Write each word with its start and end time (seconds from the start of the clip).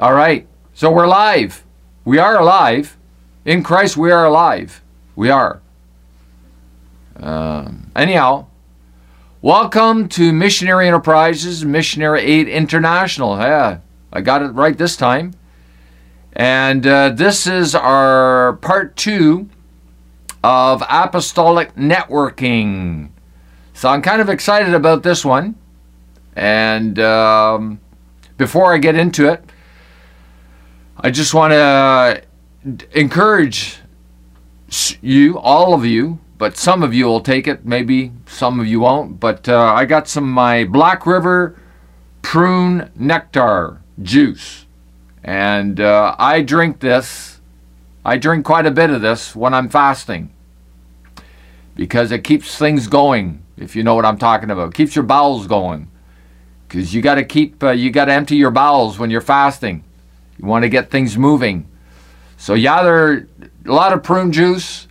All 0.00 0.12
right. 0.12 0.48
So 0.72 0.90
we're 0.90 1.06
live. 1.06 1.62
We 2.04 2.18
are 2.18 2.36
alive. 2.36 2.96
In 3.44 3.62
Christ, 3.62 3.96
we 3.96 4.10
are 4.10 4.24
alive. 4.24 4.82
We 5.14 5.30
are. 5.30 5.60
Um, 7.14 7.92
anyhow, 7.94 8.46
welcome 9.40 10.08
to 10.08 10.32
Missionary 10.32 10.88
Enterprises, 10.88 11.64
Missionary 11.64 12.22
Aid 12.22 12.48
International. 12.48 13.38
Yeah, 13.38 13.78
I 14.12 14.20
got 14.20 14.42
it 14.42 14.48
right 14.48 14.76
this 14.76 14.96
time. 14.96 15.34
And 16.32 16.84
uh, 16.84 17.10
this 17.10 17.46
is 17.46 17.76
our 17.76 18.54
part 18.54 18.96
two 18.96 19.48
of 20.42 20.82
apostolic 20.90 21.76
networking. 21.76 23.10
So 23.74 23.90
I'm 23.90 24.02
kind 24.02 24.20
of 24.20 24.28
excited 24.28 24.74
about 24.74 25.04
this 25.04 25.24
one. 25.24 25.54
And 26.34 26.98
um, 26.98 27.78
before 28.36 28.74
I 28.74 28.78
get 28.78 28.96
into 28.96 29.28
it, 29.28 29.44
I 30.96 31.10
just 31.10 31.34
want 31.34 31.52
to 31.52 32.22
encourage 32.92 33.78
you, 35.00 35.38
all 35.38 35.74
of 35.74 35.84
you, 35.84 36.18
but 36.38 36.56
some 36.56 36.82
of 36.82 36.94
you 36.94 37.06
will 37.06 37.20
take 37.20 37.46
it, 37.46 37.64
maybe 37.64 38.12
some 38.26 38.60
of 38.60 38.66
you 38.66 38.80
won't. 38.80 39.20
But 39.20 39.48
uh, 39.48 39.72
I 39.74 39.84
got 39.84 40.08
some 40.08 40.30
my 40.30 40.64
Black 40.64 41.06
River 41.06 41.60
prune 42.22 42.90
nectar 42.96 43.80
juice, 44.02 44.66
and 45.22 45.80
uh, 45.80 46.16
I 46.18 46.42
drink 46.42 46.80
this. 46.80 47.40
I 48.04 48.16
drink 48.18 48.44
quite 48.44 48.66
a 48.66 48.70
bit 48.70 48.90
of 48.90 49.00
this 49.00 49.34
when 49.34 49.54
I'm 49.54 49.68
fasting 49.68 50.32
because 51.74 52.12
it 52.12 52.24
keeps 52.24 52.56
things 52.56 52.86
going. 52.86 53.42
If 53.56 53.76
you 53.76 53.82
know 53.82 53.94
what 53.94 54.04
I'm 54.04 54.18
talking 54.18 54.50
about, 54.50 54.68
it 54.68 54.74
keeps 54.74 54.94
your 54.96 55.04
bowels 55.04 55.46
going 55.46 55.90
because 56.68 56.92
you 56.94 57.02
got 57.02 57.14
to 57.16 57.24
keep 57.24 57.62
uh, 57.62 57.70
you 57.70 57.90
got 57.90 58.06
to 58.06 58.12
empty 58.12 58.36
your 58.36 58.50
bowels 58.50 58.98
when 58.98 59.10
you're 59.10 59.20
fasting. 59.20 59.84
You 60.38 60.46
want 60.46 60.64
to 60.64 60.68
get 60.68 60.90
things 60.90 61.16
moving. 61.16 61.68
So 62.36 62.54
are 62.54 63.26
a 63.66 63.72
lot 63.72 63.92
of 63.92 64.02
prune 64.02 64.32
juice 64.32 64.88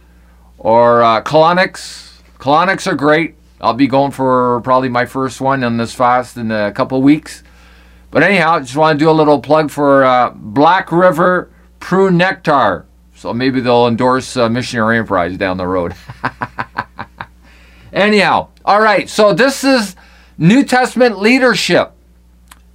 or 0.57 1.03
uh, 1.03 1.21
colonics. 1.21 2.21
Colonics 2.39 2.87
are 2.87 2.95
great. 2.95 3.35
I'll 3.61 3.73
be 3.73 3.87
going 3.87 4.11
for 4.11 4.61
probably 4.61 4.89
my 4.89 5.05
first 5.05 5.39
one 5.39 5.63
on 5.63 5.77
this 5.77 5.93
fast 5.93 6.37
in 6.37 6.51
a 6.51 6.71
couple 6.71 7.01
weeks. 7.01 7.43
But 8.11 8.23
anyhow, 8.23 8.59
just 8.59 8.75
want 8.75 8.99
to 8.99 9.05
do 9.05 9.09
a 9.09 9.11
little 9.11 9.39
plug 9.39 9.71
for 9.71 10.03
uh, 10.03 10.31
Black 10.35 10.91
River 10.91 11.49
Prune 11.79 12.17
Nectar. 12.17 12.85
So 13.15 13.33
maybe 13.33 13.61
they'll 13.61 13.87
endorse 13.87 14.35
uh, 14.35 14.49
Missionary 14.49 14.97
Enterprise 14.97 15.37
down 15.37 15.57
the 15.57 15.67
road. 15.67 15.95
anyhow, 17.93 18.49
all 18.65 18.81
right. 18.81 19.09
So 19.09 19.33
this 19.33 19.63
is 19.63 19.95
New 20.37 20.63
Testament 20.63 21.19
leadership. 21.19 21.93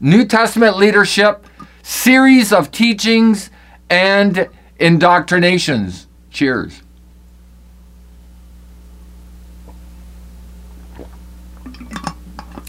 New 0.00 0.24
Testament 0.24 0.76
leadership 0.76 1.44
series 1.88 2.52
of 2.52 2.70
teachings 2.70 3.48
and 3.88 4.50
indoctrinations. 4.78 6.06
Cheers. 6.30 6.82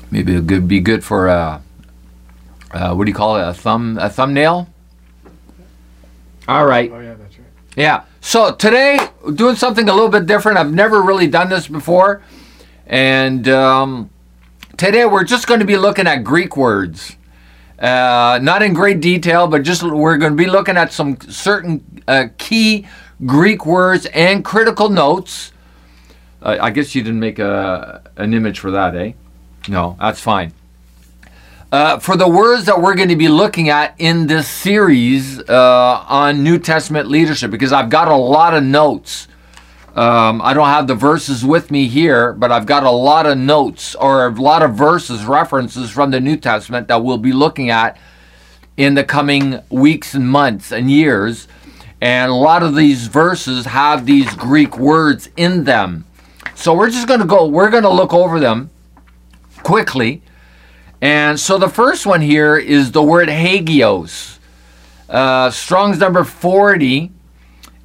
Maybe 0.09 0.35
it 0.35 0.47
could 0.47 0.69
be 0.69 0.79
good 0.79 1.03
for 1.03 1.27
a, 1.27 1.61
uh, 2.71 2.93
what 2.93 3.05
do 3.05 3.11
you 3.11 3.15
call 3.15 3.35
it? 3.35 3.45
A 3.45 3.53
thumb, 3.53 3.97
a 3.99 4.09
thumbnail. 4.09 4.69
All 6.47 6.65
right. 6.65 6.89
Oh 6.89 6.99
yeah, 6.99 7.13
that's 7.15 7.37
right. 7.37 7.47
Yeah. 7.75 8.03
So 8.21 8.53
today, 8.53 8.99
doing 9.35 9.57
something 9.57 9.89
a 9.89 9.93
little 9.93 10.09
bit 10.09 10.27
different. 10.27 10.57
I've 10.57 10.73
never 10.73 11.01
really 11.01 11.27
done 11.27 11.49
this 11.49 11.67
before, 11.67 12.23
and 12.87 13.47
um, 13.49 14.09
today 14.77 15.05
we're 15.05 15.25
just 15.25 15.45
going 15.45 15.59
to 15.59 15.65
be 15.65 15.77
looking 15.77 16.07
at 16.07 16.23
Greek 16.23 16.55
words. 16.55 17.17
Uh, 17.79 18.39
not 18.41 18.61
in 18.61 18.73
great 18.73 18.99
detail, 18.99 19.47
but 19.47 19.63
just 19.63 19.81
we're 19.83 20.17
going 20.17 20.33
to 20.33 20.37
be 20.37 20.49
looking 20.49 20.75
at 20.75 20.91
some 20.91 21.17
certain 21.21 22.03
uh, 22.07 22.27
key 22.37 22.85
Greek 23.25 23.65
words 23.65 24.05
and 24.07 24.43
critical 24.43 24.89
notes. 24.89 25.53
Uh, 26.41 26.57
I 26.59 26.71
guess 26.71 26.93
you 26.93 27.01
didn't 27.03 27.19
make 27.19 27.39
a, 27.39 28.01
an 28.17 28.33
image 28.33 28.59
for 28.59 28.71
that, 28.71 28.95
eh? 28.95 29.13
No, 29.69 29.95
that's 29.99 30.19
fine. 30.19 30.53
Uh, 31.71 31.99
for 31.99 32.17
the 32.17 32.27
words 32.27 32.65
that 32.65 32.81
we're 32.81 32.95
going 32.95 33.09
to 33.09 33.15
be 33.15 33.27
looking 33.27 33.69
at 33.69 33.93
in 33.99 34.27
this 34.27 34.47
series 34.47 35.39
uh, 35.47 36.05
on 36.07 36.43
New 36.43 36.57
Testament 36.57 37.07
leadership, 37.07 37.51
because 37.51 37.71
I've 37.71 37.89
got 37.89 38.07
a 38.07 38.15
lot 38.15 38.53
of 38.55 38.63
notes. 38.63 39.27
Um, 39.95 40.41
I 40.41 40.53
don't 40.53 40.67
have 40.67 40.87
the 40.87 40.95
verses 40.95 41.43
with 41.43 41.71
me 41.71 41.87
here, 41.87 42.33
but 42.33 42.51
I've 42.51 42.65
got 42.65 42.83
a 42.83 42.91
lot 42.91 43.25
of 43.25 43.37
notes 43.37 43.95
or 43.95 44.27
a 44.27 44.31
lot 44.31 44.61
of 44.61 44.75
verses, 44.75 45.25
references 45.25 45.89
from 45.89 46.11
the 46.11 46.19
New 46.19 46.37
Testament 46.37 46.87
that 46.87 47.03
we'll 47.03 47.17
be 47.17 47.33
looking 47.33 47.69
at 47.69 47.97
in 48.77 48.93
the 48.93 49.03
coming 49.03 49.59
weeks 49.69 50.13
and 50.13 50.29
months 50.29 50.71
and 50.71 50.91
years. 50.91 51.47
And 52.01 52.31
a 52.31 52.35
lot 52.35 52.63
of 52.63 52.75
these 52.75 53.07
verses 53.07 53.65
have 53.65 54.05
these 54.05 54.33
Greek 54.35 54.77
words 54.77 55.29
in 55.35 55.63
them. 55.63 56.05
So 56.55 56.73
we're 56.73 56.89
just 56.89 57.07
going 57.07 57.19
to 57.19 57.25
go, 57.25 57.47
we're 57.47 57.69
going 57.69 57.83
to 57.83 57.89
look 57.89 58.13
over 58.13 58.39
them 58.39 58.69
quickly. 59.63 60.21
And 61.01 61.39
so 61.39 61.57
the 61.57 61.69
first 61.69 62.05
one 62.05 62.21
here 62.21 62.57
is 62.57 62.91
the 62.91 63.03
word 63.03 63.29
hagios. 63.29 64.39
Uh, 65.09 65.49
Strong's 65.49 65.97
number 65.97 66.23
40 66.23 67.11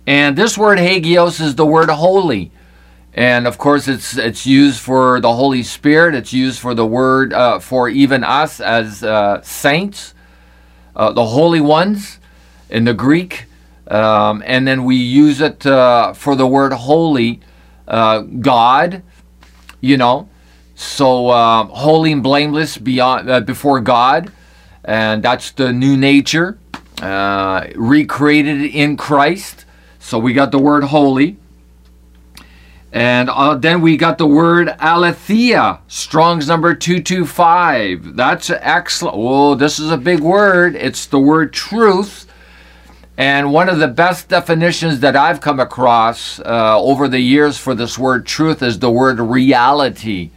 and 0.07 0.37
this 0.37 0.59
word 0.59 0.79
hagios 0.79 1.41
is 1.41 1.55
the 1.55 1.67
word 1.67 1.89
holy. 1.89 2.53
And 3.15 3.47
of 3.47 3.59
course, 3.59 3.87
it's 3.87 4.17
it's 4.19 4.45
used 4.45 4.81
for 4.81 5.21
the 5.21 5.33
Holy 5.33 5.63
Spirit. 5.63 6.17
It's 6.17 6.33
used 6.33 6.59
for 6.59 6.75
the 6.75 6.85
word 6.85 7.33
uh, 7.33 7.61
for 7.61 7.89
even 7.89 8.25
us 8.25 8.61
as 8.61 9.05
uh, 9.05 9.41
saints, 9.43 10.15
uh, 10.97 11.13
the 11.13 11.25
holy 11.25 11.61
ones 11.61 12.19
in 12.69 12.85
the 12.85 12.95
Greek. 12.95 13.47
Um, 13.87 14.43
and 14.45 14.67
then 14.67 14.85
we 14.85 14.97
use 14.97 15.41
it 15.41 15.65
uh, 15.65 16.13
for 16.13 16.35
the 16.35 16.47
word 16.47 16.73
holy, 16.73 17.41
uh, 17.87 18.21
God, 18.21 19.03
you 19.81 19.97
know. 19.97 20.29
So 20.75 21.29
uh, 21.29 21.65
holy 21.67 22.11
and 22.11 22.23
blameless 22.23 22.79
beyond 22.79 23.47
before 23.47 23.81
God, 23.81 24.33
and 24.85 25.23
that's 25.23 25.53
the 25.53 25.73
new 25.73 25.97
nature, 25.97 26.59
recreated 27.01 28.63
in 28.75 28.97
Christ. 28.97 29.64
So 30.05 30.19
we 30.19 30.35
got 30.35 30.53
the 30.53 30.59
word 30.59 30.85
holy. 30.85 31.39
And 32.93 33.31
uh, 33.31 33.55
then 33.55 33.81
we 33.81 33.97
got 33.97 34.19
the 34.19 34.27
word 34.27 34.69
aletheia, 34.79 35.81
Strong's 35.89 36.47
number 36.47 36.75
225. 36.75 38.15
That's 38.15 38.51
excellent. 38.51 39.17
Oh, 39.17 39.55
this 39.55 39.79
is 39.79 39.91
a 39.91 39.97
big 39.97 40.21
word. 40.21 40.77
It's 40.77 41.07
the 41.07 41.19
word 41.19 41.55
truth. 41.55 42.27
And 43.17 43.51
one 43.51 43.71
of 43.71 43.79
the 43.79 43.89
best 43.89 44.29
definitions 44.29 45.01
that 45.01 45.17
I've 45.17 45.41
come 45.41 45.59
across 45.59 46.39
uh, 46.39 46.79
over 46.79 47.09
the 47.09 47.21
years 47.21 47.57
for 47.57 47.75
this 47.75 47.99
word 47.99 48.27
truth 48.27 48.63
is 48.63 48.79
the 48.79 48.91
word 48.91 49.19
reality. 49.19 50.33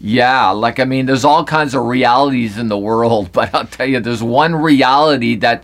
Yeah, 0.00 0.50
like 0.50 0.80
I 0.80 0.84
mean, 0.84 1.06
there's 1.06 1.24
all 1.24 1.44
kinds 1.44 1.76
of 1.76 1.84
realities 1.84 2.58
in 2.58 2.66
the 2.66 2.76
world, 2.76 3.30
but 3.32 3.54
I'll 3.54 3.66
tell 3.66 3.86
you, 3.86 4.00
there's 4.00 4.22
one 4.22 4.56
reality 4.56 5.36
that 5.36 5.62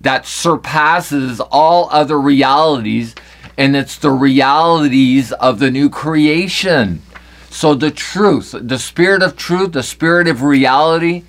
that 0.00 0.26
surpasses 0.26 1.40
all 1.40 1.88
other 1.90 2.20
realities, 2.20 3.14
and 3.56 3.74
it's 3.74 3.98
the 3.98 4.10
realities 4.10 5.32
of 5.32 5.58
the 5.58 5.70
new 5.70 5.88
creation. 5.88 7.02
So, 7.50 7.74
the 7.74 7.90
truth, 7.90 8.54
the 8.60 8.78
spirit 8.78 9.22
of 9.22 9.36
truth, 9.36 9.72
the 9.72 9.82
spirit 9.82 10.28
of 10.28 10.42
reality. 10.42 11.24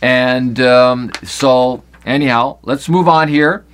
And 0.00 0.60
um, 0.60 1.10
so, 1.24 1.82
anyhow, 2.04 2.58
let's 2.62 2.88
move 2.88 3.08
on 3.08 3.28
here. 3.28 3.64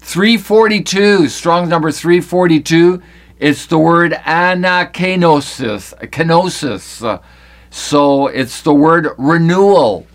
342, 0.00 1.28
strong 1.28 1.68
number 1.68 1.92
342. 1.92 3.02
It's 3.38 3.66
the 3.66 3.78
word 3.78 4.12
anakenosis, 4.12 5.92
kenosis. 6.10 7.22
So 7.70 8.28
it's 8.28 8.62
the 8.62 8.72
word 8.72 9.08
renewal. 9.18 10.06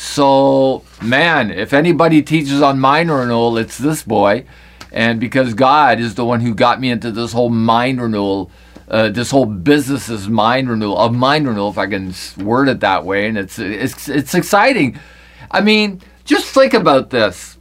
So, 0.00 0.84
man, 1.02 1.50
if 1.50 1.72
anybody 1.72 2.22
teaches 2.22 2.62
on 2.62 2.78
mind 2.78 3.10
renewal, 3.10 3.58
it's 3.58 3.76
this 3.76 4.04
boy. 4.04 4.44
And 4.92 5.18
because 5.18 5.54
God 5.54 5.98
is 5.98 6.14
the 6.14 6.24
one 6.24 6.40
who 6.40 6.54
got 6.54 6.80
me 6.80 6.88
into 6.88 7.10
this 7.10 7.32
whole 7.32 7.50
mind 7.50 8.00
renewal, 8.00 8.48
uh, 8.86 9.08
this 9.08 9.32
whole 9.32 9.44
business 9.44 10.08
is 10.08 10.28
mind 10.28 10.70
renewal 10.70 10.96
of 10.96 11.12
mind 11.12 11.48
renewal, 11.48 11.70
if 11.70 11.78
I 11.78 11.88
can 11.88 12.14
word 12.38 12.68
it 12.68 12.78
that 12.78 13.04
way, 13.04 13.26
and 13.26 13.36
it's 13.36 13.58
it's 13.58 14.08
it's 14.08 14.36
exciting. 14.36 15.00
I 15.50 15.62
mean, 15.62 16.00
just 16.24 16.46
think 16.54 16.74
about 16.74 17.10
this. 17.10 17.58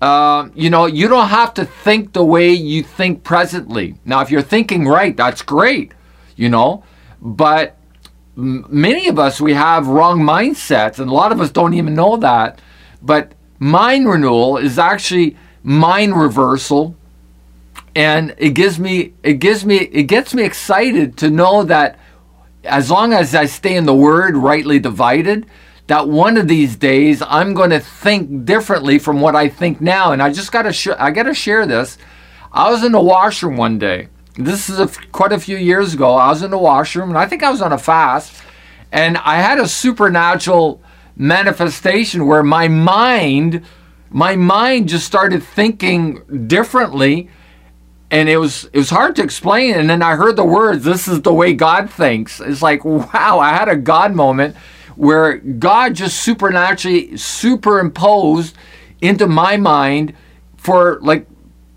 Uh, 0.00 0.48
you 0.54 0.70
know, 0.70 0.86
you 0.86 1.08
don't 1.08 1.28
have 1.28 1.52
to 1.54 1.66
think 1.66 2.14
the 2.14 2.24
way 2.24 2.52
you 2.52 2.82
think 2.82 3.22
presently. 3.22 3.96
Now, 4.06 4.22
if 4.22 4.30
you're 4.30 4.40
thinking 4.40 4.88
right, 4.88 5.14
that's 5.14 5.42
great. 5.42 5.92
You 6.36 6.48
know, 6.48 6.84
but 7.20 7.76
many 8.36 9.08
of 9.08 9.18
us 9.18 9.40
we 9.40 9.54
have 9.54 9.88
wrong 9.88 10.20
mindsets 10.20 10.98
and 10.98 11.10
a 11.10 11.14
lot 11.14 11.32
of 11.32 11.40
us 11.40 11.50
don't 11.50 11.74
even 11.74 11.94
know 11.94 12.16
that 12.16 12.60
but 13.02 13.32
mind 13.58 14.08
renewal 14.08 14.58
is 14.58 14.78
actually 14.78 15.36
mind 15.62 16.14
reversal 16.14 16.94
and 17.94 18.34
it 18.36 18.50
gives 18.50 18.78
me 18.78 19.14
it 19.22 19.34
gives 19.34 19.64
me 19.64 19.76
it 19.76 20.04
gets 20.04 20.34
me 20.34 20.44
excited 20.44 21.16
to 21.16 21.30
know 21.30 21.62
that 21.62 21.98
as 22.64 22.90
long 22.90 23.12
as 23.12 23.34
I 23.34 23.46
stay 23.46 23.74
in 23.74 23.86
the 23.86 23.94
word 23.94 24.36
rightly 24.36 24.78
divided 24.78 25.46
that 25.86 26.08
one 26.08 26.36
of 26.36 26.48
these 26.48 26.76
days 26.76 27.22
I'm 27.22 27.54
going 27.54 27.70
to 27.70 27.80
think 27.80 28.44
differently 28.44 28.98
from 28.98 29.20
what 29.20 29.36
I 29.36 29.48
think 29.48 29.80
now. 29.80 30.12
And 30.12 30.22
I 30.22 30.32
just 30.32 30.52
got 30.52 30.62
to 30.62 31.02
I 31.02 31.10
got 31.10 31.24
to 31.24 31.34
share 31.34 31.66
this. 31.66 31.98
I 32.52 32.70
was 32.70 32.84
in 32.84 32.92
the 32.92 33.00
washroom 33.00 33.56
one 33.56 33.78
day. 33.78 34.08
This 34.36 34.68
is 34.68 34.78
a, 34.78 34.88
quite 35.12 35.32
a 35.32 35.40
few 35.40 35.56
years 35.56 35.94
ago. 35.94 36.14
I 36.14 36.28
was 36.28 36.42
in 36.42 36.50
the 36.50 36.58
washroom, 36.58 37.08
and 37.08 37.18
I 37.18 37.26
think 37.26 37.42
I 37.42 37.50
was 37.50 37.62
on 37.62 37.72
a 37.72 37.78
fast, 37.78 38.42
and 38.92 39.16
I 39.18 39.36
had 39.36 39.58
a 39.58 39.66
supernatural 39.66 40.82
manifestation 41.16 42.26
where 42.26 42.42
my 42.42 42.68
mind, 42.68 43.64
my 44.10 44.36
mind 44.36 44.88
just 44.88 45.06
started 45.06 45.42
thinking 45.42 46.46
differently 46.46 47.30
and 48.10 48.28
it 48.28 48.36
was 48.36 48.64
it 48.72 48.78
was 48.78 48.90
hard 48.90 49.16
to 49.16 49.22
explain 49.22 49.74
and 49.74 49.90
then 49.90 50.02
i 50.02 50.14
heard 50.14 50.36
the 50.36 50.44
words 50.44 50.84
this 50.84 51.08
is 51.08 51.22
the 51.22 51.34
way 51.34 51.52
god 51.52 51.90
thinks 51.90 52.40
it's 52.40 52.62
like 52.62 52.84
wow 52.84 53.38
i 53.40 53.50
had 53.50 53.68
a 53.68 53.76
god 53.76 54.14
moment 54.14 54.54
where 54.94 55.38
god 55.38 55.94
just 55.94 56.20
supernaturally 56.20 57.16
superimposed 57.16 58.56
into 59.00 59.26
my 59.26 59.56
mind 59.56 60.14
for 60.56 61.00
like 61.00 61.26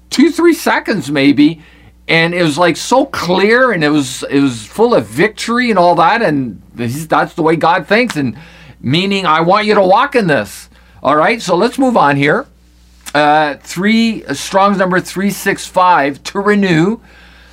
two 0.09 0.31
three 0.31 0.53
seconds 0.53 1.09
maybe 1.09 1.61
and 2.09 2.33
it 2.33 2.43
was 2.43 2.57
like 2.57 2.75
so 2.75 3.05
clear 3.05 3.71
and 3.71 3.83
it 3.83 3.89
was 3.89 4.23
it 4.23 4.41
was 4.41 4.65
full 4.65 4.93
of 4.93 5.05
victory 5.05 5.69
and 5.69 5.79
all 5.79 5.95
that 5.95 6.21
and 6.21 6.61
that's 6.73 7.35
the 7.35 7.41
way 7.41 7.55
god 7.55 7.87
thinks 7.87 8.17
and 8.17 8.37
meaning 8.81 9.25
i 9.25 9.39
want 9.39 9.65
you 9.65 9.73
to 9.73 9.81
walk 9.81 10.15
in 10.15 10.27
this 10.27 10.69
all 11.01 11.15
right 11.15 11.41
so 11.41 11.55
let's 11.55 11.77
move 11.77 11.95
on 11.95 12.17
here 12.17 12.45
uh, 13.13 13.55
three 13.57 14.23
Strong's 14.33 14.77
number 14.77 14.99
three 14.99 15.31
six 15.31 15.65
five 15.65 16.21
to 16.23 16.39
renew. 16.39 16.99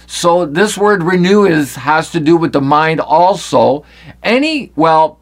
So 0.07 0.47
this 0.47 0.77
word 0.77 1.03
renew 1.03 1.45
is 1.45 1.77
has 1.77 2.11
to 2.13 2.21
do 2.21 2.37
with 2.37 2.53
the 2.53 2.61
mind 2.61 3.01
also. 3.01 3.85
Any 4.23 4.73
well, 4.77 5.19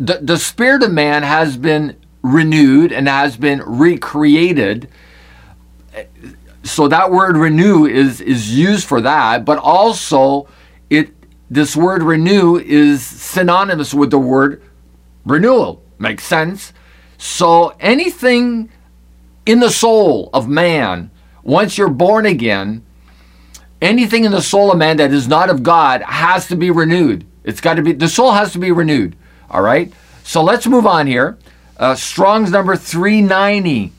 the 0.00 0.18
the 0.22 0.38
spirit 0.38 0.82
of 0.82 0.92
man 0.92 1.22
has 1.22 1.56
been 1.56 1.96
renewed 2.22 2.92
and 2.92 3.08
has 3.08 3.36
been 3.36 3.62
recreated. 3.62 4.88
So 6.66 6.88
that 6.88 7.10
word 7.10 7.36
renew 7.36 7.86
is 7.86 8.20
is 8.20 8.56
used 8.56 8.86
for 8.86 9.00
that, 9.00 9.44
but 9.44 9.58
also 9.58 10.48
it 10.90 11.14
this 11.48 11.76
word 11.76 12.02
renew 12.02 12.56
is 12.56 13.04
synonymous 13.04 13.94
with 13.94 14.10
the 14.10 14.18
word 14.18 14.62
renewal. 15.24 15.82
Makes 15.98 16.24
sense. 16.24 16.72
So 17.18 17.74
anything 17.80 18.70
in 19.46 19.60
the 19.60 19.70
soul 19.70 20.28
of 20.34 20.48
man, 20.48 21.10
once 21.42 21.78
you're 21.78 21.88
born 21.88 22.26
again, 22.26 22.84
anything 23.80 24.24
in 24.24 24.32
the 24.32 24.42
soul 24.42 24.72
of 24.72 24.78
man 24.78 24.96
that 24.96 25.12
is 25.12 25.28
not 25.28 25.48
of 25.48 25.62
God 25.62 26.02
has 26.02 26.48
to 26.48 26.56
be 26.56 26.70
renewed. 26.70 27.24
It's 27.44 27.60
got 27.60 27.74
to 27.74 27.82
be, 27.82 27.92
the 27.92 28.08
soul 28.08 28.32
has 28.32 28.52
to 28.52 28.58
be 28.58 28.72
renewed. 28.72 29.16
All 29.48 29.62
right? 29.62 29.92
So 30.24 30.42
let's 30.42 30.66
move 30.66 30.86
on 30.86 31.06
here. 31.06 31.38
Uh, 31.78 31.94
Strong's 31.94 32.50
number 32.50 32.74
390 32.76 33.92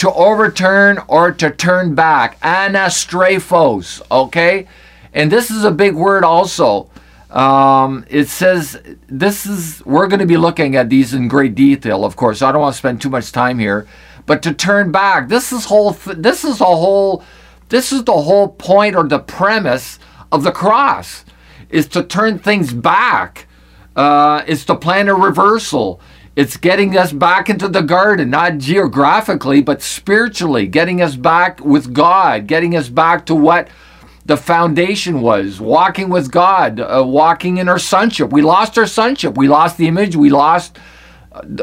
to 0.00 0.12
overturn 0.12 0.98
or 1.08 1.32
to 1.32 1.50
turn 1.50 1.94
back. 1.94 2.38
Anastraphos. 2.40 4.02
Okay? 4.10 4.68
And 5.14 5.32
this 5.32 5.50
is 5.50 5.64
a 5.64 5.70
big 5.70 5.94
word 5.94 6.24
also. 6.24 6.90
Um, 7.30 8.04
it 8.08 8.28
says 8.28 8.80
this 9.06 9.46
is, 9.46 9.84
we're 9.86 10.08
going 10.08 10.20
to 10.20 10.26
be 10.26 10.36
looking 10.36 10.74
at 10.74 10.90
these 10.90 11.14
in 11.14 11.28
great 11.28 11.54
detail, 11.54 12.04
of 12.04 12.16
course. 12.16 12.42
I 12.42 12.52
don't 12.52 12.60
want 12.60 12.74
to 12.74 12.78
spend 12.78 13.00
too 13.00 13.08
much 13.08 13.32
time 13.32 13.58
here 13.58 13.86
but 14.30 14.42
to 14.44 14.54
turn 14.54 14.92
back. 14.92 15.28
This 15.28 15.50
is 15.50 15.64
whole. 15.64 15.90
This 15.90 16.44
is 16.44 16.60
a 16.60 16.64
whole. 16.64 17.24
This 17.68 17.90
is 17.90 18.04
the 18.04 18.12
whole 18.12 18.46
point 18.46 18.94
or 18.94 19.02
the 19.02 19.18
premise 19.18 19.98
of 20.30 20.44
the 20.44 20.52
cross, 20.52 21.24
is 21.68 21.88
to 21.88 22.04
turn 22.04 22.38
things 22.38 22.72
back. 22.72 23.48
Uh, 23.96 24.44
it's 24.46 24.64
to 24.66 24.76
plan 24.76 25.08
a 25.08 25.14
reversal. 25.14 26.00
It's 26.40 26.56
getting 26.56 26.96
us 26.96 27.12
back 27.12 27.50
into 27.50 27.68
the 27.68 27.82
garden, 27.82 28.30
not 28.30 28.56
geographically, 28.56 29.60
but 29.60 29.82
spiritually, 29.82 30.66
getting 30.66 31.02
us 31.02 31.14
back 31.14 31.62
with 31.62 31.92
God, 31.92 32.46
getting 32.46 32.74
us 32.74 32.88
back 32.88 33.26
to 33.26 33.34
what 33.34 33.68
the 34.24 34.38
foundation 34.38 35.20
was 35.20 35.60
walking 35.60 36.08
with 36.08 36.30
God, 36.30 36.80
uh, 36.80 37.04
walking 37.06 37.58
in 37.58 37.68
our 37.68 37.78
sonship. 37.78 38.32
We 38.32 38.40
lost 38.40 38.78
our 38.78 38.86
sonship. 38.86 39.36
We 39.36 39.48
lost 39.48 39.76
the 39.76 39.86
image. 39.86 40.16
We 40.16 40.30
lost 40.30 40.78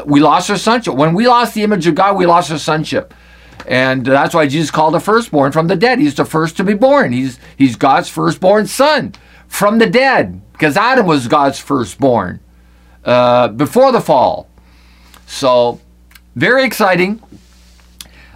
we 0.04 0.20
lost 0.20 0.48
our 0.48 0.56
sonship. 0.56 0.94
When 0.94 1.12
we 1.12 1.26
lost 1.26 1.54
the 1.54 1.64
image 1.64 1.88
of 1.88 1.96
God, 1.96 2.16
we 2.16 2.26
lost 2.26 2.52
our 2.52 2.58
sonship. 2.58 3.12
And 3.66 4.06
that's 4.06 4.32
why 4.32 4.46
Jesus 4.46 4.70
called 4.70 4.94
the 4.94 5.00
firstborn 5.00 5.50
from 5.50 5.66
the 5.66 5.74
dead. 5.74 5.98
He's 5.98 6.14
the 6.14 6.24
first 6.24 6.56
to 6.58 6.62
be 6.62 6.74
born. 6.74 7.10
He's, 7.10 7.40
he's 7.56 7.74
God's 7.74 8.08
firstborn 8.08 8.68
son 8.68 9.16
from 9.48 9.78
the 9.78 9.90
dead 9.90 10.40
because 10.52 10.76
Adam 10.76 11.04
was 11.04 11.26
God's 11.26 11.58
firstborn 11.58 12.38
uh, 13.04 13.48
before 13.48 13.90
the 13.90 14.00
fall. 14.00 14.48
So, 15.28 15.80
very 16.34 16.64
exciting. 16.64 17.22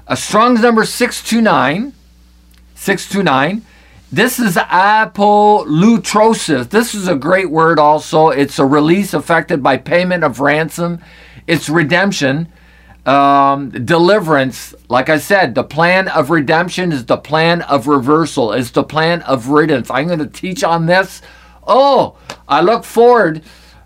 A 0.07 0.17
Strong's 0.17 0.61
number 0.61 0.85
629. 0.85 1.95
629. 2.75 3.65
This 4.13 4.39
is 4.39 4.57
apolutrosis. 4.57 6.69
This 6.69 6.95
is 6.95 7.09
a 7.09 7.15
great 7.15 7.51
word 7.51 7.79
also. 7.79 8.29
It's 8.29 8.59
a 8.59 8.67
release 8.67 9.15
affected 9.15 9.63
by 9.63 9.79
payment 9.79 10.23
of 10.23 10.39
ransom. 10.39 11.01
It's 11.47 11.71
redemption, 11.71 12.53
um, 13.07 13.71
deliverance. 13.71 14.75
Like 14.91 15.09
I 15.09 15.17
said, 15.17 15.55
the 15.55 15.65
plan 15.65 16.09
of 16.09 16.29
redemption 16.29 16.93
is 16.93 17.07
the 17.07 17.17
plan 17.17 17.63
of 17.63 17.87
reversal, 17.87 18.53
It's 18.53 18.71
the 18.71 18.85
plan 18.85 19.23
of 19.23 19.49
riddance. 19.49 19.91
I'm 19.91 20.09
going 20.09 20.19
to 20.19 20.27
teach 20.27 20.63
on 20.63 20.85
this. 20.85 21.23
Oh, 21.67 22.19
I 22.47 22.61
look 22.61 22.85
forward. 22.85 23.43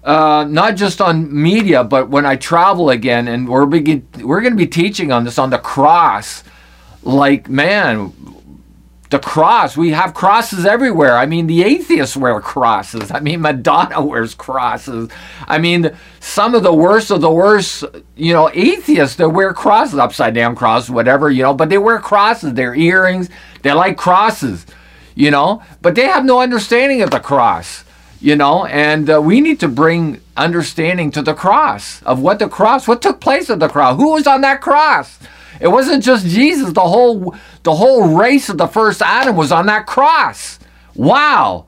Uh, 0.06 0.46
not 0.48 0.76
just 0.76 1.00
on 1.00 1.42
media, 1.42 1.82
but 1.82 2.08
when 2.08 2.24
I 2.24 2.36
travel 2.36 2.90
again, 2.90 3.26
and 3.26 3.48
we're 3.48 3.66
begin, 3.66 4.06
we're 4.20 4.40
going 4.40 4.52
to 4.52 4.56
be 4.56 4.68
teaching 4.68 5.10
on 5.10 5.24
this 5.24 5.36
on 5.36 5.50
the 5.50 5.58
cross. 5.58 6.44
Like, 7.02 7.48
man, 7.48 8.12
the 9.10 9.18
cross. 9.18 9.76
We 9.76 9.90
have 9.90 10.14
crosses 10.14 10.66
everywhere. 10.66 11.16
I 11.16 11.26
mean, 11.26 11.46
the 11.46 11.62
atheists 11.62 12.16
wear 12.16 12.40
crosses. 12.40 13.10
I 13.10 13.20
mean, 13.20 13.40
Madonna 13.40 14.04
wears 14.04 14.34
crosses. 14.34 15.10
I 15.46 15.58
mean, 15.58 15.90
some 16.20 16.54
of 16.54 16.62
the 16.62 16.72
worst 16.72 17.10
of 17.10 17.20
the 17.20 17.30
worst, 17.30 17.84
you 18.16 18.32
know, 18.32 18.50
atheists 18.52 19.16
that 19.16 19.28
wear 19.28 19.52
crosses, 19.54 19.98
upside 19.98 20.34
down 20.34 20.54
crosses, 20.54 20.90
whatever, 20.90 21.30
you 21.30 21.42
know, 21.42 21.54
but 21.54 21.68
they 21.68 21.78
wear 21.78 21.98
crosses. 21.98 22.54
They're 22.54 22.74
earrings. 22.74 23.28
They 23.62 23.72
like 23.72 23.96
crosses, 23.96 24.66
you 25.14 25.30
know, 25.30 25.62
but 25.82 25.94
they 25.94 26.06
have 26.06 26.24
no 26.24 26.40
understanding 26.40 27.02
of 27.02 27.10
the 27.10 27.20
cross, 27.20 27.84
you 28.20 28.36
know, 28.36 28.64
and 28.66 29.10
uh, 29.10 29.20
we 29.20 29.40
need 29.40 29.60
to 29.60 29.68
bring 29.68 30.20
understanding 30.36 31.10
to 31.12 31.22
the 31.22 31.34
cross 31.34 32.02
of 32.02 32.20
what 32.20 32.38
the 32.38 32.48
cross, 32.48 32.88
what 32.88 33.02
took 33.02 33.20
place 33.20 33.50
at 33.50 33.60
the 33.60 33.68
cross, 33.68 33.96
who 33.96 34.12
was 34.12 34.26
on 34.26 34.40
that 34.42 34.60
cross. 34.60 35.18
It 35.60 35.68
wasn't 35.68 36.02
just 36.02 36.26
Jesus. 36.26 36.72
The 36.72 36.80
whole 36.80 37.34
the 37.62 37.74
whole 37.74 38.16
race 38.16 38.48
of 38.48 38.58
the 38.58 38.66
first 38.66 39.02
Adam 39.02 39.36
was 39.36 39.52
on 39.52 39.66
that 39.66 39.86
cross. 39.86 40.58
Wow. 40.94 41.66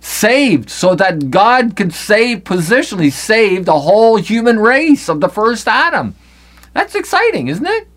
Saved 0.00 0.70
so 0.70 0.94
that 0.94 1.30
God 1.30 1.74
could 1.76 1.92
save 1.92 2.44
positionally 2.44 3.12
save 3.12 3.64
the 3.64 3.80
whole 3.80 4.16
human 4.16 4.58
race 4.60 5.08
of 5.08 5.20
the 5.20 5.28
first 5.28 5.66
Adam. 5.66 6.14
That's 6.72 6.94
exciting, 6.94 7.48
isn't 7.48 7.66
it? 7.66 7.88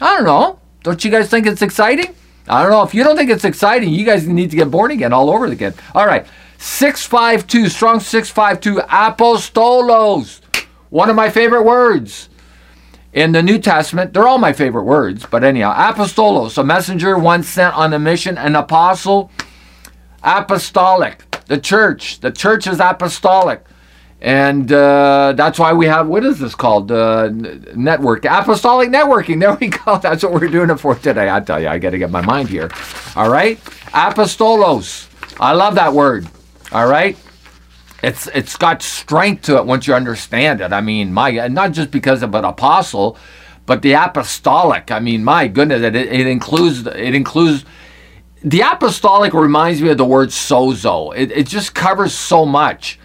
I 0.00 0.16
don't 0.16 0.24
know. 0.24 0.58
Don't 0.82 1.04
you 1.04 1.10
guys 1.10 1.28
think 1.28 1.46
it's 1.46 1.62
exciting? 1.62 2.14
I 2.48 2.62
don't 2.62 2.70
know. 2.70 2.82
If 2.82 2.94
you 2.94 3.02
don't 3.02 3.16
think 3.16 3.30
it's 3.30 3.44
exciting, 3.44 3.92
you 3.92 4.04
guys 4.04 4.26
need 4.26 4.50
to 4.50 4.56
get 4.56 4.70
born 4.70 4.90
again 4.90 5.12
all 5.12 5.30
over 5.30 5.46
again. 5.46 5.74
All 5.94 6.06
right. 6.06 6.26
652, 6.58 7.68
strong 7.68 8.00
652, 8.00 8.80
apostolos. 8.86 10.40
One 10.90 11.10
of 11.10 11.16
my 11.16 11.30
favorite 11.30 11.64
words 11.64 12.28
in 13.12 13.32
the 13.32 13.42
New 13.42 13.58
Testament, 13.58 14.12
they're 14.12 14.28
all 14.28 14.38
my 14.38 14.52
favorite 14.52 14.84
words, 14.84 15.24
but 15.24 15.42
anyhow, 15.42 15.74
apostolos, 15.74 16.58
a 16.58 16.64
messenger, 16.64 17.18
once 17.18 17.48
sent 17.48 17.74
on 17.74 17.92
a 17.92 17.98
mission, 17.98 18.36
an 18.36 18.54
apostle, 18.54 19.30
apostolic, 20.22 21.22
the 21.46 21.58
church. 21.58 22.20
The 22.20 22.30
church 22.30 22.66
is 22.66 22.78
apostolic. 22.78 23.64
And 24.20 24.72
uh, 24.72 25.34
that's 25.36 25.58
why 25.58 25.72
we 25.72 25.86
have, 25.86 26.08
what 26.08 26.24
is 26.24 26.38
this 26.38 26.54
called? 26.54 26.90
Uh, 26.90 27.30
network, 27.74 28.24
apostolic 28.24 28.90
networking. 28.90 29.40
There 29.46 29.54
we 29.54 29.68
go. 29.68 29.98
That's 29.98 30.22
what 30.22 30.32
we're 30.32 30.48
doing 30.48 30.70
it 30.70 30.76
for 30.76 30.94
today. 30.94 31.30
I 31.30 31.40
tell 31.40 31.60
you, 31.60 31.68
I 31.68 31.78
got 31.78 31.90
to 31.90 31.98
get 31.98 32.10
my 32.10 32.22
mind 32.22 32.48
here. 32.48 32.70
All 33.14 33.30
right? 33.30 33.58
Apostolos. 33.92 35.08
I 35.38 35.52
love 35.52 35.74
that 35.76 35.92
word. 35.92 36.26
All 36.72 36.86
right? 36.86 37.16
It's 38.02 38.26
it's 38.28 38.56
got 38.56 38.82
strength 38.82 39.42
to 39.44 39.56
it 39.56 39.66
once 39.66 39.86
you 39.86 39.94
understand 39.94 40.60
it. 40.60 40.72
I 40.72 40.80
mean, 40.80 41.12
my 41.12 41.48
not 41.48 41.72
just 41.72 41.90
because 41.90 42.22
of 42.22 42.34
an 42.34 42.44
apostle, 42.44 43.16
but 43.64 43.82
the 43.82 43.94
apostolic. 43.94 44.90
I 44.90 45.00
mean, 45.00 45.24
my 45.24 45.48
goodness, 45.48 45.82
it, 45.82 45.96
it 45.96 46.26
includes 46.26 46.86
it 46.86 47.14
includes 47.14 47.64
the 48.42 48.60
apostolic 48.60 49.32
reminds 49.32 49.82
me 49.82 49.88
of 49.88 49.98
the 49.98 50.04
word 50.04 50.28
sozo. 50.28 51.16
It, 51.16 51.32
it 51.32 51.46
just 51.46 51.74
covers 51.74 52.14
so 52.14 52.46
much. 52.46 52.98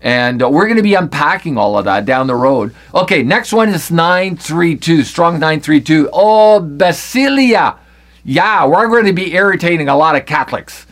And 0.00 0.42
uh, 0.42 0.48
we're 0.48 0.66
going 0.66 0.76
to 0.76 0.82
be 0.82 0.94
unpacking 0.94 1.58
all 1.58 1.78
of 1.78 1.84
that 1.84 2.04
down 2.04 2.26
the 2.26 2.34
road. 2.34 2.74
Okay, 2.94 3.22
next 3.22 3.52
one 3.52 3.68
is 3.68 3.90
932, 3.90 5.02
strong 5.02 5.34
932. 5.34 6.08
Oh, 6.12 6.60
Basilia. 6.60 7.78
Yeah, 8.24 8.66
we're 8.66 8.88
going 8.88 9.06
to 9.06 9.12
be 9.12 9.34
irritating 9.34 9.88
a 9.88 9.96
lot 9.96 10.16
of 10.16 10.24
Catholics 10.24 10.86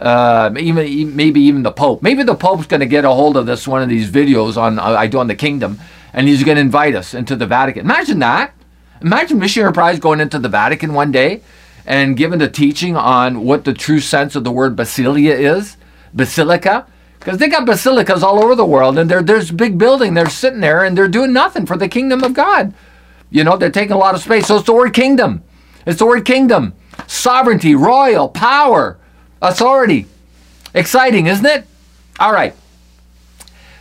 uh, 0.00 0.50
even 0.58 1.14
maybe 1.14 1.40
even 1.40 1.62
the 1.62 1.72
Pope. 1.72 2.02
Maybe 2.02 2.22
the 2.22 2.34
Pope's 2.34 2.66
going 2.66 2.80
to 2.80 2.86
get 2.86 3.04
a 3.04 3.10
hold 3.10 3.36
of 3.36 3.46
this 3.46 3.68
one 3.68 3.82
of 3.82 3.88
these 3.88 4.10
videos 4.10 4.56
on 4.56 4.78
uh, 4.78 4.82
I 4.82 5.06
do 5.06 5.18
on 5.18 5.26
the 5.26 5.34
Kingdom, 5.34 5.78
and 6.12 6.26
he's 6.26 6.42
going 6.42 6.56
to 6.56 6.62
invite 6.62 6.94
us 6.94 7.14
into 7.14 7.36
the 7.36 7.46
Vatican. 7.46 7.84
Imagine 7.84 8.18
that. 8.20 8.54
Imagine 9.02 9.38
Missionary 9.38 9.72
Prize 9.72 9.98
going 9.98 10.20
into 10.20 10.38
the 10.38 10.48
Vatican 10.48 10.92
one 10.94 11.12
day 11.12 11.42
and 11.86 12.16
giving 12.16 12.40
a 12.40 12.48
teaching 12.48 12.96
on 12.96 13.44
what 13.44 13.64
the 13.64 13.72
true 13.72 14.00
sense 14.00 14.36
of 14.36 14.44
the 14.44 14.52
word 14.52 14.76
basilia 14.76 15.38
is, 15.38 15.76
basilica, 16.14 16.86
because 17.18 17.38
they 17.38 17.48
got 17.48 17.66
basilicas 17.66 18.22
all 18.22 18.42
over 18.42 18.54
the 18.54 18.64
world, 18.64 18.96
and 18.98 19.10
there's 19.10 19.50
big 19.50 19.76
building. 19.76 20.14
They're 20.14 20.28
sitting 20.28 20.60
there 20.60 20.84
and 20.84 20.96
they're 20.96 21.08
doing 21.08 21.32
nothing 21.32 21.66
for 21.66 21.76
the 21.76 21.88
kingdom 21.88 22.22
of 22.22 22.34
God. 22.34 22.74
You 23.30 23.44
know, 23.44 23.56
they're 23.56 23.70
taking 23.70 23.92
a 23.92 23.98
lot 23.98 24.14
of 24.14 24.22
space. 24.22 24.46
So 24.46 24.56
it's 24.56 24.66
the 24.66 24.72
word 24.72 24.92
kingdom. 24.92 25.42
It's 25.86 25.98
the 25.98 26.06
word 26.06 26.24
kingdom, 26.24 26.74
sovereignty, 27.06 27.74
royal, 27.74 28.28
power, 28.28 28.98
authority. 29.40 30.06
Exciting, 30.74 31.26
isn't 31.26 31.46
it? 31.46 31.66
All 32.18 32.32
right. 32.32 32.54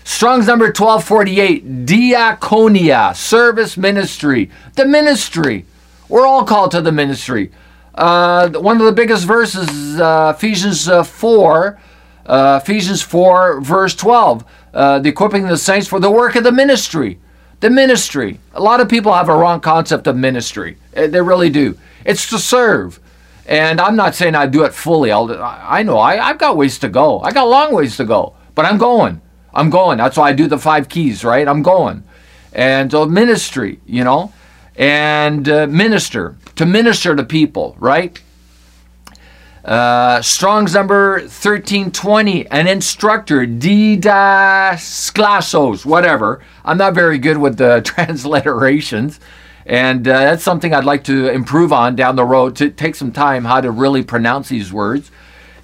Strong's 0.04 0.48
number 0.48 0.66
1248, 0.66 1.86
diaconia, 1.86 3.16
service 3.16 3.78
ministry. 3.78 4.50
The 4.76 4.86
ministry. 4.86 5.66
We're 6.08 6.26
all 6.26 6.46
called 6.46 6.72
to 6.72 6.82
the 6.82 6.92
ministry. 6.92 7.52
Uh, 7.94 8.50
one 8.50 8.80
of 8.80 8.86
the 8.86 8.92
biggest 8.92 9.26
verses, 9.26 10.00
uh, 10.00 10.34
Ephesians 10.36 10.90
uh, 10.90 11.04
4, 11.04 11.80
uh, 12.26 12.60
Ephesians 12.64 13.02
4, 13.02 13.62
verse 13.62 13.94
12, 13.94 14.46
uh, 14.74 15.00
the 15.00 15.10
equipping 15.10 15.44
of 15.44 15.50
the 15.50 15.58
saints 15.58 15.88
for 15.88 16.00
the 16.00 16.10
work 16.10 16.36
of 16.36 16.44
the 16.44 16.52
ministry. 16.52 17.20
The 17.60 17.70
ministry. 17.70 18.40
A 18.54 18.62
lot 18.62 18.80
of 18.80 18.88
people 18.88 19.14
have 19.14 19.30
a 19.30 19.36
wrong 19.36 19.60
concept 19.60 20.08
of 20.08 20.16
ministry. 20.16 20.78
Uh, 20.96 21.08
they 21.08 21.22
really 21.22 21.50
do. 21.50 21.78
It's 22.06 22.28
to 22.30 22.40
serve. 22.40 23.00
And 23.50 23.82
I'm 23.82 23.96
not 23.96 24.14
saying 24.14 24.36
I 24.36 24.46
do 24.46 24.64
it 24.64 24.76
fully. 24.76 25.12
I'll, 25.12 25.32
I 25.42 25.82
know 25.82 25.98
I, 25.98 26.24
I've 26.24 26.38
got 26.38 26.56
ways 26.56 26.78
to 26.80 26.88
go. 26.88 27.20
I 27.22 27.32
got 27.32 27.46
long 27.46 27.74
ways 27.74 27.98
to 27.98 28.06
go, 28.06 28.36
but 28.54 28.66
I'm 28.66 28.78
going. 28.78 29.22
I'm 29.56 29.72
going. 29.72 29.98
That's 29.98 30.18
why 30.18 30.30
I 30.30 30.34
do 30.34 30.46
the 30.46 30.60
five 30.60 30.88
keys, 30.88 31.24
right? 31.24 31.48
I'm 31.48 31.64
going. 31.64 32.04
And 32.54 32.92
so 32.92 33.08
ministry, 33.08 33.80
you 33.88 34.04
know, 34.04 34.32
and 34.76 35.50
uh, 35.50 35.66
minister, 35.66 36.36
to 36.58 36.68
minister 36.68 37.16
to 37.16 37.24
people, 37.24 37.76
right? 37.80 38.22
Uh, 39.66 40.22
Strong's 40.22 40.76
number 40.76 41.14
1320, 41.14 42.46
an 42.52 42.68
instructor, 42.68 43.48
didasklasos, 43.48 45.86
whatever. 45.86 46.44
I'm 46.64 46.78
not 46.78 46.94
very 46.94 47.18
good 47.18 47.40
with 47.40 47.58
the 47.58 47.82
transliterations. 47.84 49.20
And 49.70 50.08
uh, 50.08 50.20
that's 50.22 50.44
something 50.44 50.74
I'd 50.74 50.84
like 50.84 51.04
to 51.04 51.30
improve 51.30 51.72
on 51.72 51.96
down 51.96 52.16
the 52.16 52.26
road 52.26 52.56
to 52.56 52.72
take 52.72 52.96
some 52.96 53.12
time 53.12 53.46
how 53.46 53.62
to 53.62 53.70
really 53.70 54.04
pronounce 54.04 54.50
these 54.50 54.74
words. 54.74 55.12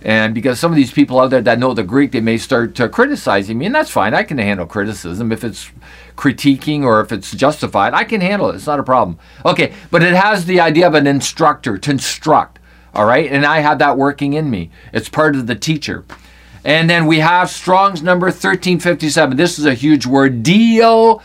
And 0.03 0.35
because 0.35 0.59
some 0.59 0.71
of 0.71 0.75
these 0.75 0.91
people 0.91 1.19
out 1.19 1.31
there 1.31 1.41
that 1.41 1.57
know 1.57 1.73
the 1.73 1.81
Greek, 1.81 2.11
they 2.11 2.21
may 2.21 2.37
start 2.37 2.79
uh, 2.79 2.87
criticizing 2.87 3.57
me, 3.57 3.65
and 3.65 3.73
that's 3.73 3.89
fine. 3.89 4.13
I 4.13 4.21
can 4.21 4.37
handle 4.37 4.67
criticism 4.67 5.31
if 5.31 5.43
it's 5.43 5.71
critiquing 6.15 6.83
or 6.83 7.01
if 7.01 7.11
it's 7.11 7.31
justified. 7.31 7.95
I 7.95 8.03
can 8.03 8.21
handle 8.21 8.47
it. 8.51 8.55
It's 8.55 8.67
not 8.67 8.79
a 8.79 8.83
problem. 8.83 9.17
Okay, 9.43 9.73
but 9.89 10.03
it 10.03 10.13
has 10.13 10.45
the 10.45 10.59
idea 10.59 10.85
of 10.85 10.93
an 10.93 11.07
instructor 11.07 11.79
to 11.79 11.89
instruct. 11.89 12.59
All 12.93 13.05
right, 13.05 13.31
and 13.31 13.43
I 13.43 13.61
have 13.61 13.79
that 13.79 13.97
working 13.97 14.33
in 14.33 14.51
me. 14.51 14.69
It's 14.93 15.09
part 15.09 15.35
of 15.35 15.47
the 15.47 15.55
teacher. 15.55 16.05
And 16.65 16.89
then 16.89 17.05
we 17.05 17.19
have 17.19 17.51
Strong's 17.51 18.01
number 18.01 18.25
1357. 18.25 19.37
This 19.37 19.59
is 19.59 19.65
a 19.65 19.75
huge 19.75 20.07
word. 20.07 20.41
Diothorsis. 20.41 21.19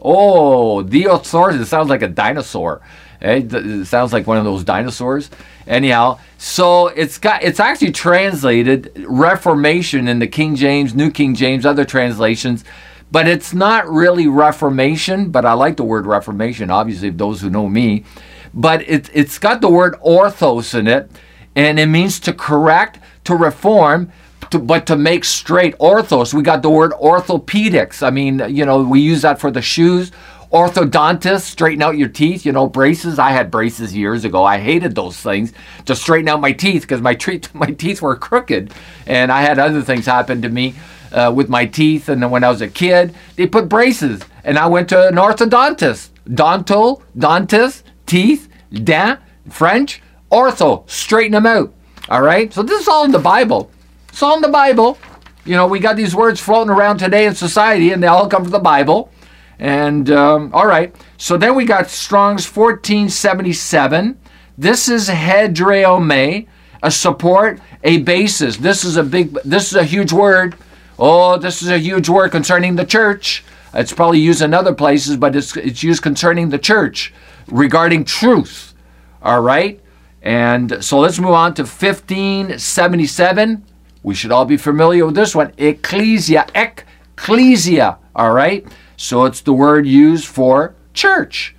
Oh, 0.00 0.82
Diothorsis. 0.82 1.60
It 1.60 1.66
sounds 1.66 1.90
like 1.90 2.00
a 2.00 2.08
dinosaur. 2.08 2.80
Eh? 3.20 3.42
It 3.50 3.86
sounds 3.86 4.14
like 4.14 4.26
one 4.26 4.38
of 4.38 4.44
those 4.44 4.64
dinosaurs. 4.64 5.30
Anyhow, 5.66 6.18
so 6.38 6.88
it's 6.88 7.18
got 7.18 7.42
it's 7.42 7.60
actually 7.60 7.92
translated 7.92 9.04
Reformation 9.06 10.08
in 10.08 10.18
the 10.18 10.26
King 10.26 10.56
James, 10.56 10.94
New 10.94 11.10
King 11.10 11.34
James, 11.34 11.66
other 11.66 11.84
translations, 11.84 12.64
but 13.10 13.28
it's 13.28 13.54
not 13.54 13.88
really 13.88 14.26
Reformation. 14.26 15.30
But 15.30 15.44
I 15.44 15.52
like 15.54 15.76
the 15.76 15.84
word 15.84 16.06
Reformation. 16.06 16.70
Obviously, 16.70 17.10
those 17.10 17.40
who 17.40 17.50
know 17.50 17.68
me, 17.68 18.04
but 18.52 18.82
it, 18.88 19.10
it's 19.14 19.38
got 19.38 19.60
the 19.62 19.70
word 19.70 19.94
orthos 20.04 20.78
in 20.78 20.86
it, 20.86 21.10
and 21.56 21.78
it 21.78 21.86
means 21.86 22.20
to 22.20 22.32
correct, 22.34 22.98
to 23.24 23.34
reform, 23.34 24.12
to, 24.50 24.58
but 24.58 24.86
to 24.86 24.96
make 24.96 25.24
straight. 25.24 25.76
Orthos. 25.78 26.34
We 26.34 26.42
got 26.42 26.62
the 26.62 26.70
word 26.70 26.92
orthopedics. 26.92 28.02
I 28.02 28.10
mean, 28.10 28.42
you 28.48 28.64
know, 28.64 28.82
we 28.82 29.00
use 29.00 29.22
that 29.22 29.40
for 29.40 29.50
the 29.50 29.62
shoes 29.62 30.12
orthodontist, 30.54 31.40
straighten 31.40 31.82
out 31.82 31.98
your 31.98 32.08
teeth, 32.08 32.46
you 32.46 32.52
know, 32.52 32.68
braces. 32.68 33.18
I 33.18 33.30
had 33.30 33.50
braces 33.50 33.94
years 33.94 34.24
ago. 34.24 34.44
I 34.44 34.58
hated 34.58 34.94
those 34.94 35.16
things 35.16 35.52
to 35.86 35.96
straighten 35.96 36.28
out 36.28 36.40
my 36.40 36.52
teeth 36.52 36.82
because 36.82 37.00
my, 37.00 37.16
tre- 37.16 37.40
my 37.54 37.66
teeth 37.66 38.00
were 38.00 38.14
crooked. 38.14 38.72
And 39.04 39.32
I 39.32 39.42
had 39.42 39.58
other 39.58 39.82
things 39.82 40.06
happen 40.06 40.42
to 40.42 40.48
me 40.48 40.76
uh, 41.10 41.32
with 41.34 41.48
my 41.48 41.66
teeth. 41.66 42.08
And 42.08 42.22
then 42.22 42.30
when 42.30 42.44
I 42.44 42.50
was 42.50 42.60
a 42.60 42.68
kid, 42.68 43.16
they 43.34 43.48
put 43.48 43.68
braces. 43.68 44.22
And 44.44 44.56
I 44.56 44.68
went 44.68 44.88
to 44.90 45.08
an 45.08 45.16
orthodontist. 45.16 46.10
Donto, 46.28 47.02
dentist, 47.18 47.82
teeth, 48.06 48.48
dent, 48.72 49.18
French, 49.50 50.00
ortho, 50.30 50.88
straighten 50.88 51.32
them 51.32 51.46
out. 51.46 51.74
All 52.08 52.22
right? 52.22 52.52
So 52.52 52.62
this 52.62 52.80
is 52.80 52.88
all 52.88 53.04
in 53.04 53.12
the 53.12 53.18
Bible. 53.18 53.70
It's 54.08 54.22
all 54.22 54.36
in 54.36 54.42
the 54.42 54.48
Bible. 54.48 54.98
You 55.44 55.56
know, 55.56 55.66
we 55.66 55.78
got 55.78 55.96
these 55.96 56.14
words 56.14 56.40
floating 56.40 56.70
around 56.70 56.98
today 56.98 57.26
in 57.26 57.34
society, 57.34 57.92
and 57.92 58.02
they 58.02 58.06
all 58.06 58.28
come 58.28 58.42
from 58.44 58.52
the 58.52 58.58
Bible. 58.58 59.10
And 59.58 60.10
um, 60.10 60.50
all 60.52 60.66
right, 60.66 60.94
so 61.16 61.36
then 61.36 61.54
we 61.54 61.64
got 61.64 61.88
Strong's 61.88 62.46
1477. 62.46 64.18
This 64.56 64.88
is 64.88 65.08
hedreome, 65.08 66.46
a 66.82 66.90
support, 66.90 67.60
a 67.82 67.98
basis. 67.98 68.56
This 68.56 68.84
is 68.84 68.96
a 68.96 69.02
big, 69.02 69.32
this 69.44 69.68
is 69.68 69.74
a 69.74 69.84
huge 69.84 70.12
word. 70.12 70.56
Oh, 70.98 71.38
this 71.38 71.62
is 71.62 71.68
a 71.68 71.78
huge 71.78 72.08
word 72.08 72.30
concerning 72.30 72.76
the 72.76 72.84
church. 72.84 73.44
It's 73.72 73.92
probably 73.92 74.20
used 74.20 74.42
in 74.42 74.54
other 74.54 74.72
places, 74.72 75.16
but 75.16 75.34
it's, 75.34 75.56
it's 75.56 75.82
used 75.82 76.02
concerning 76.02 76.50
the 76.50 76.58
church 76.58 77.12
regarding 77.48 78.04
truth. 78.04 78.74
All 79.22 79.40
right? 79.40 79.80
And 80.24 80.82
so 80.82 80.98
let's 80.98 81.20
move 81.20 81.30
on 81.32 81.52
to 81.54 81.62
1577. 81.62 83.64
We 84.02 84.14
should 84.14 84.32
all 84.32 84.46
be 84.46 84.56
familiar 84.56 85.04
with 85.04 85.14
this 85.14 85.34
one. 85.34 85.52
Ecclesia, 85.58 86.46
ecclesia. 86.54 87.98
All 88.16 88.32
right? 88.32 88.66
So 88.96 89.26
it's 89.26 89.42
the 89.42 89.52
word 89.52 89.86
used 89.86 90.26
for 90.26 90.74
church. 90.94 91.54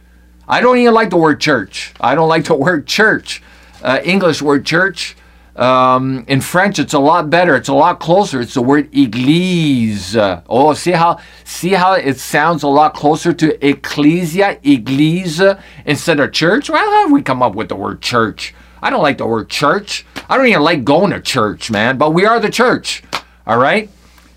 I 0.47 0.61
don't 0.61 0.79
even 0.79 0.95
like 0.95 1.11
the 1.11 1.17
word 1.17 1.39
church. 1.39 1.93
I 2.01 2.15
don't 2.15 2.27
like 2.27 2.45
the 2.45 2.55
word 2.55 2.87
church. 2.87 3.43
Uh, 3.83 3.99
English 4.03 4.41
word 4.41 4.65
church. 4.65 5.15
Um, 5.55 6.25
in 6.27 6.41
French, 6.41 6.79
it's 6.79 6.93
a 6.93 6.99
lot 6.99 7.29
better. 7.29 7.55
It's 7.55 7.69
a 7.69 7.73
lot 7.73 7.99
closer. 7.99 8.41
It's 8.41 8.55
the 8.55 8.61
word 8.61 8.91
église. 8.91 10.43
Oh, 10.49 10.73
see 10.73 10.91
how 10.91 11.19
see 11.45 11.71
how 11.71 11.93
it 11.93 12.19
sounds 12.19 12.63
a 12.63 12.67
lot 12.67 12.93
closer 12.93 13.31
to 13.33 13.65
ecclesia, 13.65 14.59
église, 14.63 15.61
instead 15.85 16.19
of 16.19 16.33
church. 16.33 16.69
Well, 16.69 16.83
how 16.83 17.03
have 17.03 17.11
we 17.11 17.21
come 17.21 17.41
up 17.41 17.55
with 17.55 17.69
the 17.69 17.75
word 17.75 18.01
church? 18.01 18.53
I 18.81 18.89
don't 18.89 19.01
like 19.01 19.17
the 19.17 19.25
word 19.25 19.49
church. 19.49 20.05
I 20.29 20.37
don't 20.37 20.47
even 20.47 20.61
like 20.61 20.83
going 20.83 21.11
to 21.11 21.21
church, 21.21 21.71
man. 21.71 21.97
But 21.97 22.11
we 22.11 22.25
are 22.25 22.39
the 22.39 22.49
church. 22.49 23.03
All 23.47 23.57
right. 23.57 23.89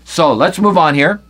So 0.05 0.33
let's 0.33 0.57
move 0.57 0.77
on 0.77 0.95
here. 0.95 1.21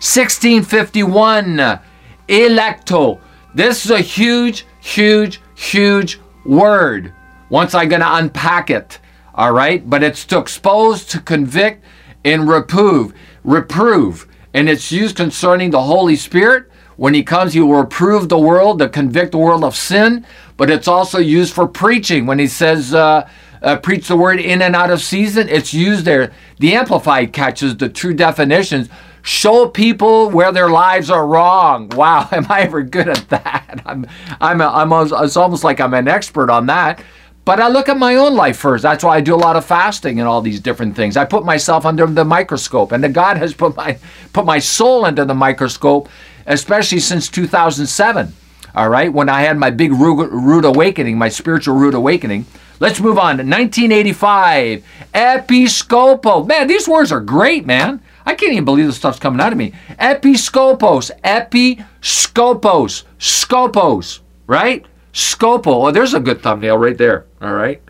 1651, 0.00 1.80
electo. 2.28 3.20
This 3.54 3.84
is 3.84 3.90
a 3.90 4.00
huge, 4.00 4.64
huge, 4.80 5.40
huge 5.54 6.18
word. 6.44 7.12
Once 7.52 7.74
I'm 7.74 7.90
going 7.90 8.00
to 8.00 8.16
unpack 8.16 8.70
it, 8.70 8.98
all 9.34 9.52
right? 9.52 9.88
But 9.88 10.02
it's 10.02 10.24
to 10.24 10.38
expose, 10.38 11.04
to 11.04 11.20
convict, 11.20 11.84
and 12.24 12.48
reprove. 12.48 13.12
Reprove. 13.44 14.26
And 14.54 14.70
it's 14.70 14.90
used 14.90 15.16
concerning 15.16 15.70
the 15.70 15.82
Holy 15.82 16.16
Spirit. 16.16 16.70
When 16.96 17.12
he 17.12 17.22
comes, 17.22 17.52
he 17.52 17.60
will 17.60 17.82
reprove 17.82 18.30
the 18.30 18.38
world, 18.38 18.78
to 18.78 18.88
convict 18.88 19.32
the 19.32 19.38
world 19.38 19.64
of 19.64 19.76
sin. 19.76 20.24
But 20.56 20.70
it's 20.70 20.88
also 20.88 21.18
used 21.18 21.52
for 21.52 21.68
preaching. 21.68 22.24
When 22.24 22.38
he 22.38 22.46
says, 22.46 22.94
uh, 22.94 23.28
uh, 23.60 23.76
preach 23.76 24.08
the 24.08 24.16
word 24.16 24.40
in 24.40 24.62
and 24.62 24.74
out 24.74 24.90
of 24.90 25.02
season, 25.02 25.50
it's 25.50 25.74
used 25.74 26.06
there. 26.06 26.32
The 26.58 26.74
Amplified 26.74 27.34
catches 27.34 27.76
the 27.76 27.90
true 27.90 28.14
definitions 28.14 28.88
show 29.20 29.68
people 29.68 30.30
where 30.30 30.52
their 30.52 30.70
lives 30.70 31.10
are 31.10 31.26
wrong. 31.26 31.90
Wow, 31.90 32.28
am 32.32 32.46
I 32.48 32.62
ever 32.62 32.82
good 32.82 33.10
at 33.10 33.28
that? 33.28 33.82
I'm, 33.84 34.06
I'm, 34.40 34.60
a, 34.62 34.68
I'm 34.68 34.90
a, 34.90 35.22
it's 35.22 35.36
almost 35.36 35.64
like 35.64 35.80
I'm 35.80 35.94
an 35.94 36.08
expert 36.08 36.50
on 36.50 36.66
that. 36.66 37.02
But 37.44 37.58
I 37.58 37.68
look 37.68 37.88
at 37.88 37.98
my 37.98 38.14
own 38.14 38.36
life 38.36 38.56
first. 38.56 38.82
That's 38.82 39.02
why 39.02 39.16
I 39.16 39.20
do 39.20 39.34
a 39.34 39.36
lot 39.36 39.56
of 39.56 39.64
fasting 39.64 40.20
and 40.20 40.28
all 40.28 40.40
these 40.40 40.60
different 40.60 40.94
things. 40.94 41.16
I 41.16 41.24
put 41.24 41.44
myself 41.44 41.84
under 41.84 42.06
the 42.06 42.24
microscope, 42.24 42.92
and 42.92 43.02
the 43.02 43.08
God 43.08 43.36
has 43.36 43.52
put 43.52 43.74
my 43.74 43.98
put 44.32 44.44
my 44.44 44.60
soul 44.60 45.04
under 45.04 45.24
the 45.24 45.34
microscope, 45.34 46.08
especially 46.46 47.00
since 47.00 47.28
2007. 47.28 48.32
All 48.74 48.88
right, 48.88 49.12
when 49.12 49.28
I 49.28 49.42
had 49.42 49.58
my 49.58 49.70
big 49.70 49.92
root 49.92 50.64
awakening, 50.64 51.18
my 51.18 51.28
spiritual 51.28 51.74
root 51.74 51.94
awakening. 51.94 52.46
Let's 52.80 53.00
move 53.00 53.18
on 53.18 53.36
to 53.38 53.44
1985. 53.44 54.84
Episcopo. 55.12 56.46
Man, 56.46 56.66
these 56.68 56.88
words 56.88 57.12
are 57.12 57.20
great, 57.20 57.66
man. 57.66 58.00
I 58.24 58.34
can't 58.34 58.52
even 58.52 58.64
believe 58.64 58.86
this 58.86 58.96
stuff's 58.96 59.18
coming 59.18 59.40
out 59.40 59.52
of 59.52 59.58
me. 59.58 59.72
Episcopos, 59.98 61.10
episcopos, 61.22 63.04
scopos, 63.18 64.20
right? 64.46 64.86
Scopo. 65.12 65.88
Oh, 65.88 65.90
there's 65.90 66.14
a 66.14 66.20
good 66.20 66.42
thumbnail 66.42 66.78
right 66.78 66.96
there. 66.96 67.26
All 67.40 67.54
right. 67.54 67.82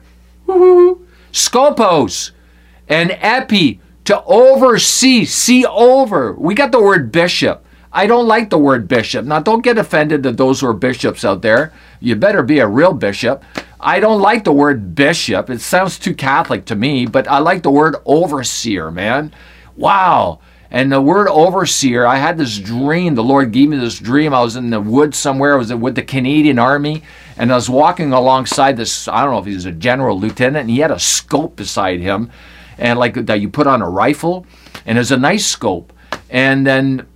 Scopos 1.33 2.33
and 2.89 3.17
epi 3.21 3.81
to 4.05 4.23
oversee, 4.25 5.25
see 5.25 5.65
over. 5.65 6.33
We 6.35 6.55
got 6.55 6.73
the 6.73 6.83
word 6.83 7.13
bishop. 7.13 7.65
I 7.93 8.07
don't 8.07 8.27
like 8.27 8.51
the 8.51 8.59
word 8.59 8.89
bishop. 8.89 9.27
Now, 9.27 9.41
don't 9.41 9.63
get 9.63 9.77
offended 9.77 10.23
to 10.23 10.33
those 10.33 10.61
who 10.61 10.67
are 10.67 10.73
bishops 10.73 11.25
out 11.25 11.43
there. 11.43 11.73
You 12.01 12.17
better 12.17 12.43
be 12.43 12.59
a 12.59 12.67
real 12.67 12.95
bishop. 12.95 13.45
I 13.79 14.01
don't 14.01 14.21
like 14.21 14.45
the 14.45 14.53
word 14.53 14.95
bishop. 14.95 15.51
It 15.51 15.61
sounds 15.61 15.99
too 15.99 16.15
Catholic 16.15 16.65
to 16.67 16.75
me, 16.75 17.05
but 17.07 17.29
I 17.29 17.39
like 17.39 17.63
the 17.63 17.71
word 17.71 17.97
overseer, 18.07 18.91
man. 18.91 19.35
Wow. 19.77 20.41
And 20.73 20.91
the 20.91 21.03
word 21.03 21.29
overseer, 21.29 22.07
I 22.07 22.17
had 22.17 22.39
this 22.39 22.59
dream. 22.59 23.15
The 23.15 23.23
Lord 23.23 23.53
gave 23.53 23.69
me 23.69 23.77
this 23.77 23.99
dream. 23.99 24.33
I 24.33 24.41
was 24.41 24.57
in 24.57 24.71
the 24.71 24.81
woods 24.81 25.19
somewhere. 25.19 25.53
I 25.53 25.59
was 25.59 25.73
with 25.73 25.97
the 25.97 26.03
Canadian 26.03 26.59
Army, 26.59 27.03
and 27.37 27.53
I 27.53 27.57
was 27.57 27.69
walking 27.69 28.15
alongside 28.15 28.79
this. 28.79 29.07
I 29.07 29.23
don't 29.23 29.33
know 29.33 29.39
if 29.39 29.45
he 29.45 29.55
was 29.55 29.67
a 29.67 29.73
general 29.73 30.19
lieutenant, 30.19 30.63
and 30.63 30.71
he 30.71 30.79
had 30.79 30.91
a 30.91 30.99
scope 30.99 31.57
beside 31.57 32.01
him, 32.01 32.31
and 32.79 32.99
like 32.99 33.27
that 33.27 33.43
you 33.43 33.51
put 33.51 33.67
on 33.67 33.83
a 33.83 33.89
rifle, 33.89 34.47
and 34.87 34.97
it's 34.97 35.11
a 35.11 35.19
nice 35.19 35.45
scope. 35.45 35.93
And 36.31 36.67
then, 36.67 37.07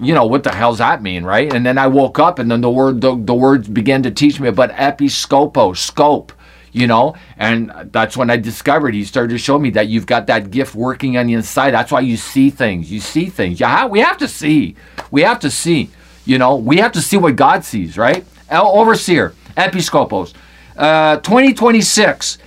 you 0.00 0.14
know, 0.14 0.24
what 0.24 0.42
the 0.42 0.54
hell's 0.54 0.78
that 0.78 1.02
mean, 1.02 1.24
right? 1.24 1.52
And 1.52 1.66
then 1.66 1.76
I 1.76 1.88
woke 1.88 2.18
up, 2.18 2.38
and 2.38 2.50
then 2.50 2.62
the 2.62 2.70
word 2.70 3.02
the, 3.02 3.14
the 3.14 3.34
words 3.34 3.68
began 3.68 4.02
to 4.04 4.10
teach 4.10 4.40
me 4.40 4.48
about 4.48 4.70
episcopo, 4.70 5.76
scope 5.76 6.32
you 6.74 6.86
know? 6.86 7.14
And 7.38 7.72
that's 7.92 8.16
when 8.16 8.28
i 8.28 8.36
discovered 8.36 8.92
he 8.92 9.04
started 9.04 9.30
to 9.30 9.38
show 9.38 9.58
me 9.58 9.70
that 9.70 9.88
you've 9.88 10.04
got 10.04 10.26
that 10.26 10.50
gift 10.50 10.74
working 10.74 11.16
on 11.16 11.28
the 11.28 11.32
inside. 11.32 11.70
That's 11.70 11.90
why 11.90 12.00
you 12.00 12.18
see 12.18 12.50
things. 12.50 12.92
You 12.92 13.00
see 13.00 13.26
things. 13.26 13.60
Yeah 13.60 13.86
we 13.86 14.00
have 14.00 14.18
to 14.18 14.28
see. 14.28 14.76
We 15.10 15.22
have 15.22 15.40
to 15.40 15.50
see 15.50 15.88
you 16.26 16.36
know? 16.36 16.56
We 16.56 16.78
have 16.78 16.92
to 16.92 17.00
see 17.00 17.16
what 17.16 17.36
god 17.36 17.64
sees 17.64 17.96
right? 17.96 18.26
El 18.50 18.66
overseer 18.66 19.34
episcopos. 19.56 20.34
Uh, 20.76 21.16
2026 21.18 22.38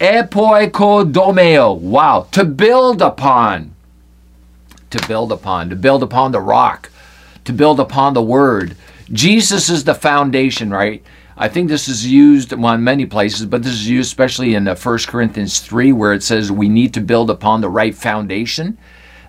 epoikodomeo 0.00 1.78
wow. 1.78 2.26
To 2.32 2.44
build 2.44 3.02
upon 3.02 3.74
to 4.90 5.06
build 5.06 5.30
upon 5.30 5.68
to 5.70 5.76
build 5.76 6.02
upon 6.02 6.32
the 6.32 6.40
rock 6.40 6.90
to 7.44 7.52
build 7.52 7.78
upon 7.78 8.14
the 8.14 8.22
word. 8.22 8.76
Jesus 9.12 9.68
is 9.68 9.84
the 9.84 9.94
foundation 9.94 10.70
right 10.70 11.02
I 11.36 11.48
think 11.48 11.68
this 11.68 11.88
is 11.88 12.06
used 12.06 12.52
well, 12.52 12.74
in 12.74 12.84
many 12.84 13.06
places, 13.06 13.46
but 13.46 13.62
this 13.62 13.72
is 13.72 13.88
used 13.88 14.08
especially 14.08 14.54
in 14.54 14.66
1 14.66 14.76
uh, 14.76 14.98
Corinthians 15.06 15.60
3, 15.60 15.92
where 15.92 16.12
it 16.12 16.22
says 16.22 16.52
we 16.52 16.68
need 16.68 16.94
to 16.94 17.00
build 17.00 17.30
upon 17.30 17.60
the 17.60 17.68
right 17.68 17.94
foundation. 17.94 18.78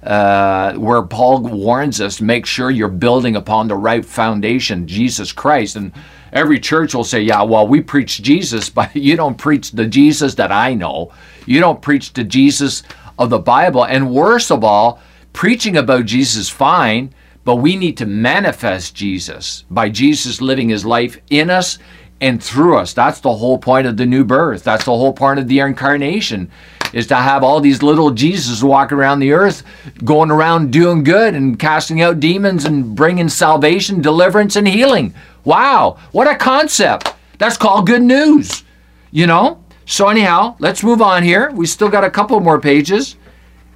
Uh, 0.03 0.75
where 0.75 1.01
Paul 1.01 1.41
warns 1.41 1.99
us, 1.99 2.21
make 2.21 2.45
sure 2.45 2.69
you're 2.69 2.89
building 2.89 3.35
upon 3.35 3.67
the 3.67 3.75
right 3.75 4.05
foundation, 4.05 4.85
Jesus 4.85 5.31
Christ. 5.31 5.75
And 5.75 5.91
every 6.31 6.59
church 6.59 6.93
will 6.93 7.03
say, 7.03 7.21
yeah, 7.21 7.41
well, 7.41 7.67
we 7.67 7.81
preach 7.81 8.21
Jesus, 8.21 8.69
but 8.69 8.95
you 8.95 9.15
don't 9.15 9.37
preach 9.37 9.71
the 9.71 9.87
Jesus 9.87 10.35
that 10.35 10.51
I 10.51 10.75
know. 10.75 11.11
You 11.47 11.59
don't 11.59 11.81
preach 11.81 12.13
the 12.13 12.23
Jesus 12.23 12.83
of 13.17 13.31
the 13.31 13.39
Bible. 13.39 13.83
And 13.83 14.11
worst 14.11 14.51
of 14.51 14.63
all, 14.63 15.01
preaching 15.33 15.75
about 15.75 16.05
Jesus 16.05 16.49
fine, 16.49 17.11
but 17.45 17.57
we 17.57 17.77
need 17.77 17.95
to 17.97 18.05
manifest 18.05 18.95
Jesus 18.95 19.63
by 19.71 19.87
Jesus 19.87 20.41
living 20.41 20.69
his 20.69 20.85
life 20.85 21.17
in 21.29 21.49
us 21.49 21.79
and 22.19 22.43
through 22.43 22.77
us. 22.77 22.93
That's 22.93 23.21
the 23.21 23.33
whole 23.33 23.57
point 23.57 23.87
of 23.87 23.97
the 23.97 24.05
new 24.05 24.25
birth. 24.25 24.63
That's 24.63 24.85
the 24.85 24.91
whole 24.91 25.13
point 25.13 25.39
of 25.39 25.47
the 25.47 25.59
incarnation 25.59 26.51
is 26.95 27.07
to 27.07 27.15
have 27.15 27.43
all 27.43 27.59
these 27.59 27.83
little 27.83 28.09
Jesus 28.09 28.63
walking 28.63 28.97
around 28.97 29.19
the 29.19 29.33
earth, 29.33 29.63
going 30.05 30.31
around 30.31 30.71
doing 30.71 31.03
good 31.03 31.35
and 31.35 31.59
casting 31.59 32.01
out 32.01 32.21
demons 32.21 32.63
and 32.63 32.95
bringing 32.95 33.27
salvation, 33.27 34.01
deliverance, 34.01 34.55
and 34.55 34.65
healing. 34.67 35.13
Wow, 35.43 35.97
what 36.13 36.27
a 36.27 36.35
concept. 36.35 37.13
That's 37.37 37.57
called 37.57 37.85
good 37.85 38.01
news, 38.01 38.63
you 39.11 39.27
know? 39.27 39.61
So, 39.85 40.07
anyhow, 40.07 40.55
let's 40.59 40.83
move 40.83 41.01
on 41.01 41.21
here. 41.21 41.51
We 41.51 41.65
still 41.65 41.89
got 41.89 42.05
a 42.05 42.09
couple 42.09 42.39
more 42.39 42.61
pages, 42.61 43.17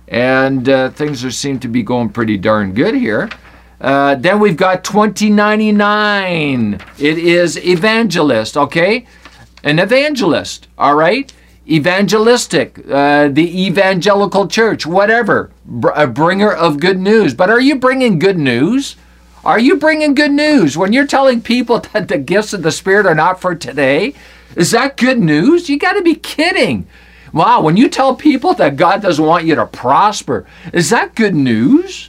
and 0.08 0.68
uh, 0.68 0.90
things 0.92 1.24
are, 1.26 1.30
seem 1.30 1.60
to 1.60 1.68
be 1.68 1.84
going 1.84 2.10
pretty 2.10 2.38
darn 2.38 2.74
good 2.74 2.96
here. 2.96 3.30
Uh, 3.82 4.16
then 4.16 4.40
we've 4.40 4.58
got 4.58 4.84
2099. 4.84 6.80
It 6.98 7.18
is 7.18 7.58
evangelist, 7.58 8.58
okay? 8.58 9.06
An 9.64 9.80
evangelist, 9.80 10.68
all 10.78 10.96
right? 10.96 11.32
Evangelistic, 11.68 12.80
uh, 12.90 13.28
the 13.30 13.66
evangelical 13.68 14.48
church, 14.48 14.86
whatever. 14.86 15.52
Br- 15.66 15.90
a 15.96 16.08
bringer 16.08 16.52
of 16.52 16.80
good 16.80 17.00
news. 17.00 17.34
But 17.34 17.50
are 17.50 17.62
you 17.62 17.76
bringing 17.76 18.20
good 18.20 18.38
news? 18.38 18.96
Are 19.46 19.60
you 19.60 19.78
bringing 19.78 20.16
good 20.16 20.32
news 20.32 20.78
when 20.78 20.92
you're 20.92 21.08
telling 21.08 21.42
people 21.42 21.80
that 21.94 22.08
the 22.08 22.18
gifts 22.18 22.54
of 22.54 22.64
the 22.64 22.72
Spirit 22.72 23.06
are 23.06 23.16
not 23.16 23.40
for 23.40 23.56
today? 23.56 24.14
Is 24.56 24.72
that 24.72 24.98
good 24.98 25.20
news? 25.20 25.70
You 25.70 25.78
got 25.78 25.94
to 25.94 26.02
be 26.02 26.16
kidding. 26.16 26.88
Wow, 27.32 27.62
when 27.62 27.78
you 27.78 27.88
tell 27.90 28.16
people 28.16 28.54
that 28.56 28.76
God 28.76 29.04
doesn't 29.04 29.24
want 29.24 29.46
you 29.46 29.56
to 29.56 29.68
prosper, 29.68 30.48
is 30.74 30.90
that 30.90 31.16
good 31.16 31.36
news? 31.36 32.09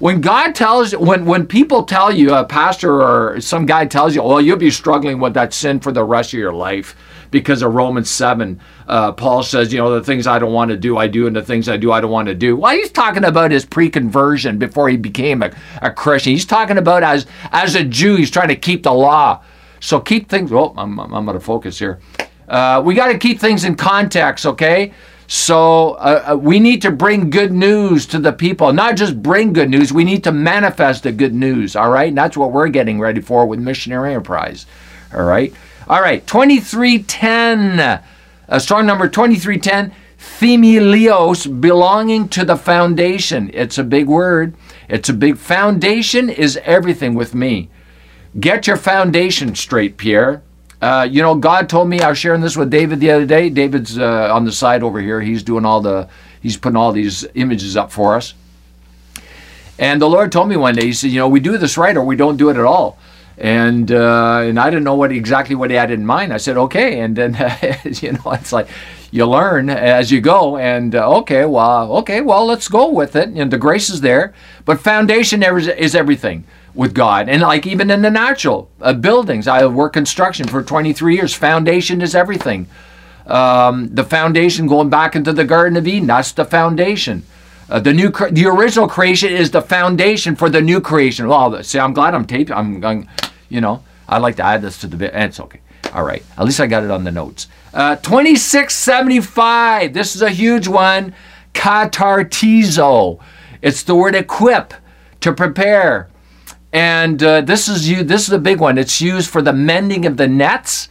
When 0.00 0.22
God 0.22 0.54
tells, 0.54 0.96
when 0.96 1.26
when 1.26 1.46
people 1.46 1.82
tell 1.82 2.10
you, 2.10 2.32
a 2.34 2.42
pastor 2.42 3.02
or 3.02 3.38
some 3.38 3.66
guy 3.66 3.84
tells 3.84 4.14
you, 4.14 4.22
well, 4.22 4.40
you'll 4.40 4.56
be 4.56 4.70
struggling 4.70 5.20
with 5.20 5.34
that 5.34 5.52
sin 5.52 5.78
for 5.78 5.92
the 5.92 6.02
rest 6.02 6.32
of 6.32 6.38
your 6.38 6.54
life 6.54 6.96
because 7.30 7.60
of 7.60 7.74
Romans 7.74 8.10
7. 8.10 8.58
Uh, 8.88 9.12
Paul 9.12 9.42
says, 9.42 9.74
you 9.74 9.78
know, 9.78 9.94
the 9.94 10.02
things 10.02 10.26
I 10.26 10.38
don't 10.38 10.54
want 10.54 10.70
to 10.70 10.78
do, 10.78 10.96
I 10.96 11.06
do, 11.06 11.26
and 11.26 11.36
the 11.36 11.42
things 11.42 11.68
I 11.68 11.76
do, 11.76 11.92
I 11.92 12.00
don't 12.00 12.10
want 12.10 12.28
to 12.28 12.34
do. 12.34 12.56
Well, 12.56 12.74
he's 12.74 12.90
talking 12.90 13.24
about 13.24 13.50
his 13.50 13.66
pre 13.66 13.90
conversion 13.90 14.58
before 14.58 14.88
he 14.88 14.96
became 14.96 15.42
a, 15.42 15.52
a 15.82 15.90
Christian. 15.90 16.32
He's 16.32 16.46
talking 16.46 16.78
about 16.78 17.02
as, 17.02 17.26
as 17.52 17.74
a 17.74 17.84
Jew, 17.84 18.16
he's 18.16 18.30
trying 18.30 18.48
to 18.48 18.56
keep 18.56 18.84
the 18.84 18.94
law. 18.94 19.42
So 19.80 20.00
keep 20.00 20.30
things, 20.30 20.50
oh, 20.50 20.72
I'm, 20.78 20.98
I'm 20.98 21.26
going 21.26 21.38
to 21.38 21.44
focus 21.44 21.78
here. 21.78 22.00
Uh, 22.48 22.82
we 22.82 22.94
got 22.94 23.12
to 23.12 23.18
keep 23.18 23.38
things 23.38 23.64
in 23.64 23.76
context, 23.76 24.46
okay? 24.46 24.92
So 25.32 25.92
uh, 25.92 26.32
uh, 26.32 26.36
we 26.38 26.58
need 26.58 26.82
to 26.82 26.90
bring 26.90 27.30
good 27.30 27.52
news 27.52 28.04
to 28.06 28.18
the 28.18 28.32
people. 28.32 28.72
Not 28.72 28.96
just 28.96 29.22
bring 29.22 29.52
good 29.52 29.70
news, 29.70 29.92
we 29.92 30.02
need 30.02 30.24
to 30.24 30.32
manifest 30.32 31.04
the 31.04 31.12
good 31.12 31.32
news. 31.32 31.76
All 31.76 31.88
right. 31.88 32.08
And 32.08 32.18
that's 32.18 32.36
what 32.36 32.50
we're 32.50 32.66
getting 32.66 32.98
ready 32.98 33.20
for 33.20 33.46
with 33.46 33.60
Missionary 33.60 34.10
Enterprise. 34.10 34.66
All 35.14 35.22
right. 35.22 35.54
All 35.86 36.00
right. 36.00 36.26
2310, 36.26 38.02
uh, 38.48 38.58
strong 38.58 38.86
number 38.86 39.06
2310, 39.06 39.94
themelios, 40.18 41.60
belonging 41.60 42.28
to 42.30 42.44
the 42.44 42.56
foundation. 42.56 43.52
It's 43.54 43.78
a 43.78 43.84
big 43.84 44.08
word. 44.08 44.56
It's 44.88 45.08
a 45.08 45.14
big 45.14 45.38
foundation 45.38 46.28
is 46.28 46.56
everything 46.64 47.14
with 47.14 47.36
me. 47.36 47.70
Get 48.40 48.66
your 48.66 48.76
foundation 48.76 49.54
straight, 49.54 49.96
Pierre. 49.96 50.42
Uh, 50.80 51.06
you 51.10 51.20
know, 51.20 51.34
God 51.34 51.68
told 51.68 51.88
me, 51.88 52.00
I 52.00 52.08
was 52.08 52.18
sharing 52.18 52.40
this 52.40 52.56
with 52.56 52.70
David 52.70 53.00
the 53.00 53.10
other 53.10 53.26
day. 53.26 53.50
David's 53.50 53.98
uh, 53.98 54.34
on 54.34 54.44
the 54.44 54.52
side 54.52 54.82
over 54.82 55.00
here. 55.00 55.20
He's 55.20 55.42
doing 55.42 55.66
all 55.66 55.80
the, 55.80 56.08
he's 56.40 56.56
putting 56.56 56.76
all 56.76 56.92
these 56.92 57.26
images 57.34 57.76
up 57.76 57.92
for 57.92 58.14
us. 58.14 58.34
And 59.78 60.00
the 60.00 60.08
Lord 60.08 60.32
told 60.32 60.48
me 60.48 60.56
one 60.56 60.74
day, 60.74 60.86
He 60.86 60.92
said, 60.92 61.10
you 61.10 61.18
know, 61.18 61.28
we 61.28 61.40
do 61.40 61.58
this 61.58 61.76
right 61.76 61.96
or 61.96 62.04
we 62.04 62.16
don't 62.16 62.36
do 62.36 62.48
it 62.48 62.56
at 62.56 62.64
all. 62.64 62.98
And 63.38 63.90
uh, 63.90 64.40
and 64.42 64.60
I 64.60 64.68
didn't 64.68 64.84
know 64.84 64.96
what 64.96 65.12
exactly 65.12 65.54
what 65.54 65.70
he 65.70 65.76
had 65.76 65.90
in 65.90 66.04
mind. 66.04 66.30
I 66.30 66.36
said, 66.36 66.58
okay. 66.58 67.00
And 67.00 67.16
then, 67.16 67.32
you 67.84 68.12
know, 68.12 68.32
it's 68.32 68.52
like 68.52 68.68
you 69.10 69.24
learn 69.24 69.70
as 69.70 70.12
you 70.12 70.20
go. 70.20 70.58
And 70.58 70.94
uh, 70.94 71.18
okay, 71.20 71.46
well, 71.46 71.96
okay, 71.98 72.20
well, 72.20 72.44
let's 72.44 72.68
go 72.68 72.90
with 72.90 73.16
it. 73.16 73.30
And 73.30 73.50
the 73.50 73.56
grace 73.56 73.88
is 73.88 74.02
there. 74.02 74.34
But 74.66 74.80
foundation 74.80 75.42
is 75.42 75.94
everything 75.94 76.44
with 76.74 76.94
God. 76.94 77.28
And 77.28 77.42
like 77.42 77.66
even 77.66 77.90
in 77.90 78.02
the 78.02 78.10
natural 78.10 78.70
uh, 78.80 78.92
buildings, 78.92 79.48
I 79.48 79.66
worked 79.66 79.94
construction 79.94 80.46
for 80.46 80.62
23 80.62 81.14
years. 81.14 81.34
Foundation 81.34 82.02
is 82.02 82.14
everything. 82.14 82.68
Um, 83.26 83.94
the 83.94 84.04
foundation 84.04 84.66
going 84.66 84.90
back 84.90 85.14
into 85.14 85.32
the 85.32 85.44
Garden 85.44 85.76
of 85.76 85.86
Eden, 85.86 86.08
that's 86.08 86.32
the 86.32 86.44
foundation. 86.44 87.24
Uh, 87.68 87.78
the 87.78 87.92
new, 87.92 88.10
the 88.32 88.46
original 88.46 88.88
creation 88.88 89.32
is 89.32 89.52
the 89.52 89.62
foundation 89.62 90.34
for 90.34 90.50
the 90.50 90.60
new 90.60 90.80
creation. 90.80 91.28
Well, 91.28 91.62
see, 91.62 91.78
I'm 91.78 91.92
glad 91.92 92.14
I'm 92.14 92.26
taping. 92.26 92.56
I'm, 92.56 92.80
going, 92.80 93.08
you 93.48 93.60
know, 93.60 93.84
I'd 94.08 94.22
like 94.22 94.36
to 94.36 94.42
add 94.42 94.62
this 94.62 94.78
to 94.78 94.88
the 94.88 94.96
bit. 94.96 95.14
It's 95.14 95.38
okay. 95.38 95.60
All 95.92 96.04
right. 96.04 96.24
At 96.36 96.44
least 96.44 96.60
I 96.60 96.66
got 96.66 96.82
it 96.82 96.90
on 96.90 97.04
the 97.04 97.12
notes. 97.12 97.46
Uh, 97.72 97.96
2675. 97.96 99.94
This 99.94 100.16
is 100.16 100.22
a 100.22 100.30
huge 100.30 100.66
one. 100.66 101.14
Katartizo. 101.54 103.20
It's 103.62 103.82
the 103.84 103.94
word 103.94 104.14
equip, 104.14 104.74
to 105.20 105.32
prepare. 105.32 106.09
And 106.72 107.22
uh, 107.22 107.40
this 107.40 107.68
is 107.68 107.88
you. 107.88 108.04
This 108.04 108.28
is 108.28 108.32
a 108.32 108.38
big 108.38 108.60
one. 108.60 108.78
It's 108.78 109.00
used 109.00 109.28
for 109.28 109.42
the 109.42 109.52
mending 109.52 110.06
of 110.06 110.16
the 110.16 110.28
nets, 110.28 110.88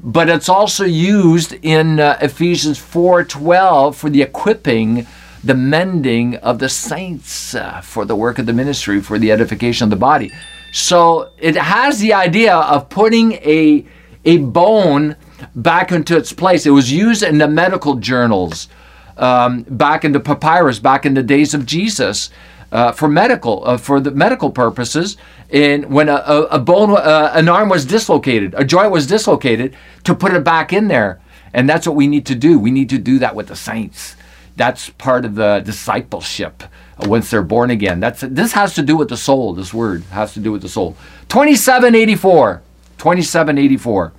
but 0.00 0.28
it's 0.28 0.48
also 0.48 0.84
used 0.84 1.54
in 1.62 2.00
uh, 2.00 2.18
Ephesians 2.20 2.78
4:12 2.78 3.94
for 3.94 4.10
the 4.10 4.20
equipping, 4.20 5.06
the 5.42 5.54
mending 5.54 6.36
of 6.36 6.58
the 6.58 6.68
saints 6.68 7.54
uh, 7.54 7.80
for 7.80 8.04
the 8.04 8.14
work 8.14 8.38
of 8.38 8.44
the 8.44 8.52
ministry, 8.52 9.00
for 9.00 9.18
the 9.18 9.32
edification 9.32 9.84
of 9.84 9.90
the 9.90 9.96
body. 9.96 10.30
So 10.72 11.30
it 11.38 11.56
has 11.56 11.98
the 11.98 12.12
idea 12.12 12.54
of 12.54 12.90
putting 12.90 13.32
a 13.32 13.86
a 14.26 14.38
bone 14.38 15.16
back 15.54 15.92
into 15.92 16.16
its 16.16 16.32
place. 16.32 16.66
It 16.66 16.70
was 16.70 16.92
used 16.92 17.22
in 17.22 17.38
the 17.38 17.48
medical 17.48 17.94
journals 17.94 18.68
um, 19.16 19.62
back 19.62 20.04
in 20.04 20.12
the 20.12 20.20
papyrus, 20.20 20.78
back 20.78 21.06
in 21.06 21.14
the 21.14 21.22
days 21.22 21.54
of 21.54 21.64
Jesus 21.64 22.30
uh, 22.72 22.90
for 22.90 23.06
medical 23.06 23.62
uh, 23.64 23.76
for 23.76 24.00
the 24.00 24.10
medical 24.10 24.50
purposes. 24.50 25.16
And 25.50 25.86
when 25.86 26.08
a, 26.08 26.14
a, 26.14 26.42
a 26.44 26.58
bone, 26.58 26.96
uh, 26.96 27.30
an 27.34 27.48
arm 27.48 27.68
was 27.68 27.84
dislocated, 27.84 28.54
a 28.56 28.64
joint 28.64 28.90
was 28.90 29.06
dislocated, 29.06 29.76
to 30.04 30.14
put 30.14 30.32
it 30.32 30.42
back 30.42 30.72
in 30.72 30.88
there. 30.88 31.20
And 31.52 31.68
that's 31.68 31.86
what 31.86 31.94
we 31.94 32.06
need 32.06 32.24
to 32.26 32.34
do. 32.34 32.58
We 32.58 32.70
need 32.70 32.88
to 32.88 32.98
do 32.98 33.18
that 33.18 33.36
with 33.36 33.48
the 33.48 33.56
saints. 33.56 34.16
That's 34.56 34.90
part 34.90 35.24
of 35.24 35.34
the 35.34 35.60
discipleship 35.64 36.62
once 37.00 37.30
they're 37.30 37.42
born 37.42 37.70
again. 37.70 38.00
That's 38.00 38.20
this 38.22 38.52
has 38.52 38.74
to 38.74 38.82
do 38.82 38.96
with 38.96 39.08
the 39.08 39.16
soul. 39.16 39.52
This 39.54 39.72
word 39.72 40.02
has 40.04 40.32
to 40.34 40.40
do 40.40 40.52
with 40.52 40.62
the 40.62 40.68
soul. 40.68 40.96
2784. 41.28 42.62
2784. 42.98 44.12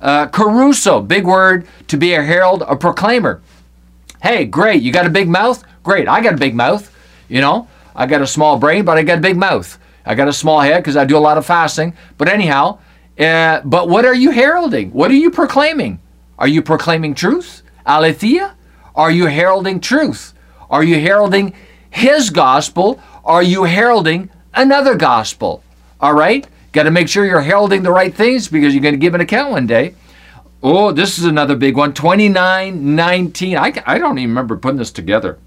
Uh, 0.00 0.26
kerusso, 0.28 1.06
big 1.06 1.26
word 1.26 1.66
to 1.88 1.96
be 1.96 2.14
a 2.14 2.22
herald, 2.22 2.62
a 2.62 2.76
proclaimer. 2.76 3.40
Hey, 4.22 4.44
great, 4.44 4.82
you 4.82 4.92
got 4.92 5.06
a 5.06 5.10
big 5.10 5.28
mouth? 5.28 5.64
Great, 5.82 6.08
I 6.08 6.20
got 6.20 6.34
a 6.34 6.38
big 6.38 6.54
mouth. 6.54 6.90
You 7.28 7.40
know, 7.40 7.68
I 7.94 8.06
got 8.06 8.22
a 8.22 8.26
small 8.26 8.58
brain, 8.58 8.84
but 8.84 8.98
I 8.98 9.02
got 9.02 9.18
a 9.18 9.20
big 9.20 9.36
mouth. 9.36 9.78
I 10.04 10.14
got 10.14 10.28
a 10.28 10.32
small 10.32 10.60
head 10.60 10.78
because 10.78 10.96
I 10.96 11.04
do 11.04 11.16
a 11.16 11.18
lot 11.18 11.38
of 11.38 11.46
fasting. 11.46 11.94
But 12.18 12.28
anyhow, 12.28 12.78
uh, 13.18 13.60
but 13.64 13.88
what 13.88 14.04
are 14.04 14.14
you 14.14 14.30
heralding? 14.30 14.90
What 14.90 15.10
are 15.10 15.14
you 15.14 15.30
proclaiming? 15.30 16.00
Are 16.38 16.48
you 16.48 16.62
proclaiming 16.62 17.14
truth? 17.14 17.62
Aletheia? 17.86 18.56
Are 18.94 19.10
you 19.10 19.26
heralding 19.26 19.80
truth? 19.80 20.34
Are 20.70 20.82
you 20.82 21.00
heralding 21.00 21.54
his 21.90 22.30
gospel? 22.30 23.00
Are 23.24 23.42
you 23.42 23.64
heralding 23.64 24.30
another 24.52 24.96
gospel? 24.96 25.62
All 26.00 26.14
right? 26.14 26.46
Got 26.72 26.84
to 26.84 26.90
make 26.90 27.08
sure 27.08 27.24
you're 27.24 27.40
heralding 27.40 27.82
the 27.82 27.92
right 27.92 28.12
things 28.12 28.48
because 28.48 28.74
you're 28.74 28.82
going 28.82 28.94
to 28.94 28.98
give 28.98 29.14
an 29.14 29.20
account 29.20 29.52
one 29.52 29.66
day. 29.66 29.94
Oh, 30.62 30.92
this 30.92 31.18
is 31.18 31.24
another 31.24 31.56
big 31.56 31.76
one 31.76 31.92
2919. 31.92 33.56
I, 33.56 33.82
I 33.86 33.98
don't 33.98 34.18
even 34.18 34.30
remember 34.30 34.56
putting 34.56 34.78
this 34.78 34.90
together. 34.90 35.38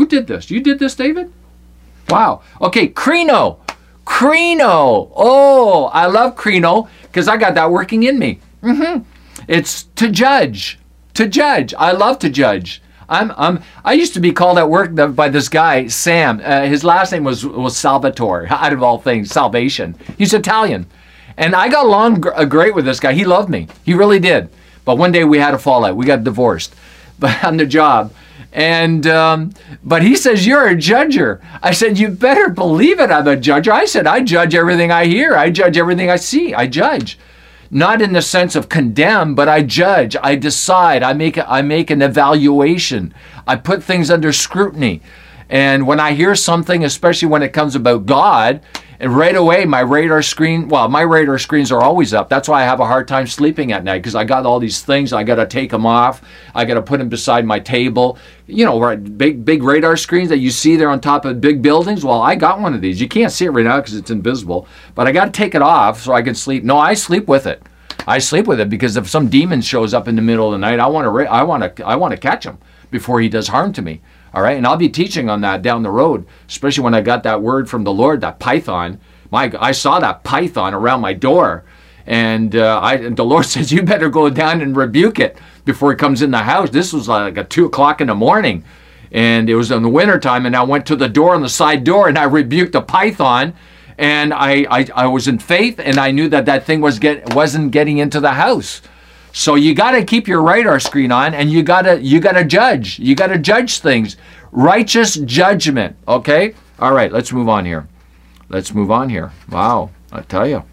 Who 0.00 0.06
did 0.06 0.28
this? 0.28 0.50
You 0.50 0.62
did 0.62 0.78
this, 0.78 0.94
David? 0.94 1.30
Wow. 2.08 2.40
Okay, 2.58 2.88
Kreno. 2.88 3.58
Kreno. 4.06 5.12
Oh, 5.14 5.90
I 5.92 6.06
love 6.06 6.36
Kreno 6.36 6.88
because 7.02 7.28
I 7.28 7.36
got 7.36 7.54
that 7.56 7.70
working 7.70 8.04
in 8.04 8.18
me. 8.18 8.40
Mm-hmm. 8.62 9.02
It's 9.46 9.82
to 9.96 10.10
judge. 10.10 10.78
To 11.12 11.28
judge. 11.28 11.74
I 11.74 11.92
love 11.92 12.18
to 12.20 12.30
judge. 12.30 12.80
I'm, 13.10 13.30
I'm, 13.36 13.62
I 13.84 13.92
used 13.92 14.14
to 14.14 14.20
be 14.20 14.32
called 14.32 14.56
at 14.56 14.70
work 14.70 14.94
by 15.14 15.28
this 15.28 15.50
guy, 15.50 15.88
Sam. 15.88 16.40
Uh, 16.42 16.62
his 16.62 16.82
last 16.82 17.12
name 17.12 17.24
was, 17.24 17.44
was 17.44 17.76
Salvatore, 17.76 18.46
out 18.48 18.72
of 18.72 18.82
all 18.82 18.96
things, 18.96 19.30
salvation. 19.30 19.96
He's 20.16 20.32
Italian. 20.32 20.86
And 21.36 21.54
I 21.54 21.68
got 21.68 21.84
along 21.84 22.26
uh, 22.26 22.46
great 22.46 22.74
with 22.74 22.86
this 22.86 23.00
guy. 23.00 23.12
He 23.12 23.26
loved 23.26 23.50
me. 23.50 23.68
He 23.84 23.92
really 23.92 24.18
did. 24.18 24.48
But 24.86 24.96
one 24.96 25.12
day 25.12 25.24
we 25.24 25.40
had 25.40 25.52
a 25.52 25.58
fallout. 25.58 25.94
We 25.94 26.06
got 26.06 26.24
divorced 26.24 26.74
but 27.18 27.44
on 27.44 27.58
the 27.58 27.66
job. 27.66 28.14
And 28.52 29.06
um, 29.06 29.52
but 29.84 30.02
he 30.02 30.16
says 30.16 30.46
you're 30.46 30.68
a 30.68 30.74
judger. 30.74 31.40
I 31.62 31.70
said 31.70 31.98
you 31.98 32.08
better 32.08 32.48
believe 32.48 32.98
it. 32.98 33.10
I'm 33.10 33.28
a 33.28 33.36
judger. 33.36 33.72
I 33.72 33.84
said 33.84 34.06
I 34.06 34.20
judge 34.20 34.54
everything 34.54 34.90
I 34.90 35.06
hear. 35.06 35.36
I 35.36 35.50
judge 35.50 35.76
everything 35.76 36.10
I 36.10 36.16
see. 36.16 36.52
I 36.52 36.66
judge, 36.66 37.18
not 37.70 38.02
in 38.02 38.12
the 38.12 38.22
sense 38.22 38.56
of 38.56 38.68
condemn, 38.68 39.36
but 39.36 39.48
I 39.48 39.62
judge. 39.62 40.16
I 40.20 40.34
decide. 40.34 41.04
I 41.04 41.12
make 41.12 41.38
I 41.38 41.62
make 41.62 41.90
an 41.90 42.02
evaluation. 42.02 43.14
I 43.46 43.56
put 43.56 43.84
things 43.84 44.10
under 44.10 44.32
scrutiny. 44.32 45.00
And 45.48 45.86
when 45.86 45.98
I 45.98 46.12
hear 46.12 46.34
something, 46.34 46.84
especially 46.84 47.28
when 47.28 47.42
it 47.42 47.52
comes 47.52 47.74
about 47.74 48.06
God, 48.06 48.62
and 49.00 49.16
right 49.16 49.34
away, 49.34 49.64
my 49.64 49.80
radar 49.80 50.20
screen, 50.20 50.68
well, 50.68 50.86
my 50.86 51.00
radar 51.00 51.38
screens 51.38 51.72
are 51.72 51.80
always 51.80 52.12
up. 52.12 52.28
That's 52.28 52.50
why 52.50 52.60
I 52.60 52.66
have 52.66 52.80
a 52.80 52.86
hard 52.86 53.08
time 53.08 53.26
sleeping 53.26 53.72
at 53.72 53.82
night 53.82 54.00
because 54.00 54.14
I 54.14 54.24
got 54.24 54.44
all 54.44 54.60
these 54.60 54.82
things. 54.82 55.14
I 55.14 55.24
got 55.24 55.36
to 55.36 55.46
take 55.46 55.70
them 55.70 55.86
off. 55.86 56.20
I 56.54 56.66
got 56.66 56.74
to 56.74 56.82
put 56.82 56.98
them 56.98 57.08
beside 57.08 57.46
my 57.46 57.60
table. 57.60 58.18
You 58.46 58.66
know, 58.66 58.78
right, 58.78 59.16
big, 59.16 59.42
big 59.42 59.62
radar 59.62 59.96
screens 59.96 60.28
that 60.28 60.38
you 60.38 60.50
see 60.50 60.76
there 60.76 60.90
on 60.90 61.00
top 61.00 61.24
of 61.24 61.40
big 61.40 61.62
buildings. 61.62 62.04
Well, 62.04 62.20
I 62.20 62.34
got 62.34 62.60
one 62.60 62.74
of 62.74 62.82
these. 62.82 63.00
You 63.00 63.08
can't 63.08 63.32
see 63.32 63.46
it 63.46 63.50
right 63.50 63.64
now 63.64 63.78
because 63.78 63.94
it's 63.94 64.10
invisible, 64.10 64.68
but 64.94 65.08
I 65.08 65.12
got 65.12 65.24
to 65.24 65.30
take 65.30 65.54
it 65.54 65.62
off 65.62 66.02
so 66.02 66.12
I 66.12 66.20
can 66.20 66.34
sleep. 66.34 66.62
No, 66.62 66.76
I 66.76 66.92
sleep 66.92 67.26
with 67.26 67.46
it. 67.46 67.62
I 68.06 68.18
sleep 68.18 68.46
with 68.46 68.60
it 68.60 68.68
because 68.68 68.98
if 68.98 69.08
some 69.08 69.28
demon 69.28 69.62
shows 69.62 69.94
up 69.94 70.08
in 70.08 70.16
the 70.16 70.22
middle 70.22 70.46
of 70.46 70.52
the 70.52 70.58
night, 70.58 70.78
I 70.78 70.86
want 70.88 71.06
to, 71.06 71.30
I 71.30 71.42
want 71.42 71.76
to, 71.76 71.86
I 71.86 71.96
want 71.96 72.12
to 72.12 72.20
catch 72.20 72.44
him 72.44 72.58
before 72.90 73.20
he 73.22 73.30
does 73.30 73.48
harm 73.48 73.72
to 73.72 73.82
me. 73.82 74.02
All 74.32 74.42
right, 74.42 74.56
and 74.56 74.66
I'll 74.66 74.76
be 74.76 74.88
teaching 74.88 75.28
on 75.28 75.40
that 75.40 75.62
down 75.62 75.82
the 75.82 75.90
road, 75.90 76.26
especially 76.48 76.84
when 76.84 76.94
I 76.94 77.00
got 77.00 77.24
that 77.24 77.42
word 77.42 77.68
from 77.68 77.84
the 77.84 77.92
Lord, 77.92 78.20
that 78.20 78.38
python. 78.38 79.00
My, 79.30 79.52
I 79.58 79.72
saw 79.72 79.98
that 79.98 80.22
python 80.22 80.72
around 80.72 81.00
my 81.00 81.14
door, 81.14 81.64
and 82.06 82.54
uh, 82.54 82.80
I, 82.80 82.94
and 82.94 83.16
the 83.16 83.24
Lord 83.24 83.44
says, 83.46 83.72
"You 83.72 83.82
better 83.82 84.08
go 84.08 84.30
down 84.30 84.60
and 84.60 84.76
rebuke 84.76 85.18
it 85.18 85.38
before 85.64 85.92
it 85.92 85.98
comes 85.98 86.22
in 86.22 86.30
the 86.30 86.38
house." 86.38 86.70
This 86.70 86.92
was 86.92 87.08
like 87.08 87.36
at 87.36 87.50
two 87.50 87.66
o'clock 87.66 88.00
in 88.00 88.06
the 88.06 88.14
morning, 88.14 88.64
and 89.10 89.50
it 89.50 89.56
was 89.56 89.70
in 89.70 89.82
the 89.82 89.88
wintertime, 89.88 90.46
and 90.46 90.56
I 90.56 90.62
went 90.62 90.86
to 90.86 90.96
the 90.96 91.08
door 91.08 91.34
on 91.34 91.42
the 91.42 91.48
side 91.48 91.82
door, 91.82 92.08
and 92.08 92.16
I 92.16 92.24
rebuked 92.24 92.72
the 92.72 92.82
python, 92.82 93.54
and 93.98 94.32
I, 94.32 94.66
I, 94.70 94.86
I 94.94 95.06
was 95.08 95.26
in 95.26 95.38
faith, 95.40 95.80
and 95.80 95.98
I 95.98 96.12
knew 96.12 96.28
that 96.28 96.46
that 96.46 96.64
thing 96.64 96.80
was 96.80 96.98
get 96.98 97.34
wasn't 97.34 97.72
getting 97.72 97.98
into 97.98 98.20
the 98.20 98.34
house. 98.34 98.80
So 99.32 99.54
you 99.54 99.74
got 99.74 99.92
to 99.92 100.04
keep 100.04 100.26
your 100.26 100.42
radar 100.42 100.80
screen 100.80 101.12
on 101.12 101.34
and 101.34 101.50
you 101.50 101.62
got 101.62 101.82
to 101.82 102.00
you 102.00 102.20
got 102.20 102.32
to 102.32 102.44
judge. 102.44 102.98
You 102.98 103.14
got 103.14 103.28
to 103.28 103.38
judge 103.38 103.80
things. 103.80 104.16
Righteous 104.52 105.14
judgment, 105.14 105.96
okay? 106.08 106.54
All 106.78 106.92
right, 106.92 107.12
let's 107.12 107.32
move 107.32 107.48
on 107.48 107.64
here. 107.64 107.86
Let's 108.48 108.74
move 108.74 108.90
on 108.90 109.08
here. 109.08 109.30
Wow, 109.48 109.90
I 110.10 110.22
tell 110.22 110.48
you. 110.48 110.64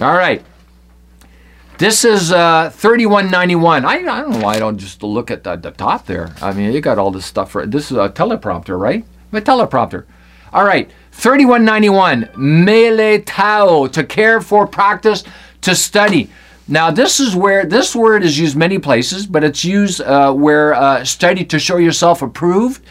All 0.00 0.16
right. 0.16 0.44
This 1.78 2.04
is 2.04 2.32
uh, 2.32 2.70
3191. 2.70 3.84
I, 3.84 3.88
I 3.88 4.02
don't 4.02 4.30
know 4.32 4.40
why 4.40 4.56
I 4.56 4.58
don't 4.58 4.78
just 4.78 5.02
look 5.02 5.30
at 5.30 5.44
the, 5.44 5.54
the 5.54 5.70
top 5.70 6.06
there. 6.06 6.34
I 6.42 6.52
mean, 6.52 6.72
you 6.72 6.80
got 6.80 6.98
all 6.98 7.12
this 7.12 7.24
stuff. 7.24 7.52
For, 7.52 7.66
this 7.66 7.92
is 7.92 7.96
a 7.96 8.08
teleprompter, 8.08 8.78
right? 8.78 9.04
A 9.32 9.40
teleprompter. 9.40 10.04
All 10.52 10.64
right. 10.64 10.90
3191. 11.12 12.30
Mele 12.36 13.22
tau. 13.22 13.86
To 13.86 14.02
care 14.02 14.40
for, 14.40 14.66
practice, 14.66 15.22
to 15.60 15.76
study. 15.76 16.30
Now, 16.70 16.90
this 16.90 17.18
is 17.18 17.34
where 17.34 17.64
this 17.64 17.96
word 17.96 18.22
is 18.22 18.38
used 18.38 18.54
many 18.54 18.78
places, 18.78 19.26
but 19.26 19.42
it's 19.42 19.64
used 19.64 20.02
uh, 20.02 20.34
where 20.34 20.74
uh, 20.74 21.02
study 21.02 21.42
to 21.46 21.58
show 21.58 21.78
yourself 21.78 22.20
approved. 22.20 22.84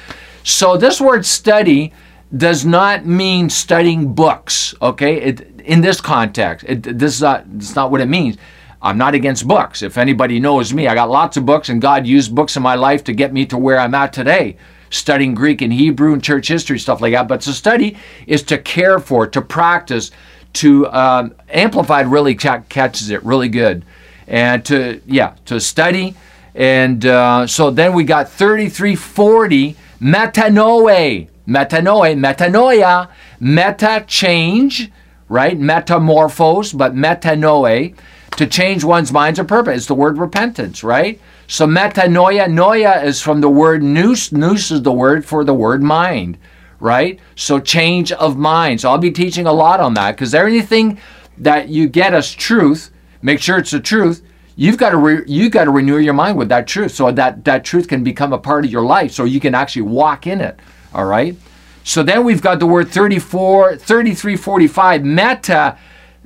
So, 0.43 0.77
this 0.77 0.99
word 0.99 1.27
study 1.27 1.93
does 2.35 2.65
not 2.65 3.05
mean 3.05 3.51
studying 3.51 4.13
books, 4.13 4.73
okay? 4.81 5.21
It, 5.21 5.61
in 5.61 5.81
this 5.81 6.01
context, 6.01 6.65
it, 6.67 6.97
this 6.97 7.15
is 7.15 7.21
not, 7.21 7.45
it's 7.55 7.75
not 7.75 7.91
what 7.91 8.01
it 8.01 8.07
means. 8.07 8.37
I'm 8.81 8.97
not 8.97 9.13
against 9.13 9.47
books. 9.47 9.83
If 9.83 9.97
anybody 9.97 10.39
knows 10.39 10.73
me, 10.73 10.87
I 10.87 10.95
got 10.95 11.09
lots 11.09 11.37
of 11.37 11.45
books, 11.45 11.69
and 11.69 11.79
God 11.79 12.07
used 12.07 12.33
books 12.33 12.57
in 12.57 12.63
my 12.63 12.75
life 12.75 13.03
to 13.03 13.13
get 13.13 13.31
me 13.31 13.45
to 13.47 13.57
where 13.59 13.79
I'm 13.79 13.93
at 13.93 14.11
today, 14.11 14.57
studying 14.89 15.35
Greek 15.35 15.61
and 15.61 15.71
Hebrew 15.71 16.13
and 16.13 16.23
church 16.23 16.47
history, 16.47 16.79
stuff 16.79 16.99
like 16.99 17.13
that. 17.13 17.27
But 17.27 17.41
to 17.41 17.53
study 17.53 17.95
is 18.25 18.41
to 18.43 18.57
care 18.57 18.99
for, 18.99 19.27
to 19.27 19.41
practice, 19.41 20.09
to 20.53 20.87
um, 20.91 21.35
amplified 21.49 22.07
really 22.07 22.35
catches 22.35 23.09
it 23.09 23.23
really 23.23 23.49
good. 23.49 23.85
And 24.27 24.65
to 24.65 25.01
yeah 25.05 25.35
to 25.45 25.59
study. 25.59 26.15
And 26.53 27.05
uh, 27.05 27.47
so 27.47 27.69
then 27.69 27.93
we 27.93 28.03
got 28.03 28.29
3340 28.29 29.75
metanoe 30.01 31.27
metanoe 31.47 32.17
metanoia 32.17 33.09
meta 33.39 34.03
change 34.07 34.91
right? 35.29 35.57
Metamorphose 35.57 36.73
but 36.73 36.93
metanoe 36.93 37.95
to 38.31 38.47
change 38.47 38.83
one's 38.83 39.11
minds 39.11 39.39
or 39.39 39.43
purpose. 39.43 39.77
It's 39.77 39.85
the 39.87 39.95
word 39.95 40.17
repentance 40.17 40.83
right? 40.83 41.21
So 41.47 41.65
metanoia 41.65 42.47
noia 42.49 43.03
is 43.05 43.21
from 43.21 43.39
the 43.39 43.49
word 43.49 43.81
nous 43.81 44.31
nous 44.31 44.71
is 44.71 44.81
the 44.81 44.91
word 44.91 45.25
for 45.25 45.45
the 45.45 45.53
word 45.53 45.81
mind 45.81 46.37
right? 46.79 47.19
So 47.35 47.59
change 47.59 48.11
of 48.11 48.37
mind. 48.37 48.81
So 48.81 48.89
I'll 48.89 48.97
be 48.97 49.11
teaching 49.11 49.47
a 49.47 49.53
lot 49.53 49.79
on 49.79 49.93
that 49.95 50.11
because 50.11 50.33
anything 50.33 50.99
that 51.37 51.69
you 51.69 51.87
get 51.87 52.13
as 52.13 52.33
truth, 52.33 52.91
make 53.21 53.39
sure 53.39 53.57
it's 53.57 53.71
the 53.71 53.79
truth. 53.79 54.23
You've 54.55 54.77
got 54.77 54.89
to 54.89 54.97
re- 54.97 55.23
you 55.27 55.49
got 55.49 55.65
to 55.65 55.71
renew 55.71 55.97
your 55.97 56.13
mind 56.13 56.37
with 56.37 56.49
that 56.49 56.67
truth 56.67 56.91
so 56.91 57.11
that 57.11 57.45
that 57.45 57.63
truth 57.63 57.87
can 57.87 58.03
become 58.03 58.33
a 58.33 58.39
part 58.39 58.65
of 58.65 58.71
your 58.71 58.83
life 58.83 59.11
so 59.11 59.23
you 59.23 59.39
can 59.39 59.53
actually 59.53 59.83
walk 59.83 60.25
in 60.25 60.41
it. 60.41 60.59
All 60.93 61.05
right? 61.05 61.35
So 61.83 62.03
then 62.03 62.23
we've 62.23 62.41
got 62.41 62.59
the 62.59 62.65
word 62.65 62.89
34 62.89 63.77
3345 63.77 65.05
meta 65.05 65.77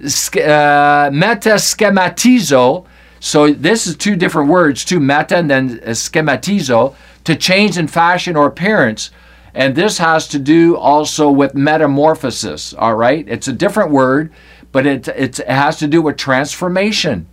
uh, 0.01 1.09
meta 1.13 1.55
schematizo. 1.59 2.85
So 3.19 3.51
this 3.51 3.85
is 3.85 3.95
two 3.95 4.15
different 4.15 4.49
words, 4.49 4.83
two 4.83 4.99
meta 4.99 5.37
and 5.37 5.49
then 5.49 5.77
schematizo 5.79 6.95
to 7.25 7.35
change 7.35 7.77
in 7.77 7.87
fashion 7.87 8.35
or 8.35 8.47
appearance 8.47 9.11
and 9.53 9.75
this 9.75 9.97
has 9.97 10.27
to 10.29 10.39
do 10.39 10.77
also 10.77 11.29
with 11.29 11.55
metamorphosis, 11.55 12.73
all 12.73 12.95
right? 12.95 13.27
It's 13.27 13.47
a 13.47 13.53
different 13.53 13.91
word, 13.91 14.31
but 14.71 14.85
it, 14.85 15.07
it 15.09 15.37
has 15.37 15.77
to 15.79 15.87
do 15.87 16.01
with 16.01 16.17
transformation. 16.17 17.27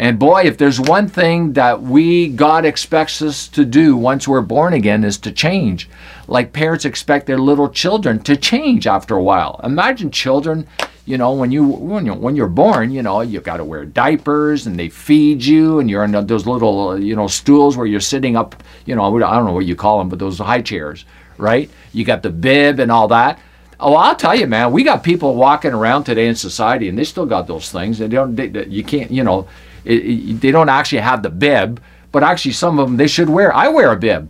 And 0.00 0.18
boy, 0.18 0.44
if 0.44 0.56
there's 0.56 0.80
one 0.80 1.08
thing 1.08 1.52
that 1.52 1.82
we, 1.82 2.28
God 2.28 2.64
expects 2.64 3.20
us 3.20 3.46
to 3.48 3.66
do 3.66 3.96
once 3.98 4.26
we're 4.26 4.40
born 4.40 4.72
again 4.72 5.04
is 5.04 5.18
to 5.18 5.30
change. 5.30 5.90
Like 6.26 6.54
parents 6.54 6.86
expect 6.86 7.26
their 7.26 7.36
little 7.36 7.68
children 7.68 8.18
to 8.20 8.34
change 8.34 8.86
after 8.86 9.14
a 9.14 9.22
while. 9.22 9.60
Imagine 9.62 10.10
children, 10.10 10.66
you 11.04 11.18
know, 11.18 11.34
when 11.34 11.50
you 11.50 11.64
when 11.64 12.06
you 12.06 12.14
when 12.14 12.34
you're 12.34 12.48
born, 12.48 12.92
you 12.92 13.02
know, 13.02 13.20
you've 13.20 13.42
got 13.42 13.58
to 13.58 13.64
wear 13.64 13.84
diapers 13.84 14.66
and 14.66 14.78
they 14.78 14.88
feed 14.88 15.44
you 15.44 15.80
and 15.80 15.90
you're 15.90 16.04
in 16.04 16.12
those 16.26 16.46
little, 16.46 16.98
you 16.98 17.14
know, 17.14 17.26
stools 17.26 17.76
where 17.76 17.86
you're 17.86 18.00
sitting 18.00 18.36
up, 18.36 18.62
you 18.86 18.94
know, 18.94 19.04
I 19.04 19.34
don't 19.34 19.44
know 19.44 19.52
what 19.52 19.66
you 19.66 19.76
call 19.76 19.98
them, 19.98 20.08
but 20.08 20.18
those 20.18 20.38
high 20.38 20.62
chairs 20.62 21.04
right? 21.40 21.70
You 21.92 22.04
got 22.04 22.22
the 22.22 22.30
bib 22.30 22.80
and 22.80 22.90
all 22.90 23.08
that. 23.08 23.38
Oh, 23.78 23.94
I'll 23.94 24.16
tell 24.16 24.34
you, 24.34 24.46
man, 24.46 24.72
we 24.72 24.84
got 24.84 25.02
people 25.02 25.34
walking 25.34 25.72
around 25.72 26.04
today 26.04 26.28
in 26.28 26.34
society, 26.34 26.88
and 26.88 26.98
they 26.98 27.04
still 27.04 27.26
got 27.26 27.46
those 27.46 27.70
things. 27.70 27.98
They 27.98 28.08
don't, 28.08 28.36
they, 28.36 28.66
you 28.66 28.84
can't, 28.84 29.10
you 29.10 29.24
know, 29.24 29.48
it, 29.84 29.94
it, 29.94 30.40
they 30.40 30.50
don't 30.50 30.68
actually 30.68 31.00
have 31.00 31.22
the 31.22 31.30
bib, 31.30 31.80
but 32.12 32.22
actually 32.22 32.52
some 32.52 32.78
of 32.78 32.88
them 32.88 32.96
they 32.96 33.06
should 33.06 33.30
wear. 33.30 33.54
I 33.54 33.68
wear 33.68 33.92
a 33.92 33.96
bib. 33.96 34.28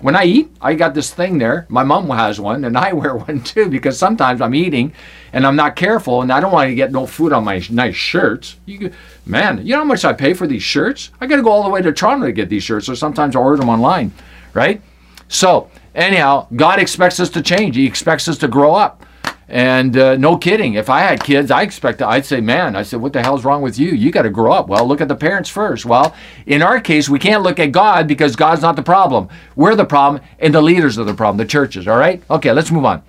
When 0.00 0.16
I 0.16 0.24
eat, 0.24 0.50
I 0.62 0.74
got 0.74 0.94
this 0.94 1.12
thing 1.12 1.36
there. 1.36 1.66
My 1.68 1.82
mom 1.84 2.08
has 2.10 2.40
one, 2.40 2.64
and 2.64 2.76
I 2.86 2.92
wear 2.92 3.16
one 3.16 3.42
too 3.42 3.68
because 3.68 3.98
sometimes 3.98 4.40
I'm 4.40 4.54
eating 4.54 4.92
and 5.32 5.46
I'm 5.46 5.56
not 5.56 5.76
careful, 5.76 6.22
and 6.22 6.32
I 6.32 6.40
don't 6.40 6.52
want 6.52 6.68
to 6.68 6.74
get 6.74 6.92
no 6.92 7.06
food 7.06 7.32
on 7.32 7.44
my 7.44 7.62
nice 7.70 7.96
shirts. 7.96 8.56
You, 8.66 8.92
man, 9.26 9.64
you 9.64 9.72
know 9.72 9.80
how 9.80 9.84
much 9.84 10.04
I 10.04 10.12
pay 10.12 10.32
for 10.34 10.46
these 10.46 10.62
shirts? 10.62 11.10
I 11.20 11.26
got 11.26 11.36
to 11.36 11.42
go 11.42 11.50
all 11.50 11.62
the 11.62 11.68
way 11.68 11.82
to 11.82 11.92
Toronto 11.92 12.26
to 12.26 12.32
get 12.32 12.48
these 12.48 12.64
shirts, 12.64 12.88
or 12.88 12.96
sometimes 12.96 13.36
I 13.36 13.40
order 13.40 13.58
them 13.58 13.68
online, 13.68 14.12
right? 14.54 14.80
So, 15.28 15.70
anyhow, 15.94 16.46
God 16.54 16.78
expects 16.78 17.20
us 17.20 17.30
to 17.30 17.42
change. 17.42 17.76
He 17.76 17.86
expects 17.86 18.28
us 18.28 18.38
to 18.38 18.48
grow 18.48 18.74
up. 18.74 19.04
And 19.50 19.96
uh, 19.96 20.16
no 20.16 20.36
kidding, 20.36 20.74
if 20.74 20.88
I 20.88 21.00
had 21.00 21.24
kids, 21.24 21.50
I 21.50 21.62
expect 21.62 22.00
I'd 22.00 22.24
say, 22.24 22.40
man, 22.40 22.76
I 22.76 22.84
said, 22.84 23.00
what 23.00 23.12
the 23.12 23.20
hell's 23.20 23.44
wrong 23.44 23.62
with 23.62 23.80
you? 23.80 23.90
You 23.90 24.12
got 24.12 24.22
to 24.22 24.30
grow 24.30 24.52
up. 24.52 24.68
Well, 24.68 24.86
look 24.86 25.00
at 25.00 25.08
the 25.08 25.16
parents 25.16 25.50
first. 25.50 25.84
Well, 25.84 26.14
in 26.46 26.62
our 26.62 26.80
case, 26.80 27.08
we 27.08 27.18
can't 27.18 27.42
look 27.42 27.58
at 27.58 27.72
God 27.72 28.06
because 28.06 28.36
God's 28.36 28.62
not 28.62 28.76
the 28.76 28.82
problem. 28.82 29.28
We're 29.56 29.74
the 29.74 29.84
problem, 29.84 30.22
and 30.38 30.54
the 30.54 30.62
leaders 30.62 31.00
are 31.00 31.04
the 31.04 31.14
problem, 31.14 31.36
the 31.36 31.50
churches. 31.50 31.88
All 31.88 31.98
right? 31.98 32.22
Okay, 32.30 32.52
let's 32.52 32.70
move 32.70 32.84
on. 32.84 33.02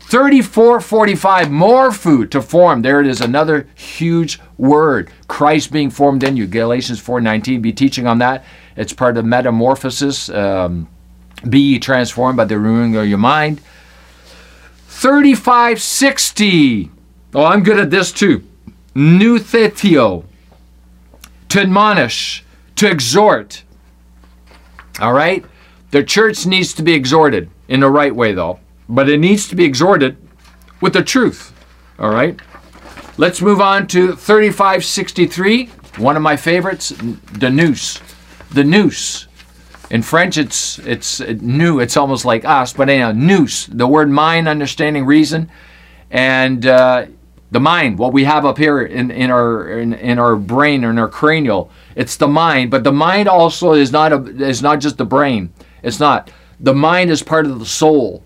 3445 0.00 1.46
morphoo 1.46 2.30
to 2.30 2.42
form 2.42 2.82
there 2.82 3.00
it 3.00 3.06
is 3.06 3.22
another 3.22 3.66
huge 3.74 4.38
word 4.58 5.10
christ 5.28 5.72
being 5.72 5.88
formed 5.88 6.22
in 6.22 6.36
you 6.36 6.46
galatians 6.46 7.00
4.19 7.00 7.62
be 7.62 7.72
teaching 7.72 8.06
on 8.06 8.18
that 8.18 8.44
it's 8.76 8.92
part 8.92 9.16
of 9.16 9.24
metamorphosis 9.24 10.28
um, 10.28 10.86
be 11.50 11.78
transformed 11.78 12.36
by 12.36 12.44
the 12.44 12.58
renewing 12.58 12.96
of 12.96 13.06
your 13.06 13.18
mind 13.18 13.60
3560 14.88 16.90
oh 17.34 17.44
i'm 17.44 17.62
good 17.62 17.78
at 17.78 17.90
this 17.90 18.12
too 18.12 18.42
nouthetio 18.94 20.24
to 21.48 21.60
admonish 21.60 22.44
to 22.76 22.90
exhort 22.90 23.62
all 25.00 25.12
right 25.12 25.44
the 25.90 26.02
church 26.02 26.46
needs 26.46 26.72
to 26.72 26.82
be 26.82 26.94
exhorted 26.94 27.50
in 27.68 27.80
the 27.80 27.90
right 27.90 28.14
way 28.14 28.32
though 28.32 28.58
but 28.88 29.08
it 29.08 29.18
needs 29.18 29.48
to 29.48 29.56
be 29.56 29.64
exhorted 29.64 30.16
with 30.80 30.92
the 30.92 31.02
truth. 31.02 31.52
All 31.98 32.10
right? 32.10 32.38
Let's 33.16 33.40
move 33.40 33.60
on 33.60 33.86
to 33.88 34.14
3563, 34.14 35.66
one 35.96 36.16
of 36.16 36.22
my 36.22 36.36
favorites, 36.36 36.92
the 37.32 37.48
nous. 37.48 38.00
The 38.52 38.64
nous. 38.64 39.28
In 39.94 40.02
French, 40.02 40.38
it's 40.38 40.80
it's 40.80 41.20
new. 41.20 41.78
It's 41.78 41.96
almost 41.96 42.24
like 42.24 42.44
us, 42.44 42.72
but 42.72 42.88
anyhow, 42.88 43.12
nous. 43.14 43.66
The 43.66 43.86
word 43.86 44.10
mind, 44.10 44.48
understanding, 44.48 45.06
reason, 45.06 45.48
and 46.10 46.66
uh, 46.66 47.06
the 47.52 47.60
mind. 47.60 47.96
What 47.96 48.12
we 48.12 48.24
have 48.24 48.44
up 48.44 48.58
here 48.58 48.82
in, 48.82 49.12
in 49.12 49.30
our 49.30 49.78
in, 49.78 49.92
in 49.92 50.18
our 50.18 50.34
brain 50.34 50.84
or 50.84 50.90
in 50.90 50.98
our 50.98 51.06
cranial, 51.06 51.70
it's 51.94 52.16
the 52.16 52.26
mind. 52.26 52.72
But 52.72 52.82
the 52.82 52.90
mind 52.90 53.28
also 53.28 53.74
is 53.74 53.92
not 53.92 54.12
a 54.12 54.16
is 54.44 54.62
not 54.62 54.80
just 54.80 54.98
the 54.98 55.04
brain. 55.04 55.52
It's 55.84 56.00
not. 56.00 56.28
The 56.58 56.74
mind 56.74 57.12
is 57.12 57.22
part 57.22 57.46
of 57.46 57.60
the 57.60 57.64
soul. 57.64 58.24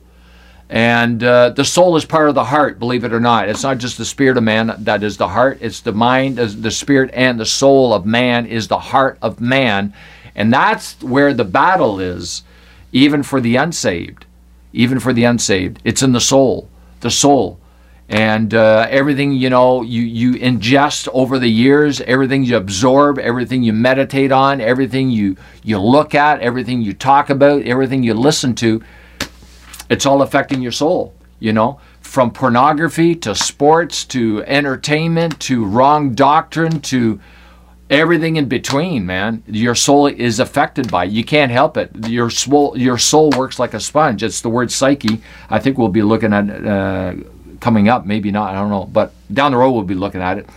And 0.70 1.22
uh, 1.22 1.50
the 1.50 1.64
soul 1.64 1.96
is 1.96 2.04
part 2.04 2.28
of 2.28 2.34
the 2.34 2.44
heart, 2.44 2.78
believe 2.78 3.04
it 3.04 3.12
or 3.12 3.20
not. 3.20 3.48
It's 3.48 3.62
not 3.62 3.78
just 3.78 3.96
the 3.96 4.04
spirit 4.04 4.36
of 4.36 4.42
man 4.42 4.74
that 4.80 5.02
is 5.02 5.16
the 5.16 5.28
heart, 5.28 5.58
it's 5.60 5.80
the 5.80 5.92
mind, 5.92 6.36
the 6.36 6.70
spirit, 6.70 7.10
and 7.14 7.40
the 7.40 7.46
soul 7.46 7.94
of 7.94 8.04
man 8.04 8.44
is 8.44 8.68
the 8.68 8.78
heart 8.78 9.18
of 9.22 9.40
man. 9.40 9.94
And 10.38 10.52
that's 10.52 11.02
where 11.02 11.34
the 11.34 11.44
battle 11.44 11.98
is, 11.98 12.44
even 12.92 13.24
for 13.24 13.40
the 13.40 13.56
unsaved. 13.56 14.24
Even 14.72 15.00
for 15.00 15.12
the 15.12 15.24
unsaved. 15.24 15.80
It's 15.82 16.00
in 16.00 16.12
the 16.12 16.20
soul. 16.20 16.68
The 17.00 17.10
soul. 17.10 17.58
And 18.08 18.54
uh, 18.54 18.86
everything 18.88 19.32
you 19.32 19.50
know, 19.50 19.82
you, 19.82 20.00
you 20.02 20.34
ingest 20.34 21.08
over 21.12 21.40
the 21.40 21.50
years, 21.50 22.00
everything 22.02 22.44
you 22.44 22.56
absorb, 22.56 23.18
everything 23.18 23.64
you 23.64 23.72
meditate 23.72 24.30
on, 24.30 24.60
everything 24.60 25.10
you, 25.10 25.36
you 25.64 25.80
look 25.80 26.14
at, 26.14 26.40
everything 26.40 26.82
you 26.82 26.94
talk 26.94 27.30
about, 27.30 27.62
everything 27.62 28.04
you 28.04 28.14
listen 28.14 28.54
to, 28.54 28.80
it's 29.90 30.06
all 30.06 30.22
affecting 30.22 30.62
your 30.62 30.72
soul, 30.72 31.14
you 31.40 31.52
know, 31.52 31.80
from 32.00 32.30
pornography 32.30 33.16
to 33.16 33.34
sports 33.34 34.04
to 34.04 34.44
entertainment 34.44 35.40
to 35.40 35.64
wrong 35.64 36.14
doctrine 36.14 36.80
to 36.82 37.18
everything 37.90 38.36
in 38.36 38.48
between, 38.48 39.06
man. 39.06 39.42
Your 39.46 39.74
soul 39.74 40.06
is 40.06 40.40
affected 40.40 40.90
by 40.90 41.06
it. 41.06 41.12
You 41.12 41.24
can't 41.24 41.50
help 41.50 41.76
it. 41.76 41.90
Your 42.08 42.30
soul, 42.30 42.76
your 42.76 42.98
soul 42.98 43.30
works 43.30 43.58
like 43.58 43.74
a 43.74 43.80
sponge. 43.80 44.22
It's 44.22 44.40
the 44.40 44.48
word 44.48 44.70
psyche. 44.70 45.20
I 45.50 45.58
think 45.58 45.78
we'll 45.78 45.88
be 45.88 46.02
looking 46.02 46.32
at 46.32 46.66
uh, 46.66 47.14
coming 47.60 47.88
up. 47.88 48.06
Maybe 48.06 48.30
not. 48.30 48.54
I 48.54 48.60
don't 48.60 48.70
know. 48.70 48.84
But 48.84 49.12
down 49.32 49.52
the 49.52 49.58
road, 49.58 49.72
we'll 49.72 49.84
be 49.84 49.94
looking 49.94 50.20
at 50.20 50.38
it. 50.38 50.48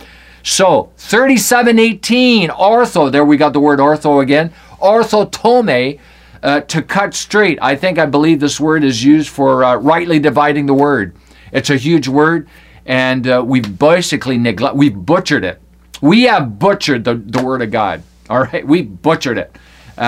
So 0.42 0.90
3718 0.98 2.50
ortho. 2.50 3.10
There 3.10 3.24
we 3.24 3.36
got 3.36 3.52
the 3.52 3.60
word 3.60 3.78
ortho 3.78 4.22
again. 4.22 4.52
Orthotome 4.80 6.00
uh, 6.42 6.60
to 6.62 6.82
cut 6.82 7.14
straight. 7.14 7.58
I 7.62 7.76
think 7.76 7.98
I 7.98 8.06
believe 8.06 8.40
this 8.40 8.58
word 8.58 8.84
is 8.84 9.04
used 9.04 9.28
for 9.28 9.64
uh, 9.64 9.76
rightly 9.76 10.18
dividing 10.18 10.66
the 10.66 10.74
word. 10.74 11.14
It's 11.52 11.70
a 11.70 11.76
huge 11.76 12.08
word, 12.08 12.48
and 12.86 13.26
uh, 13.28 13.42
we've 13.46 13.78
basically 13.78 14.38
neglect, 14.38 14.74
we've 14.74 14.96
butchered 14.96 15.44
it. 15.44 15.60
We 16.02 16.24
have 16.24 16.58
butchered 16.58 17.04
the, 17.04 17.14
the 17.14 17.42
word 17.42 17.62
of 17.62 17.70
God. 17.70 18.02
All 18.28 18.42
right, 18.42 18.66
we 18.66 18.82
butchered 18.82 19.38
it. 19.38 19.56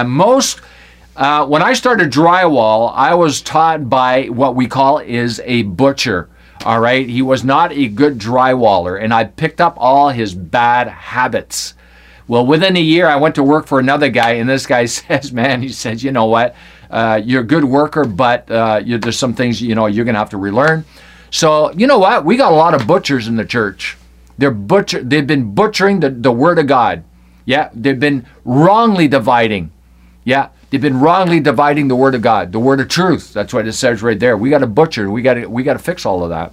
most 0.04 0.60
uh, 1.16 1.46
when 1.46 1.62
I 1.62 1.74
started 1.74 2.10
drywall, 2.10 2.92
I 2.92 3.14
was 3.14 3.40
taught 3.40 3.88
by 3.88 4.24
what 4.24 4.56
we 4.56 4.66
call 4.66 4.98
is 4.98 5.40
a 5.44 5.62
butcher. 5.62 6.28
All 6.64 6.80
right, 6.80 7.08
he 7.08 7.22
was 7.22 7.44
not 7.44 7.72
a 7.72 7.86
good 7.86 8.18
drywaller, 8.18 9.00
and 9.00 9.14
I 9.14 9.24
picked 9.24 9.60
up 9.60 9.76
all 9.76 10.08
his 10.08 10.34
bad 10.34 10.88
habits. 10.88 11.74
Well, 12.26 12.44
within 12.44 12.76
a 12.76 12.80
year, 12.80 13.06
I 13.06 13.16
went 13.16 13.36
to 13.36 13.44
work 13.44 13.66
for 13.66 13.78
another 13.78 14.08
guy, 14.08 14.32
and 14.32 14.48
this 14.48 14.66
guy 14.66 14.84
says, 14.86 15.30
"Man," 15.30 15.62
he 15.62 15.68
says, 15.68 16.02
"You 16.02 16.10
know 16.10 16.26
what? 16.26 16.56
Uh, 16.90 17.20
you're 17.24 17.42
a 17.42 17.46
good 17.46 17.64
worker, 17.64 18.04
but 18.04 18.50
uh, 18.50 18.82
there's 18.84 19.18
some 19.18 19.34
things 19.34 19.62
you 19.62 19.76
know 19.76 19.86
you're 19.86 20.04
gonna 20.04 20.18
have 20.18 20.30
to 20.30 20.38
relearn." 20.38 20.84
So 21.30 21.70
you 21.72 21.86
know 21.86 21.98
what? 21.98 22.24
We 22.24 22.36
got 22.36 22.52
a 22.52 22.56
lot 22.56 22.74
of 22.74 22.88
butchers 22.88 23.28
in 23.28 23.36
the 23.36 23.44
church. 23.44 23.96
They're 24.38 24.50
butcher. 24.50 25.02
They've 25.02 25.26
been 25.26 25.54
butchering 25.54 26.00
the, 26.00 26.10
the 26.10 26.32
word 26.32 26.58
of 26.58 26.66
God. 26.66 27.04
Yeah, 27.44 27.70
they've 27.74 27.98
been 27.98 28.26
wrongly 28.44 29.08
dividing. 29.08 29.70
Yeah, 30.24 30.48
they've 30.70 30.80
been 30.80 31.00
wrongly 31.00 31.40
dividing 31.40 31.88
the 31.88 31.96
word 31.96 32.14
of 32.14 32.22
God, 32.22 32.52
the 32.52 32.58
word 32.58 32.80
of 32.80 32.88
truth. 32.88 33.32
That's 33.32 33.52
what 33.52 33.66
it 33.66 33.74
says 33.74 34.02
right 34.02 34.18
there. 34.18 34.36
We 34.36 34.50
got 34.50 34.58
to 34.58 34.66
butcher. 34.66 35.10
We 35.10 35.22
got 35.22 35.34
to 35.34 35.46
we 35.46 35.62
got 35.62 35.74
to 35.74 35.78
fix 35.78 36.06
all 36.06 36.22
of 36.24 36.30
that. 36.30 36.52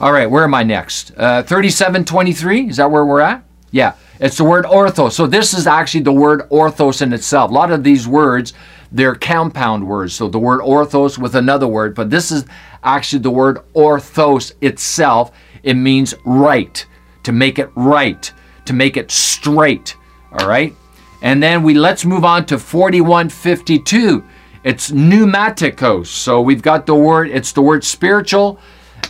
All 0.00 0.12
right, 0.12 0.30
where 0.30 0.44
am 0.44 0.54
I 0.54 0.62
next? 0.62 1.10
Uh, 1.16 1.42
3723. 1.42 2.68
Is 2.68 2.76
that 2.76 2.90
where 2.90 3.04
we're 3.04 3.20
at? 3.20 3.42
Yeah. 3.70 3.94
It's 4.20 4.36
the 4.36 4.44
word 4.44 4.64
orthos. 4.64 5.12
So 5.12 5.26
this 5.26 5.54
is 5.54 5.66
actually 5.66 6.02
the 6.02 6.12
word 6.12 6.48
orthos 6.50 7.02
in 7.02 7.12
itself. 7.12 7.50
A 7.50 7.54
lot 7.54 7.70
of 7.70 7.84
these 7.84 8.08
words, 8.08 8.52
they're 8.90 9.14
compound 9.14 9.86
words. 9.86 10.14
So 10.14 10.28
the 10.28 10.38
word 10.38 10.60
orthos 10.60 11.18
with 11.18 11.34
another 11.36 11.68
word, 11.68 11.94
but 11.94 12.10
this 12.10 12.32
is 12.32 12.44
actually 12.82 13.20
the 13.20 13.30
word 13.30 13.58
orthos 13.74 14.52
itself. 14.60 15.30
It 15.62 15.74
means 15.74 16.14
right, 16.24 16.84
to 17.22 17.32
make 17.32 17.58
it 17.58 17.70
right, 17.74 18.32
to 18.64 18.72
make 18.72 18.96
it 18.96 19.10
straight. 19.10 19.96
All 20.32 20.48
right? 20.48 20.74
And 21.22 21.42
then 21.42 21.62
we 21.62 21.74
let's 21.74 22.04
move 22.04 22.24
on 22.24 22.46
to 22.46 22.58
4152. 22.58 24.24
It's 24.64 24.90
pneumaticos. 24.90 26.06
So 26.06 26.40
we've 26.40 26.62
got 26.62 26.86
the 26.86 26.94
word, 26.94 27.30
it's 27.30 27.52
the 27.52 27.62
word 27.62 27.84
spiritual, 27.84 28.58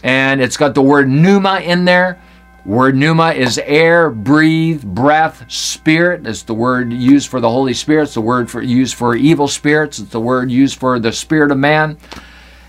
and 0.02 0.40
it's 0.40 0.56
got 0.56 0.74
the 0.74 0.82
word 0.82 1.08
pneuma 1.08 1.60
in 1.60 1.84
there. 1.84 2.20
Word 2.64 2.96
pneuma 2.96 3.32
is 3.32 3.58
air, 3.64 4.10
breathe, 4.10 4.84
breath, 4.84 5.50
spirit. 5.50 6.26
It's 6.26 6.42
the 6.42 6.54
word 6.54 6.92
used 6.92 7.28
for 7.30 7.40
the 7.40 7.48
Holy 7.48 7.72
Spirit. 7.72 8.04
It's 8.04 8.14
the 8.14 8.20
word 8.20 8.50
for, 8.50 8.60
used 8.60 8.94
for 8.94 9.16
evil 9.16 9.48
spirits. 9.48 9.98
It's 9.98 10.10
the 10.10 10.20
word 10.20 10.50
used 10.50 10.78
for 10.78 10.98
the 10.98 11.10
spirit 11.10 11.50
of 11.50 11.56
man. 11.56 11.96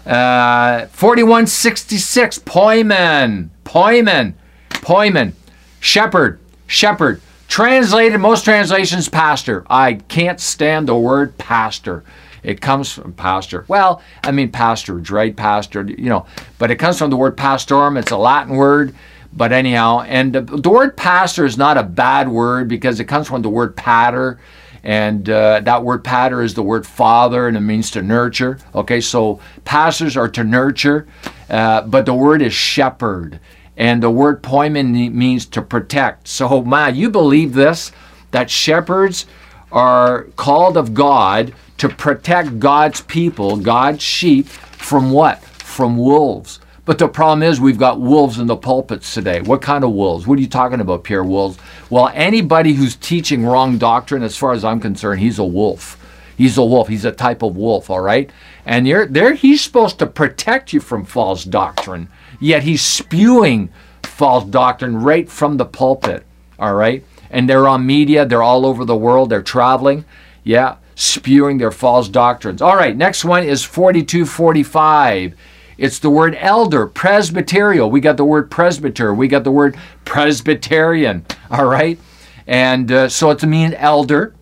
Uh, 0.06 0.86
4166, 0.88 2.40
poimen, 2.40 3.50
poimen, 3.70 4.34
poimen, 4.70 5.34
shepherd, 5.80 6.40
shepherd. 6.66 7.22
Translated, 7.48 8.20
most 8.20 8.44
translations, 8.44 9.10
pastor. 9.10 9.64
I 9.70 9.94
can't 9.94 10.40
stand 10.40 10.88
the 10.88 10.96
word 10.96 11.38
pastor. 11.38 12.04
It 12.42 12.62
comes 12.62 12.92
from 12.92 13.14
pastor. 13.14 13.66
Well, 13.68 14.02
I 14.24 14.32
mean 14.32 14.52
pastor, 14.52 14.96
right? 14.96 15.36
Pastor, 15.36 15.84
you 15.84 16.10
know, 16.10 16.26
but 16.58 16.72
it 16.72 16.78
comes 16.78 16.98
from 16.98 17.10
the 17.12 17.18
word 17.18 17.38
pastorum. 17.38 17.98
It's 17.98 18.12
a 18.12 18.18
Latin 18.18 18.56
word. 18.56 18.96
But 19.34 19.52
anyhow, 19.52 20.02
and 20.02 20.34
the 20.34 20.70
word 20.70 20.98
pastor 20.98 21.46
is 21.46 21.58
not 21.58 21.78
a 21.78 21.84
bad 21.84 22.28
word 22.28 22.68
because 22.68 23.00
it 23.00 23.06
comes 23.06 23.28
from 23.28 23.44
the 23.44 23.50
word 23.50 23.76
pater. 23.76 24.40
And 24.84 25.30
uh, 25.30 25.60
that 25.62 25.84
word 25.84 26.04
pater 26.04 26.42
is 26.42 26.54
the 26.54 26.64
word 26.64 26.88
father 26.88 27.48
and 27.48 27.58
it 27.58 27.62
means 27.62 27.92
to 27.92 28.02
nurture. 28.02 28.58
Okay, 28.74 29.02
so 29.02 29.40
pastors 29.66 30.16
are 30.16 30.30
to 30.30 30.44
nurture, 30.44 31.08
uh, 31.50 31.82
but 31.82 32.06
the 32.06 32.14
word 32.14 32.42
is 32.42 32.54
shepherd. 32.54 33.40
And 33.80 34.04
the 34.04 34.12
word 34.12 34.44
poimen 34.44 35.14
means 35.14 35.46
to 35.48 35.62
protect. 35.62 36.28
So, 36.28 36.62
ma, 36.62 36.88
you 36.88 37.10
believe 37.10 37.54
this? 37.54 37.94
That 38.32 38.52
shepherds 38.52 39.26
are 39.72 40.24
called 40.36 40.76
of 40.76 40.94
God 40.94 41.54
to 41.78 41.88
protect 41.88 42.60
God's 42.60 43.00
people, 43.02 43.56
God's 43.56 44.04
sheep, 44.04 44.48
from 44.48 45.12
what? 45.12 45.42
From 45.42 45.98
wolves. 45.98 46.60
But 46.84 46.98
the 46.98 47.08
problem 47.08 47.42
is, 47.42 47.62
we've 47.62 47.78
got 47.78 48.02
wolves 48.02 48.38
in 48.38 48.48
the 48.48 48.58
pulpits 48.58 49.14
today. 49.14 49.42
What 49.42 49.62
kind 49.62 49.84
of 49.84 49.92
wolves? 49.92 50.28
What 50.28 50.38
are 50.40 50.42
you 50.42 50.48
talking 50.48 50.82
about, 50.82 51.06
Pierre? 51.06 51.24
Wolves? 51.24 51.58
Well, 51.90 52.12
anybody 52.14 52.74
who's 52.74 52.98
teaching 52.98 53.46
wrong 53.46 53.78
doctrine, 53.78 54.24
as 54.24 54.36
far 54.36 54.52
as 54.52 54.66
I'm 54.66 54.82
concerned, 54.82 55.22
he's 55.22 55.40
a 55.40 55.46
wolf. 55.46 55.98
He's 56.36 56.58
a 56.58 56.66
wolf. 56.66 56.88
He's 56.88 57.06
a 57.06 57.12
type 57.12 57.44
of 57.44 57.56
wolf, 57.56 57.90
all 57.90 58.00
right? 58.02 58.30
And 58.66 58.88
you're 58.88 59.06
there 59.06 59.36
he's 59.36 59.62
supposed 59.62 60.00
to 60.00 60.08
protect 60.08 60.74
you 60.74 60.80
from 60.80 61.06
false 61.06 61.44
doctrine. 61.44 62.10
Yet 62.40 62.64
he's 62.64 62.82
spewing 62.82 63.70
false 64.04 64.46
doctrine 64.46 65.02
right 65.02 65.30
from 65.30 65.58
the 65.58 65.66
pulpit, 65.66 66.26
all 66.58 66.74
right? 66.74 67.04
And 67.30 67.50
they're 67.50 67.68
on 67.68 67.86
media, 67.86 68.26
they're 68.26 68.44
all 68.44 68.66
over 68.66 68.86
the 68.86 68.96
world, 68.96 69.30
they're 69.30 69.42
traveling. 69.42 70.06
Yeah, 70.44 70.78
spewing 70.96 71.58
their 71.58 71.72
false 71.72 72.10
doctrines. 72.10 72.62
All 72.62 72.76
right, 72.76 72.96
next 72.96 73.24
one 73.24 73.44
is 73.44 73.64
4245. 73.64 75.36
It's 75.80 76.00
the 76.00 76.10
word 76.10 76.36
elder, 76.40 76.88
presbyterial. 76.88 77.90
We 77.90 78.02
got 78.02 78.18
the 78.18 78.26
word 78.26 78.52
presbyter. 78.52 79.14
We 79.14 79.30
got 79.30 79.46
the 79.46 79.52
word 79.52 79.78
Presbyterian. 80.04 81.26
All 81.50 81.68
right? 81.68 81.98
And 82.46 82.92
uh, 82.92 83.08
so 83.08 83.30
it's 83.30 83.46
mean 83.46 83.74
elder. 83.76 84.36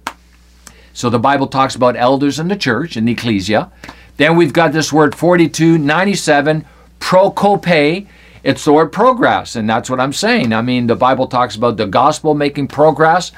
So 0.94 1.12
the 1.12 1.20
Bible 1.20 1.46
talks 1.46 1.76
about 1.76 1.96
elders 1.96 2.40
in 2.40 2.48
the 2.48 2.56
church, 2.56 2.98
in 2.98 3.06
the 3.06 3.12
ecclesia. 3.12 3.72
Then 4.16 4.36
we've 4.36 4.52
got 4.52 4.72
this 4.72 4.92
word 4.92 5.14
4297, 5.14 6.66
prokope. 7.00 8.08
It's 8.44 8.64
the 8.64 8.74
word 8.74 8.92
progress, 8.92 9.56
and 9.56 9.70
that's 9.70 9.90
what 9.90 10.00
I'm 10.00 10.14
saying. 10.14 10.54
I 10.54 10.62
mean, 10.62 10.88
the 10.88 10.96
Bible 10.96 11.28
talks 11.28 11.56
about 11.56 11.78
the 11.78 11.86
gospel 11.86 12.34
making 12.34 12.68
progress, 12.70 13.32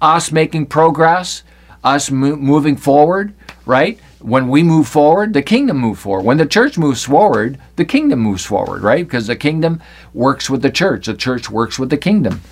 us 0.00 0.32
making 0.32 0.66
progress, 0.66 1.42
us 1.82 2.10
mo- 2.10 2.36
moving 2.36 2.76
forward, 2.76 3.32
right? 3.64 3.98
When 4.20 4.48
we 4.48 4.62
move 4.62 4.86
forward, 4.86 5.32
the 5.32 5.40
kingdom 5.40 5.78
moves 5.78 6.00
forward. 6.00 6.26
When 6.26 6.36
the 6.36 6.44
church 6.46 6.76
moves 6.76 7.04
forward, 7.04 7.58
the 7.76 7.86
kingdom 7.86 8.18
moves 8.18 8.44
forward, 8.44 8.82
right? 8.82 9.06
Because 9.06 9.28
the 9.28 9.36
kingdom 9.36 9.80
works 10.12 10.50
with 10.50 10.60
the 10.60 10.70
church, 10.70 11.06
the 11.06 11.14
church 11.14 11.48
works 11.48 11.78
with 11.78 11.88
the 11.88 11.96
kingdom. 11.96 12.42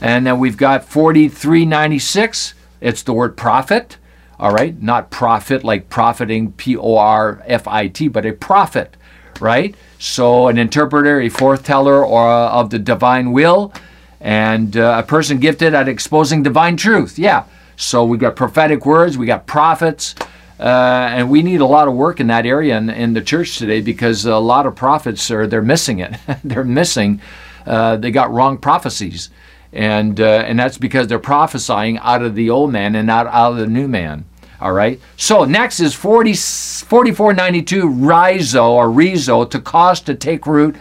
And 0.00 0.26
then 0.26 0.40
we've 0.40 0.56
got 0.56 0.84
4396, 0.84 2.54
it's 2.80 3.04
the 3.04 3.12
word 3.12 3.36
prophet, 3.36 3.98
all 4.40 4.50
right? 4.50 4.82
Not 4.82 5.12
profit 5.12 5.62
like 5.62 5.88
profiting, 5.88 6.52
P 6.52 6.76
O 6.76 6.96
R 6.96 7.40
F 7.46 7.68
I 7.68 7.86
T, 7.86 8.08
but 8.08 8.26
a 8.26 8.32
prophet, 8.32 8.96
right? 9.42 9.74
So 9.98 10.48
an 10.48 10.56
interpreter, 10.56 11.20
a 11.20 11.28
foreteller, 11.28 12.04
or 12.04 12.26
of 12.28 12.70
the 12.70 12.78
divine 12.78 13.32
will, 13.32 13.72
and 14.20 14.76
uh, 14.76 15.02
a 15.04 15.06
person 15.06 15.38
gifted 15.38 15.74
at 15.74 15.88
exposing 15.88 16.42
divine 16.42 16.76
truth. 16.76 17.18
Yeah. 17.18 17.44
So 17.76 18.04
we 18.04 18.18
got 18.18 18.36
prophetic 18.36 18.86
words, 18.86 19.18
we 19.18 19.26
got 19.26 19.46
prophets, 19.46 20.14
uh, 20.60 21.08
and 21.10 21.28
we 21.28 21.42
need 21.42 21.60
a 21.60 21.66
lot 21.66 21.88
of 21.88 21.94
work 21.94 22.20
in 22.20 22.28
that 22.28 22.46
area 22.46 22.78
in, 22.78 22.88
in, 22.88 23.14
the 23.14 23.20
church 23.20 23.58
today 23.58 23.80
because 23.80 24.24
a 24.24 24.36
lot 24.36 24.66
of 24.66 24.76
prophets 24.76 25.28
are 25.30 25.46
they're 25.46 25.60
missing 25.60 25.98
it. 25.98 26.14
they're 26.44 26.62
missing. 26.62 27.20
Uh, 27.66 27.96
they 27.96 28.10
got 28.10 28.30
wrong 28.30 28.58
prophecies, 28.58 29.30
and 29.72 30.20
uh, 30.20 30.44
and 30.46 30.58
that's 30.58 30.78
because 30.78 31.08
they're 31.08 31.18
prophesying 31.18 31.98
out 31.98 32.22
of 32.22 32.36
the 32.36 32.50
old 32.50 32.70
man 32.70 32.94
and 32.94 33.06
not 33.06 33.26
out 33.26 33.52
of 33.52 33.58
the 33.58 33.66
new 33.66 33.88
man. 33.88 34.24
All 34.62 34.72
right. 34.72 35.00
So 35.16 35.44
next 35.44 35.80
is 35.80 35.92
40, 35.92 36.34
4492 36.34 37.88
rhizo 37.88 38.70
or 38.70 38.92
rhizo 38.92 39.44
to 39.44 39.60
cause 39.60 40.00
to 40.02 40.14
take 40.14 40.46
root. 40.46 40.76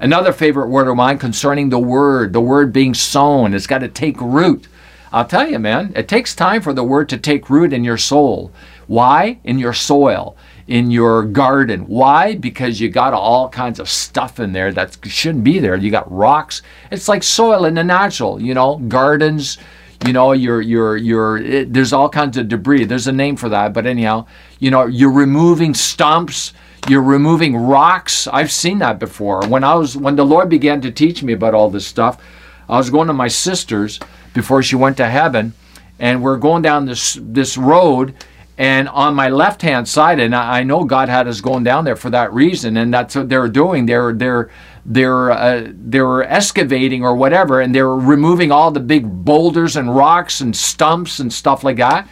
Another 0.00 0.32
favorite 0.32 0.68
word 0.68 0.88
of 0.88 0.96
mine 0.96 1.18
concerning 1.18 1.68
the 1.68 1.78
word, 1.78 2.32
the 2.32 2.40
word 2.40 2.72
being 2.72 2.94
sown. 2.94 3.52
It's 3.52 3.66
got 3.66 3.80
to 3.80 3.88
take 3.88 4.18
root. 4.22 4.68
I'll 5.12 5.26
tell 5.26 5.50
you, 5.50 5.58
man, 5.58 5.92
it 5.94 6.08
takes 6.08 6.34
time 6.34 6.62
for 6.62 6.72
the 6.72 6.82
word 6.82 7.10
to 7.10 7.18
take 7.18 7.50
root 7.50 7.74
in 7.74 7.84
your 7.84 7.98
soul. 7.98 8.52
Why? 8.86 9.38
In 9.44 9.58
your 9.58 9.74
soil, 9.74 10.34
in 10.66 10.90
your 10.90 11.22
garden. 11.22 11.82
Why? 11.88 12.36
Because 12.36 12.80
you 12.80 12.88
got 12.88 13.12
all 13.12 13.50
kinds 13.50 13.78
of 13.78 13.90
stuff 13.90 14.40
in 14.40 14.52
there 14.52 14.72
that 14.72 14.96
shouldn't 15.04 15.44
be 15.44 15.58
there. 15.58 15.76
You 15.76 15.90
got 15.90 16.10
rocks. 16.10 16.62
It's 16.90 17.06
like 17.06 17.22
soil 17.22 17.66
in 17.66 17.74
the 17.74 17.84
natural, 17.84 18.40
you 18.40 18.54
know, 18.54 18.76
gardens. 18.88 19.58
You 20.04 20.12
know, 20.12 20.32
you're, 20.32 20.60
you're, 20.60 20.96
you're, 20.96 21.38
it, 21.38 21.72
there's 21.72 21.92
all 21.92 22.08
kinds 22.08 22.36
of 22.36 22.48
debris. 22.48 22.84
There's 22.84 23.06
a 23.06 23.12
name 23.12 23.36
for 23.36 23.48
that, 23.48 23.72
but 23.72 23.86
anyhow, 23.86 24.26
you 24.58 24.70
know, 24.70 24.86
you're 24.86 25.12
removing 25.12 25.74
stumps, 25.74 26.52
you're 26.88 27.02
removing 27.02 27.56
rocks. 27.56 28.26
I've 28.26 28.52
seen 28.52 28.78
that 28.80 28.98
before. 28.98 29.46
When 29.48 29.64
I 29.64 29.74
was, 29.74 29.96
when 29.96 30.16
the 30.16 30.24
Lord 30.24 30.48
began 30.48 30.80
to 30.82 30.90
teach 30.90 31.22
me 31.22 31.32
about 31.32 31.54
all 31.54 31.70
this 31.70 31.86
stuff, 31.86 32.22
I 32.68 32.76
was 32.76 32.90
going 32.90 33.06
to 33.06 33.14
my 33.14 33.28
sister's 33.28 34.00
before 34.34 34.62
she 34.62 34.76
went 34.76 34.96
to 34.98 35.08
heaven, 35.08 35.54
and 35.98 36.22
we're 36.22 36.36
going 36.36 36.62
down 36.62 36.84
this 36.84 37.18
this 37.22 37.56
road, 37.56 38.14
and 38.58 38.88
on 38.88 39.14
my 39.14 39.28
left 39.28 39.62
hand 39.62 39.88
side, 39.88 40.20
and 40.20 40.34
I 40.34 40.62
know 40.62 40.84
God 40.84 41.08
had 41.08 41.28
us 41.28 41.40
going 41.40 41.64
down 41.64 41.84
there 41.84 41.96
for 41.96 42.10
that 42.10 42.32
reason, 42.32 42.76
and 42.76 42.92
that's 42.92 43.14
what 43.14 43.28
they're 43.28 43.48
doing. 43.48 43.86
They're 43.86 44.12
they're 44.12 44.50
they're 44.88 45.32
uh, 45.32 45.66
they're 45.72 46.22
excavating 46.22 47.04
or 47.04 47.16
whatever, 47.16 47.60
and 47.60 47.74
they're 47.74 47.94
removing 47.94 48.52
all 48.52 48.70
the 48.70 48.80
big 48.80 49.04
boulders 49.24 49.74
and 49.76 49.94
rocks 49.94 50.40
and 50.40 50.56
stumps 50.56 51.18
and 51.18 51.32
stuff 51.32 51.64
like 51.64 51.76
that. 51.78 52.08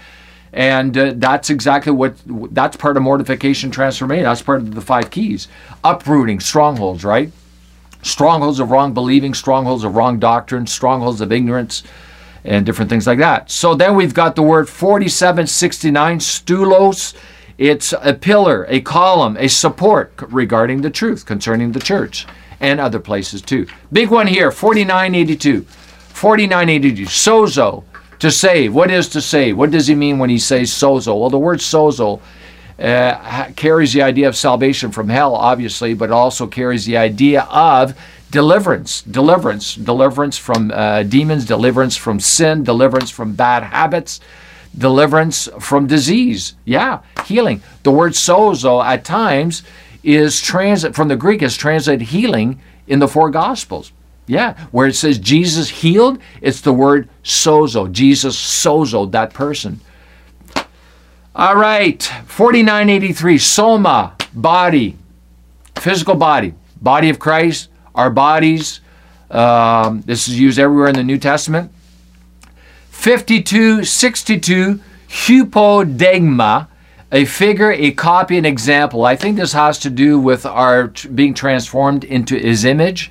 And 0.53 0.97
uh, 0.99 1.13
that's 1.17 1.51
exactly 1.51 1.93
what 1.93 2.17
that's 2.53 2.77
part 2.77 2.97
of 2.97 3.05
mortification 3.05 3.71
transformation. 3.71 4.25
That's 4.25 4.43
part 4.43 4.61
of 4.61 4.75
the 4.75 4.81
five 4.81 5.11
keys, 5.11 5.47
uprooting 5.85 6.41
strongholds, 6.41 7.05
right? 7.05 7.31
Strongholds 8.03 8.59
of 8.59 8.71
wrong 8.71 8.93
believing, 8.93 9.35
strongholds 9.35 9.85
of 9.85 9.95
wrong 9.95 10.19
doctrine, 10.19 10.67
strongholds 10.67 11.21
of 11.21 11.31
ignorance, 11.31 11.85
and 12.45 12.67
different 12.67 12.91
things 12.91 13.07
like 13.07 13.19
that. 13.19 13.51
So 13.51 13.75
then 13.75 13.95
we've 13.95 14.15
got 14.15 14.35
the 14.35 14.43
word 14.43 14.69
4769, 14.69 16.19
stulos. 16.19 17.15
It's 17.57 17.95
a 18.01 18.15
pillar, 18.15 18.67
a 18.69 18.81
column, 18.81 19.37
a 19.39 19.49
support 19.49 20.13
regarding 20.29 20.83
the 20.83 20.91
truth 20.91 21.25
concerning 21.25 21.71
the 21.71 21.81
church 21.81 22.27
and 22.61 22.81
other 22.81 23.01
places 23.01 23.43
too. 23.43 23.67
Big 23.93 24.11
one 24.11 24.27
here, 24.27 24.51
4982. 24.51 25.63
4982, 25.63 27.05
sozo, 27.05 27.85
to 28.21 28.31
save. 28.31 28.75
What 28.75 28.91
is 28.91 29.09
to 29.11 29.21
save? 29.21 29.59
What 29.59 29.71
does 29.71 29.87
he 29.87 29.95
mean 29.95 30.19
when 30.19 30.31
he 30.31 30.39
says 30.39 30.71
sozo? 30.71 31.19
Well, 31.19 31.31
the 31.31 31.39
word 31.39 31.59
sozo 31.59 32.21
uh, 32.79 33.51
carries 33.57 33.93
the 33.93 34.03
idea 34.03 34.29
of 34.29 34.37
salvation 34.37 34.93
from 34.93 35.09
hell, 35.09 35.35
obviously, 35.35 35.95
but 35.95 36.11
also 36.11 36.47
carries 36.47 36.87
the 36.87 36.97
idea 36.97 37.43
of 37.51 37.99
deliverance, 38.31 39.03
deliverance, 39.03 39.75
deliverance 39.77 40.39
from 40.39 40.71
uh, 40.73 41.03
demons, 41.05 41.45
deliverance 41.45 41.97
from 41.97 42.19
sin, 42.19 42.65
deliverance 42.65 43.11
from 43.11 43.35
bad 43.35 43.63
habits, 43.63 44.21
deliverance 44.77 45.49
from 45.61 45.87
disease. 45.87 46.55
Yeah, 46.65 47.03
healing. 47.27 47.63
The 47.83 47.93
word 47.93 48.13
sozo 48.13 48.85
at 48.85 49.05
times 49.05 49.63
is 50.05 50.41
transit 50.41 50.95
from 50.95 51.09
the 51.09 51.17
Greek 51.17 51.43
is 51.43 51.57
translated 51.57 52.09
healing 52.09 52.61
in 52.87 52.99
the 52.99 53.09
four 53.09 53.31
gospels. 53.31 53.93
Yeah, 54.27 54.59
where 54.71 54.87
it 54.87 54.95
says 54.95 55.19
Jesus 55.19 55.69
healed, 55.69 56.19
it's 56.41 56.61
the 56.63 56.73
word 56.73 57.09
sozo. 57.23 57.91
Jesus 57.91 58.37
sozo 58.37 59.11
that 59.13 59.35
person. 59.35 59.81
All 61.35 61.57
right, 61.57 62.03
4983 62.27 63.39
soma, 63.39 64.17
body, 64.33 64.97
physical 65.77 66.15
body, 66.15 66.55
body 66.81 67.11
of 67.11 67.19
Christ, 67.19 67.69
our 67.95 68.09
bodies. 68.09 68.81
Um, 69.31 70.03
this 70.03 70.29
is 70.29 70.39
used 70.39 70.59
everywhere 70.59 70.89
in 70.89 70.95
the 70.95 71.03
New 71.03 71.19
Testament. 71.19 71.73
5262, 72.91 74.81
hypodeigma, 75.09 76.69
a 77.15 77.25
figure, 77.25 77.71
a 77.71 77.93
copy, 77.93 78.37
an 78.37 78.45
example. 78.45 79.05
I 79.05 79.15
think 79.15 79.37
this 79.37 79.53
has 79.53 79.79
to 79.79 79.91
do 79.91 80.19
with 80.19 80.45
our 80.45 80.89
t- 80.89 81.09
being 81.09 81.33
transformed 81.33 82.03
into 82.03 82.37
his 82.37 82.65
image, 82.65 83.09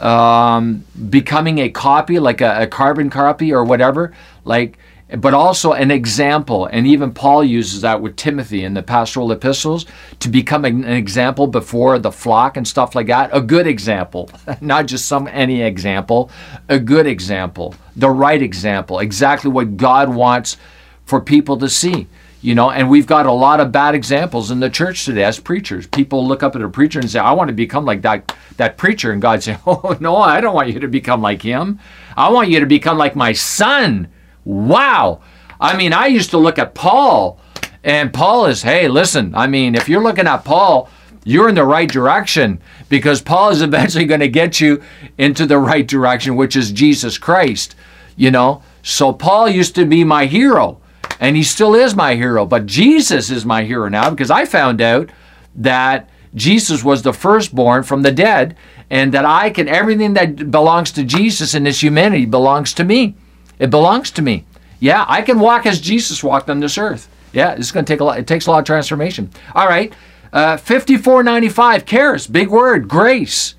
um, 0.00 0.84
becoming 1.08 1.58
a 1.58 1.70
copy, 1.70 2.18
like 2.18 2.40
a, 2.40 2.62
a 2.62 2.66
carbon 2.66 3.08
copy 3.08 3.52
or 3.52 3.64
whatever. 3.64 4.12
Like 4.44 4.76
but 5.18 5.34
also 5.34 5.72
an 5.72 5.92
example. 5.92 6.66
And 6.66 6.84
even 6.84 7.12
Paul 7.12 7.44
uses 7.44 7.82
that 7.82 8.00
with 8.00 8.16
Timothy 8.16 8.64
in 8.64 8.74
the 8.74 8.82
pastoral 8.82 9.30
epistles 9.30 9.86
to 10.18 10.28
become 10.28 10.64
an 10.64 10.84
example 10.84 11.46
before 11.46 12.00
the 12.00 12.10
flock 12.10 12.56
and 12.56 12.66
stuff 12.66 12.96
like 12.96 13.06
that. 13.06 13.30
A 13.32 13.40
good 13.40 13.68
example, 13.68 14.28
not 14.60 14.86
just 14.86 15.06
some 15.06 15.28
any 15.28 15.62
example, 15.62 16.28
a 16.68 16.80
good 16.80 17.06
example, 17.06 17.76
the 17.94 18.10
right 18.10 18.42
example, 18.42 18.98
exactly 18.98 19.48
what 19.48 19.76
God 19.76 20.08
wants 20.08 20.56
for 21.04 21.20
people 21.20 21.56
to 21.58 21.68
see. 21.68 22.08
You 22.46 22.54
know, 22.54 22.70
and 22.70 22.88
we've 22.88 23.08
got 23.08 23.26
a 23.26 23.32
lot 23.32 23.58
of 23.58 23.72
bad 23.72 23.96
examples 23.96 24.52
in 24.52 24.60
the 24.60 24.70
church 24.70 25.04
today 25.04 25.24
as 25.24 25.40
preachers. 25.40 25.86
People 25.88 26.26
look 26.26 26.44
up 26.44 26.54
at 26.54 26.62
a 26.62 26.68
preacher 26.68 27.00
and 27.00 27.10
say, 27.10 27.18
I 27.18 27.32
want 27.32 27.48
to 27.48 27.54
become 27.54 27.84
like 27.84 28.02
that, 28.02 28.36
that 28.56 28.76
preacher. 28.76 29.10
And 29.10 29.20
God 29.20 29.42
says, 29.42 29.58
Oh, 29.66 29.96
no, 29.98 30.16
I 30.16 30.40
don't 30.40 30.54
want 30.54 30.72
you 30.72 30.78
to 30.78 30.86
become 30.86 31.20
like 31.20 31.42
him. 31.42 31.80
I 32.16 32.30
want 32.30 32.48
you 32.50 32.60
to 32.60 32.66
become 32.66 32.98
like 32.98 33.16
my 33.16 33.32
son 33.32 34.08
Wow. 34.46 35.22
I 35.60 35.76
mean, 35.76 35.92
I 35.92 36.06
used 36.06 36.30
to 36.30 36.38
look 36.38 36.58
at 36.58 36.74
Paul, 36.74 37.40
and 37.82 38.12
Paul 38.12 38.46
is, 38.46 38.62
hey, 38.62 38.86
listen, 38.86 39.34
I 39.34 39.48
mean, 39.48 39.74
if 39.74 39.88
you're 39.88 40.02
looking 40.02 40.28
at 40.28 40.44
Paul, 40.44 40.88
you're 41.24 41.48
in 41.48 41.56
the 41.56 41.64
right 41.64 41.90
direction 41.90 42.60
because 42.88 43.20
Paul 43.20 43.50
is 43.50 43.60
eventually 43.62 44.04
going 44.04 44.20
to 44.20 44.28
get 44.28 44.60
you 44.60 44.82
into 45.18 45.46
the 45.46 45.58
right 45.58 45.86
direction, 45.86 46.36
which 46.36 46.54
is 46.54 46.70
Jesus 46.70 47.18
Christ, 47.18 47.74
you 48.14 48.30
know? 48.30 48.62
So 48.82 49.12
Paul 49.12 49.48
used 49.48 49.74
to 49.74 49.84
be 49.84 50.04
my 50.04 50.26
hero, 50.26 50.80
and 51.20 51.36
he 51.36 51.42
still 51.42 51.74
is 51.74 51.94
my 51.94 52.14
hero, 52.14 52.44
but 52.46 52.66
Jesus 52.66 53.30
is 53.30 53.44
my 53.44 53.64
hero 53.64 53.88
now 53.88 54.10
because 54.10 54.30
I 54.30 54.44
found 54.44 54.80
out 54.80 55.10
that 55.54 56.08
Jesus 56.34 56.84
was 56.84 57.02
the 57.02 57.14
firstborn 57.14 57.82
from 57.82 58.02
the 58.02 58.12
dead, 58.12 58.56
and 58.90 59.12
that 59.14 59.24
I 59.24 59.50
can, 59.50 59.68
everything 59.68 60.12
that 60.14 60.50
belongs 60.50 60.92
to 60.92 61.02
Jesus 61.02 61.54
in 61.54 61.64
this 61.64 61.82
humanity 61.82 62.26
belongs 62.26 62.74
to 62.74 62.84
me. 62.84 63.16
It 63.58 63.70
belongs 63.70 64.10
to 64.12 64.22
me. 64.22 64.44
Yeah, 64.78 65.06
I 65.08 65.22
can 65.22 65.40
walk 65.40 65.64
as 65.64 65.80
Jesus 65.80 66.22
walked 66.22 66.50
on 66.50 66.60
this 66.60 66.76
earth. 66.76 67.08
Yeah, 67.32 67.52
it's 67.52 67.72
going 67.72 67.84
to 67.84 67.92
take 67.92 68.00
a 68.00 68.04
lot. 68.04 68.18
It 68.18 68.26
takes 68.26 68.46
a 68.46 68.50
lot 68.50 68.58
of 68.58 68.64
transformation. 68.66 69.30
All 69.54 69.66
right. 69.66 69.92
Uh, 70.32 70.56
5495, 70.58 71.86
charis, 71.86 72.26
big 72.26 72.48
word, 72.48 72.86
grace. 72.86 73.54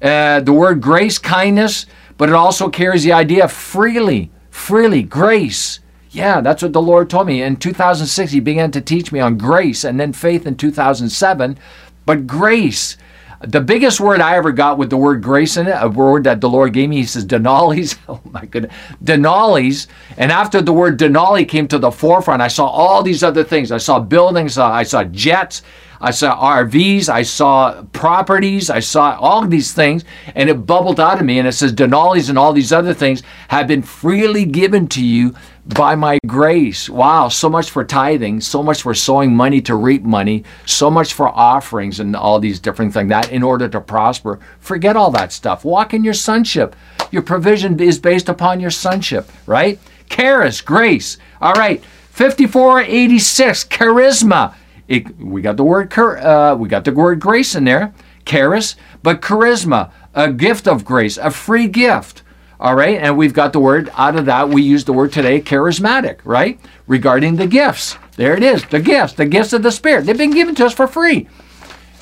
Uh, 0.00 0.40
the 0.40 0.52
word 0.52 0.80
grace, 0.80 1.18
kindness, 1.18 1.86
but 2.16 2.28
it 2.28 2.34
also 2.34 2.68
carries 2.68 3.02
the 3.02 3.12
idea 3.12 3.44
of 3.44 3.52
freely, 3.52 4.30
freely, 4.50 5.02
grace. 5.02 5.80
Yeah, 6.12 6.42
that's 6.42 6.62
what 6.62 6.74
the 6.74 6.82
Lord 6.82 7.08
told 7.08 7.26
me. 7.26 7.42
In 7.42 7.56
2006, 7.56 8.32
He 8.32 8.40
began 8.40 8.70
to 8.72 8.82
teach 8.82 9.12
me 9.12 9.20
on 9.20 9.38
grace 9.38 9.82
and 9.82 9.98
then 9.98 10.12
faith 10.12 10.46
in 10.46 10.56
2007. 10.56 11.58
But 12.04 12.26
grace, 12.26 12.98
the 13.40 13.62
biggest 13.62 13.98
word 13.98 14.20
I 14.20 14.36
ever 14.36 14.52
got 14.52 14.76
with 14.76 14.90
the 14.90 14.98
word 14.98 15.22
grace 15.22 15.56
in 15.56 15.66
it, 15.66 15.76
a 15.80 15.88
word 15.88 16.24
that 16.24 16.42
the 16.42 16.50
Lord 16.50 16.74
gave 16.74 16.90
me, 16.90 16.98
He 16.98 17.04
says, 17.06 17.24
Denali's. 17.24 17.96
Oh 18.08 18.20
my 18.30 18.44
goodness. 18.44 18.74
Denali's. 19.02 19.88
And 20.18 20.30
after 20.30 20.60
the 20.60 20.72
word 20.72 20.98
Denali 20.98 21.48
came 21.48 21.66
to 21.68 21.78
the 21.78 21.90
forefront, 21.90 22.42
I 22.42 22.48
saw 22.48 22.66
all 22.66 23.02
these 23.02 23.22
other 23.22 23.42
things. 23.42 23.72
I 23.72 23.78
saw 23.78 23.98
buildings, 23.98 24.58
uh, 24.58 24.66
I 24.66 24.82
saw 24.82 25.04
jets, 25.04 25.62
I 25.98 26.10
saw 26.10 26.36
RVs, 26.36 27.08
I 27.08 27.22
saw 27.22 27.82
properties, 27.92 28.68
I 28.68 28.80
saw 28.80 29.16
all 29.18 29.46
these 29.46 29.72
things, 29.72 30.04
and 30.34 30.50
it 30.50 30.66
bubbled 30.66 31.00
out 31.00 31.20
of 31.20 31.24
me. 31.24 31.38
And 31.38 31.48
it 31.48 31.52
says, 31.52 31.72
Denali's 31.72 32.28
and 32.28 32.38
all 32.38 32.52
these 32.52 32.72
other 32.72 32.92
things 32.92 33.22
have 33.48 33.66
been 33.66 33.82
freely 33.82 34.44
given 34.44 34.88
to 34.88 35.02
you 35.04 35.34
by 35.66 35.94
my 35.94 36.18
grace. 36.26 36.88
Wow, 36.88 37.28
so 37.28 37.48
much 37.48 37.70
for 37.70 37.84
tithing, 37.84 38.40
so 38.40 38.62
much 38.62 38.82
for 38.82 38.94
sowing 38.94 39.34
money 39.34 39.60
to 39.62 39.74
reap 39.74 40.02
money, 40.02 40.44
so 40.66 40.90
much 40.90 41.14
for 41.14 41.28
offerings 41.28 42.00
and 42.00 42.16
all 42.16 42.40
these 42.40 42.58
different 42.58 42.92
things. 42.92 43.08
That 43.08 43.30
in 43.30 43.42
order 43.42 43.68
to 43.68 43.80
prosper, 43.80 44.40
forget 44.58 44.96
all 44.96 45.10
that 45.12 45.32
stuff. 45.32 45.64
Walk 45.64 45.94
in 45.94 46.04
your 46.04 46.14
sonship. 46.14 46.74
Your 47.10 47.22
provision 47.22 47.78
is 47.78 47.98
based 47.98 48.28
upon 48.28 48.60
your 48.60 48.70
sonship, 48.70 49.30
right? 49.46 49.78
Charis, 50.08 50.60
grace. 50.60 51.18
All 51.40 51.54
right, 51.54 51.84
5486, 52.10 53.64
charisma. 53.64 54.54
It, 54.88 55.16
we 55.18 55.42
got 55.42 55.56
the 55.56 55.64
word 55.64 55.96
uh, 55.96 56.56
we 56.58 56.68
got 56.68 56.84
the 56.84 56.92
word 56.92 57.20
grace 57.20 57.54
in 57.54 57.64
there, 57.64 57.94
charis, 58.26 58.76
but 59.02 59.22
charisma, 59.22 59.92
a 60.12 60.32
gift 60.32 60.66
of 60.66 60.84
grace, 60.84 61.16
a 61.16 61.30
free 61.30 61.68
gift. 61.68 62.22
All 62.62 62.76
right, 62.76 63.00
and 63.00 63.18
we've 63.18 63.34
got 63.34 63.52
the 63.52 63.58
word 63.58 63.90
out 63.96 64.14
of 64.14 64.26
that. 64.26 64.48
We 64.48 64.62
use 64.62 64.84
the 64.84 64.92
word 64.92 65.12
today, 65.12 65.40
charismatic, 65.40 66.20
right? 66.22 66.60
Regarding 66.86 67.34
the 67.34 67.48
gifts. 67.48 67.98
There 68.14 68.36
it 68.36 68.44
is, 68.44 68.64
the 68.66 68.78
gifts, 68.78 69.14
the 69.14 69.26
gifts 69.26 69.52
of 69.52 69.64
the 69.64 69.72
Spirit. 69.72 70.06
They've 70.06 70.16
been 70.16 70.30
given 70.30 70.54
to 70.54 70.66
us 70.66 70.72
for 70.72 70.86
free. 70.86 71.28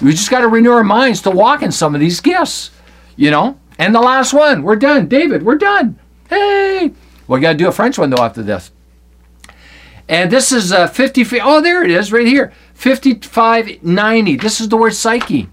We 0.03 0.11
just 0.11 0.29
got 0.29 0.41
to 0.41 0.49
renew 0.49 0.73
our 0.73 0.85
minds 0.85 1.23
to 1.23 1.31
walk 1.31 1.63
in 1.63 1.73
some 1.73 1.95
of 1.95 2.01
these 2.03 2.21
gifts, 2.21 2.73
you 3.17 3.31
know? 3.31 3.59
And 3.79 3.95
the 3.95 4.03
last 4.03 4.35
one, 4.35 4.63
we're 4.63 4.77
done. 4.77 5.09
David, 5.09 5.45
we're 5.45 5.57
done. 5.57 5.99
Hey! 6.29 6.93
We 7.27 7.41
got 7.41 7.53
to 7.53 7.59
do 7.59 7.69
a 7.69 7.73
French 7.73 7.97
one 7.97 8.11
though 8.11 8.23
after 8.23 8.43
this. 8.43 8.71
And 10.11 10.31
this 10.31 10.53
is 10.53 10.73
uh, 10.73 10.89
50 10.89 11.25
feet. 11.25 11.41
Oh, 11.43 11.63
there 11.63 11.83
it 11.83 11.91
is, 11.91 12.13
right 12.13 12.27
here. 12.27 12.53
5590. 12.75 14.37
This 14.37 14.61
is 14.61 14.69
the 14.69 14.77
word 14.77 14.93
psyche. 14.93 15.49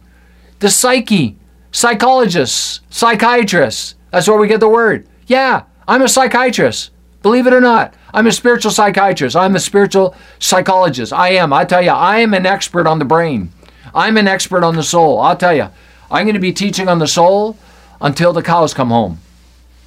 The 0.59 0.69
psyche. 0.69 1.37
Psychologists, 1.71 2.81
psychiatrists, 2.89 3.95
that's 4.11 4.27
where 4.27 4.37
we 4.37 4.47
get 4.47 4.59
the 4.59 4.69
word. 4.69 5.07
Yeah, 5.27 5.63
I'm 5.87 6.01
a 6.01 6.09
psychiatrist. 6.09 6.91
Believe 7.23 7.47
it 7.47 7.53
or 7.53 7.61
not, 7.61 7.93
I'm 8.13 8.27
a 8.27 8.31
spiritual 8.31 8.71
psychiatrist. 8.71 9.35
I'm 9.35 9.55
a 9.55 9.59
spiritual 9.59 10.15
psychologist. 10.39 11.11
I 11.11 11.29
am. 11.29 11.51
I 11.51 11.65
tell 11.65 11.81
you, 11.81 11.91
I 11.91 12.19
am 12.19 12.33
an 12.33 12.45
expert 12.45 12.87
on 12.87 12.99
the 12.99 13.05
brain. 13.05 13.51
I'm 13.93 14.17
an 14.17 14.27
expert 14.27 14.63
on 14.63 14.75
the 14.75 14.83
soul. 14.83 15.19
I'll 15.19 15.35
tell 15.35 15.55
you, 15.55 15.69
I'm 16.09 16.25
going 16.25 16.35
to 16.35 16.39
be 16.39 16.53
teaching 16.53 16.87
on 16.87 16.99
the 16.99 17.07
soul 17.07 17.57
until 17.99 18.33
the 18.33 18.43
cows 18.43 18.73
come 18.73 18.89
home. 18.89 19.19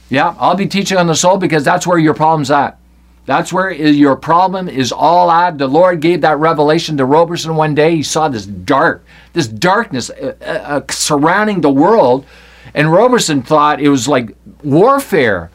Yeah, 0.09 0.35
I'll 0.39 0.57
be 0.57 0.67
teaching 0.67 0.99
on 0.99 1.07
the 1.07 1.15
soul 1.15 1.39
because 1.39 1.65
that's 1.65 1.87
where 1.87 1.99
your 1.99 2.15
problem's 2.15 2.51
at. 2.51 2.79
That's 3.27 3.53
where 3.53 3.71
your 3.71 4.17
problem 4.17 4.69
is 4.69 4.91
all 4.91 5.31
at. 5.31 5.57
The 5.57 5.69
Lord 5.69 6.01
gave 6.01 6.23
that 6.23 6.39
revelation 6.39 6.97
to 6.97 7.05
Roberson 7.05 7.55
one 7.55 7.77
day. 7.77 7.95
He 7.95 8.03
saw 8.03 8.29
this 8.29 8.45
dark, 8.45 9.05
this 9.35 9.47
darkness 9.47 10.11
uh, 10.11 10.35
uh, 10.41 10.45
uh 10.45 10.81
surrounding 10.91 11.61
the 11.61 11.71
world 11.71 12.27
and 12.75 12.93
Roberson 12.93 13.43
thought 13.43 13.81
it 13.81 13.89
was 13.89 14.09
like 14.09 14.37
warfare. 14.63 15.51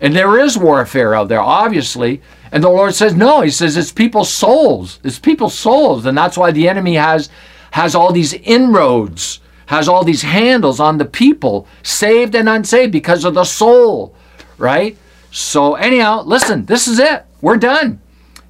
And 0.00 0.14
there 0.14 0.38
is 0.38 0.58
warfare 0.58 1.14
out 1.14 1.28
there, 1.28 1.40
obviously. 1.40 2.20
And 2.52 2.62
the 2.62 2.68
Lord 2.68 2.94
says, 2.94 3.14
no, 3.14 3.40
He 3.40 3.50
says 3.50 3.76
it's 3.76 3.92
people's 3.92 4.32
souls. 4.32 5.00
It's 5.02 5.18
people's 5.18 5.58
souls. 5.58 6.04
And 6.06 6.16
that's 6.16 6.36
why 6.36 6.50
the 6.50 6.68
enemy 6.68 6.94
has 6.94 7.28
has 7.72 7.94
all 7.94 8.12
these 8.12 8.32
inroads, 8.32 9.40
has 9.66 9.88
all 9.88 10.02
these 10.04 10.22
handles 10.22 10.80
on 10.80 10.96
the 10.96 11.04
people, 11.04 11.66
saved 11.82 12.34
and 12.34 12.48
unsaved, 12.48 12.92
because 12.92 13.24
of 13.24 13.34
the 13.34 13.44
soul. 13.44 14.14
Right? 14.58 14.96
So 15.30 15.74
anyhow, 15.74 16.22
listen, 16.22 16.64
this 16.64 16.88
is 16.88 16.98
it. 16.98 17.24
We're 17.40 17.58
done. 17.58 18.00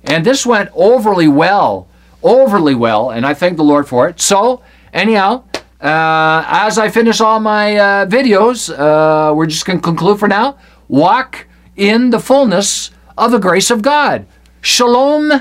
And 0.04 0.24
this 0.24 0.46
went 0.46 0.70
overly 0.74 1.28
well. 1.28 1.88
Overly 2.22 2.74
well, 2.74 3.10
and 3.10 3.24
I 3.24 3.34
thank 3.34 3.56
the 3.56 3.62
Lord 3.62 3.86
for 3.86 4.08
it. 4.08 4.20
So, 4.20 4.62
anyhow, 4.92 5.44
uh, 5.80 6.44
as 6.46 6.78
I 6.78 6.88
finish 6.88 7.20
all 7.20 7.40
my 7.40 7.76
uh, 7.76 8.06
videos, 8.06 8.70
uh, 8.70 9.34
we're 9.34 9.46
just 9.46 9.66
going 9.66 9.78
to 9.78 9.82
conclude 9.82 10.18
for 10.18 10.28
now. 10.28 10.58
Walk 10.88 11.46
in 11.76 12.10
the 12.10 12.20
fullness 12.20 12.90
of 13.18 13.30
the 13.30 13.38
grace 13.38 13.70
of 13.70 13.82
God. 13.82 14.26
Shalom 14.60 15.32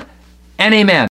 and 0.58 0.74
amen. 0.74 1.04